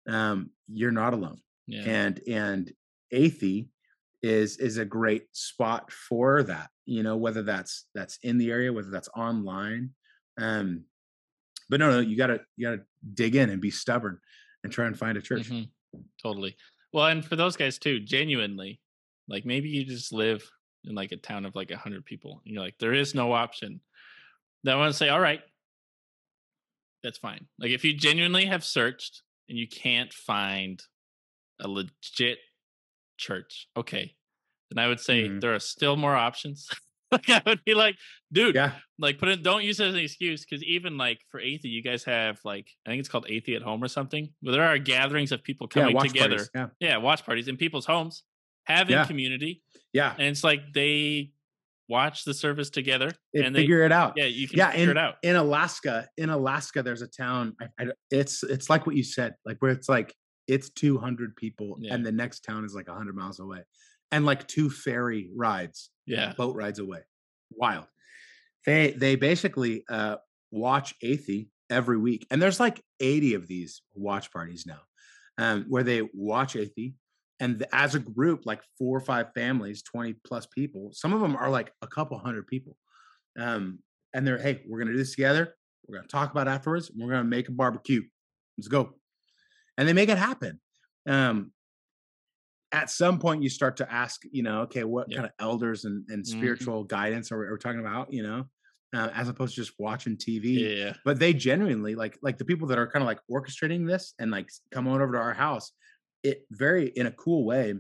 [0.09, 1.83] Um, you're not alone Yeah.
[1.87, 2.73] and and
[3.13, 3.69] Athey
[4.23, 8.73] is is a great spot for that you know whether that's that's in the area
[8.73, 9.91] whether that's online
[10.41, 10.85] um
[11.71, 12.83] but no no you gotta you gotta
[13.15, 14.19] dig in and be stubborn
[14.65, 15.71] and try and find a church Mhm.
[16.23, 16.57] Totally.
[16.93, 18.81] Well, and for those guys too, genuinely,
[19.29, 20.49] like maybe you just live
[20.85, 22.43] in like a town of like a 100 people.
[22.45, 23.81] And you're like, there is no option.
[24.65, 25.43] Then I want to say, all right,
[27.03, 27.47] that's fine.
[27.59, 30.83] Like if you genuinely have searched and you can't find
[31.61, 32.39] a legit
[33.17, 34.17] church, okay,
[34.71, 35.41] then I would say Mhm.
[35.41, 36.69] there are still more options.
[37.13, 37.97] like I would be like,
[38.33, 38.73] dude, Yeah.
[38.99, 41.83] like put it don't use it as an excuse because even like for Athey, you
[41.83, 44.29] guys have like I think it's called Athey at home or something.
[44.41, 45.83] Where there are gatherings of people Yeah.
[45.83, 46.29] coming Watch together.
[46.37, 46.51] parties.
[46.55, 46.67] Yeah.
[46.81, 48.25] Yeah, watch parties in people's homes,
[48.65, 49.07] having Yeah.
[49.07, 49.63] community.
[49.93, 50.13] Yeah.
[50.19, 51.33] And it's like they
[51.89, 54.13] watch the service together They and they figure it out.
[54.17, 55.15] yeah, you can yeah, figure in, it out.
[55.23, 57.57] in Alaska, in Alaska, there's a town.
[57.61, 60.15] I, I, it's it's like what you said, like where it's like
[60.47, 61.95] it's 200 people, Yeah.
[61.95, 63.63] and the next town is like 100 miles away,
[64.13, 66.33] and like two ferry rides, Yeah.
[66.37, 67.01] boat rides away.
[67.53, 67.87] Wild.
[68.67, 70.17] They they basically uh,
[70.51, 74.81] watch Athey every week, and there's like 80 of these watch parties now,
[75.39, 76.95] um, where they watch Athey.
[77.41, 81.21] And the- as a group, like four or five families, 20 plus people, some of
[81.21, 82.77] them are like a couple hundred people.
[83.39, 83.79] Um,
[84.13, 85.55] and they're, hey, we're gonna do this together.
[85.87, 86.91] We're gonna talk about afterwards.
[86.97, 88.03] We're gonna make a barbecue.
[88.59, 88.95] Let's go.
[89.77, 90.61] And they make it happen.
[91.07, 91.53] Um,
[92.73, 95.17] at some point, you start to ask, you know, okay, what Yeah.
[95.19, 96.27] kind of elders and, and Mhm.
[96.27, 98.13] spiritual guidance are we, are we talking about?
[98.13, 98.45] You know,
[98.95, 100.77] uh, as opposed to just watching TV.
[100.77, 100.95] Yeah.
[101.05, 104.31] But they genuinely like like the people that are kind of like orchestrating this and
[104.31, 105.73] like come on over to our house.
[106.23, 107.75] It very in a cool way.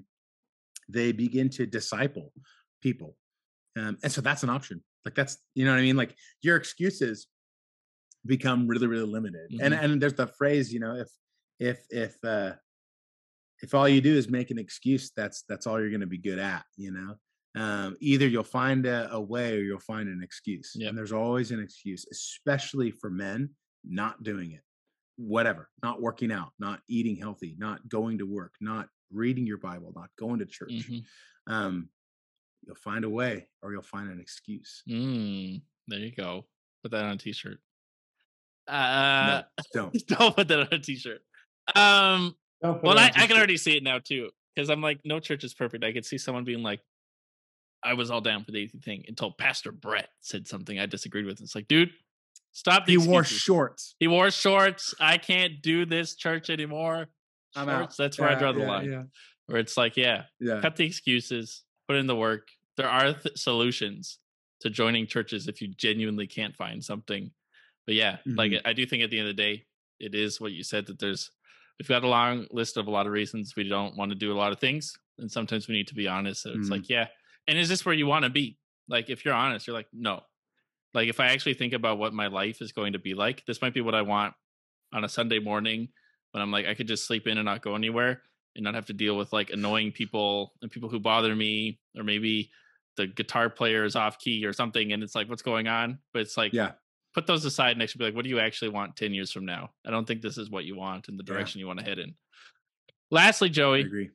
[0.89, 2.33] They begin to disciple
[2.83, 3.17] people,
[3.77, 4.83] um, and so that's an option.
[5.05, 5.97] Like that's you know what I mean.
[5.97, 7.29] Like your excuses
[8.27, 9.83] become really really limited, and Mhm.
[9.85, 11.09] and there's the phrase you know if
[11.59, 12.55] if if uh
[13.63, 16.19] if all you do is make an excuse, that's that's all you're going to be
[16.19, 16.65] good at.
[16.77, 17.17] You know,
[17.61, 20.73] um, either you'll find a, a way or you'll find an excuse.
[20.75, 20.91] Yep.
[20.91, 23.51] And there's always an excuse, especially for men
[23.85, 24.63] not doing it.
[25.17, 29.93] Whatever, not working out, not eating healthy, not going to work, not reading your Bible,
[29.97, 30.71] not going to church.
[30.71, 31.05] Mhm.
[31.49, 31.89] Um,
[32.65, 34.83] you'll find a way or you'll find an excuse.
[34.89, 36.47] Mm, there you go.
[36.83, 37.59] Put that on a t-shirt.
[38.69, 40.07] Uh, no, don't.
[40.07, 41.23] don't put that on a t-shirt.
[41.75, 44.71] Um, Don't well, I, on I, a I can already see it now too because
[44.71, 45.85] I'm like, no church is perfect.
[45.85, 46.81] I could see someone being like,
[47.83, 51.27] I was all down for the atheist thing until Pastor Brett said something I disagreed
[51.27, 51.41] with.
[51.41, 51.91] It's like, dude,
[52.53, 52.87] stop.
[52.87, 53.95] The He wore shorts.
[54.01, 54.95] He wore shorts.
[54.99, 57.07] I can't do this church anymore.
[57.55, 57.97] I'm out.
[57.97, 58.91] That's where I draw the yeah, line.
[58.91, 59.03] Yeah.
[59.47, 60.61] Where it's like, yeah, yeah.
[60.61, 62.49] cut the excuses, put in the work.
[62.77, 64.19] There are th- solutions
[64.61, 67.31] to joining churches if you genuinely can't find something.
[67.87, 68.61] But yeah, like Mhm.
[68.65, 69.67] I do think at the end of the day,
[70.01, 71.31] it is what you said that there's
[71.79, 74.33] we've got a long list of a lot of reasons we don't want to do
[74.33, 76.43] a lot of things, and sometimes we need to be honest.
[76.43, 76.73] So it's Mhm.
[76.73, 77.09] like, yeah,
[77.47, 78.59] and is this where you want to be?
[78.89, 80.25] Like, if you're honest, you're like, no.
[80.95, 83.61] Like, if I actually think about what my life is going to be like, this
[83.61, 84.35] might be what I want
[84.93, 85.89] on a Sunday morning
[86.33, 88.23] when I'm like, I could just sleep in and not go anywhere
[88.57, 92.03] and not have to deal with like annoying people and people who bother me, or
[92.05, 92.51] maybe
[92.97, 95.99] the guitar player is off key or something, and it's like, what's going on?
[96.13, 96.73] But it's like, Yeah.
[97.19, 99.45] Put those aside and actually be like, what do you actually want 10 years from
[99.45, 99.71] now?
[99.85, 101.33] I don't think this is what you want in the Yeah.
[101.35, 102.15] direction you want to head in.
[103.11, 104.11] Lastly, I Joey, agree.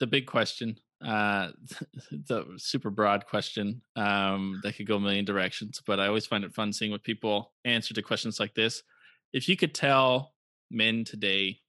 [0.00, 1.52] the big question, uh,
[2.10, 6.44] the super broad question um, that could go a million directions, but I always find
[6.44, 8.82] it fun seeing what people answer to questions like this.
[9.32, 10.34] If you could tell
[10.70, 11.60] men today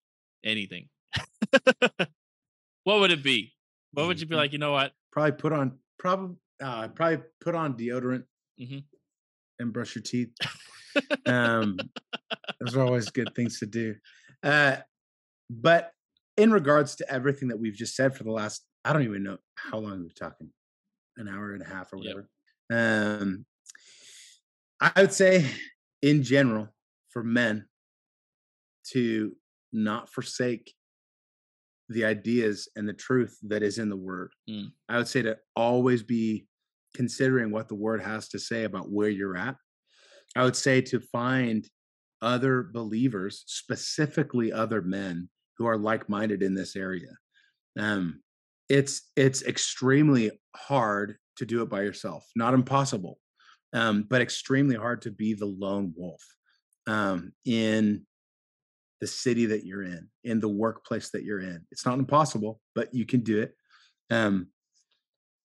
[0.44, 0.90] anything,
[2.84, 3.54] what would it be?
[3.94, 4.40] What would you be Mhm.
[4.40, 4.52] like?
[4.52, 4.94] You know what?
[5.14, 8.26] Probably put on probably uh, probably put on deodorant
[8.60, 8.84] Mhm.
[9.60, 10.30] And brush your teeth.
[11.26, 11.90] um,
[12.60, 13.96] those are always good things to do.
[14.44, 14.78] Uh,
[15.50, 15.92] but
[16.38, 19.38] in regards to everything that we've just said for the last, I don't even know
[19.56, 20.50] how long we've been talking,
[21.18, 22.16] an hour and a half or Yep.
[22.70, 23.22] whatever.
[23.22, 23.46] Um,
[24.80, 25.50] I would say,
[26.02, 26.70] in general,
[27.10, 27.66] for men
[28.92, 29.36] to
[29.74, 30.74] not forsake
[31.90, 34.32] the ideas and the truth that is in the word.
[34.50, 34.72] Mm.
[34.90, 36.48] I would say to always be
[36.98, 39.56] considering what the word has to say about where you're at.
[40.36, 41.66] I would say to find
[42.22, 47.16] other believers, specifically other men who are like-minded in this area.
[47.80, 48.22] Um,
[48.68, 52.26] it's it's extremely hard to do it by yourself.
[52.36, 53.20] Not impossible,
[53.74, 56.22] um, but extremely hard to be the lone wolf
[56.88, 58.06] um, in
[59.00, 61.64] the city that you're in, in the workplace that you're in.
[61.72, 63.54] It's not impossible, but you can do it.
[64.10, 64.48] Um,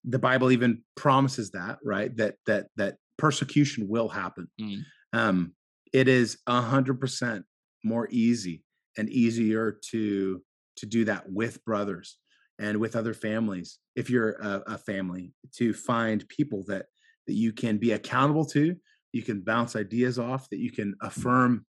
[0.05, 2.15] the Bible even promises that, right?
[2.17, 4.49] That that that persecution will happen.
[4.61, 4.83] Mm.
[5.13, 5.53] Um,
[5.93, 7.45] it is a hundred percent
[7.85, 8.65] more easy
[8.97, 10.43] and easier to
[10.77, 12.19] to do that with brothers
[12.59, 16.87] and with other families if you're a, a family to find people that
[17.27, 18.75] that you can be accountable to
[19.13, 21.67] you can bounce ideas off that you can affirm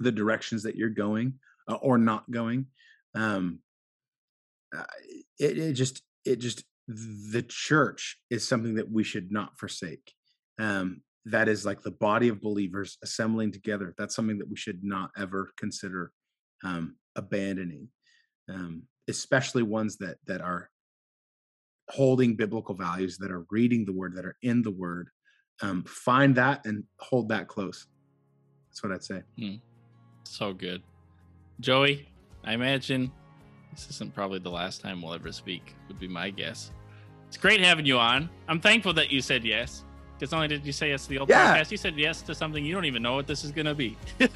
[0.00, 1.34] the directions that you're going
[1.68, 2.66] uh, or not going
[3.14, 3.58] um
[4.76, 4.84] uh,
[5.38, 10.12] it, it just it just the church is something that we should not forsake.
[10.58, 13.94] Um, that is like the body of believers assembling together.
[13.98, 16.12] That's something that we should not ever consider
[16.64, 17.88] um, abandoning,
[18.48, 20.70] um, especially ones that that are
[21.90, 25.10] holding biblical values, that are reading the word, that are in the word.
[25.60, 27.86] Um, find that and hold that close.
[28.70, 29.22] That's what I'd say.
[29.38, 29.56] Hmm.
[30.24, 30.82] So good,
[31.60, 32.08] Joey.
[32.44, 33.12] I imagine
[33.72, 35.74] this isn't probably the last time we'll ever speak.
[35.88, 36.70] Would be my guess.
[37.28, 38.28] It's great having you on.
[38.48, 39.84] I'm thankful that you said yes.
[40.18, 41.56] Because not only did you say yes to the old Yeah.
[41.56, 43.74] podcast, you said yes to something you don't even know what this is going to
[43.74, 43.96] be.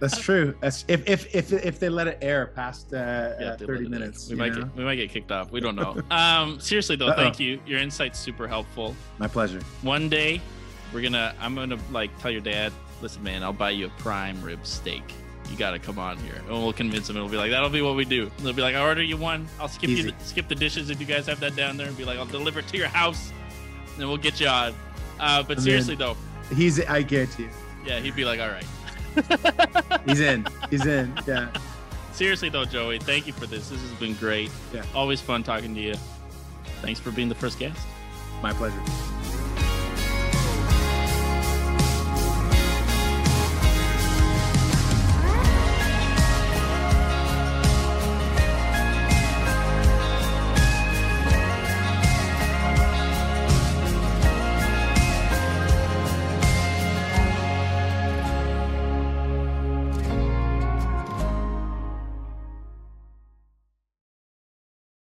[0.00, 0.54] That's true.
[0.60, 2.96] That's if if if if they let it air past uh,
[3.40, 3.90] Yeah, uh, thirty let it in.
[3.90, 4.28] minutes.
[4.30, 4.62] We might know?
[4.62, 5.50] get we might get kicked off.
[5.50, 6.00] We don't know.
[6.14, 7.16] um, seriously though, Uh-oh.
[7.16, 7.58] thank you.
[7.66, 8.94] Your insight's super helpful.
[9.18, 9.60] My pleasure.
[9.82, 10.40] One day,
[10.92, 11.34] we're gonna.
[11.40, 12.72] I'm gonna like tell your dad.
[13.02, 15.02] Listen, man, I'll buy you a prime rib steak.
[15.50, 17.16] You gotta come on here, and we'll convince him.
[17.16, 18.30] It'll be like that'll be what we do.
[18.38, 19.48] They'll be like, I order you one.
[19.58, 20.02] I'll skip Easy.
[20.02, 22.18] you the, skip the dishes if you guys have that down there, and be like,
[22.18, 23.32] I'll deliver it to your house,
[23.92, 24.74] and then we'll get you on.
[25.18, 26.16] Uh, but And seriously though,
[26.54, 26.80] He's.
[26.80, 27.48] I get you.
[27.84, 28.64] yeah, he'd be like, all right.
[30.06, 30.46] He's in.
[30.70, 31.12] He's in.
[31.26, 31.48] Yeah.
[32.12, 33.68] Seriously though, Joey, thank you for this.
[33.68, 34.50] This has been great.
[34.72, 34.84] Yeah.
[34.94, 35.94] Always fun talking to you.
[36.82, 37.80] Thanks for being the first guest.
[38.42, 38.80] My pleasure.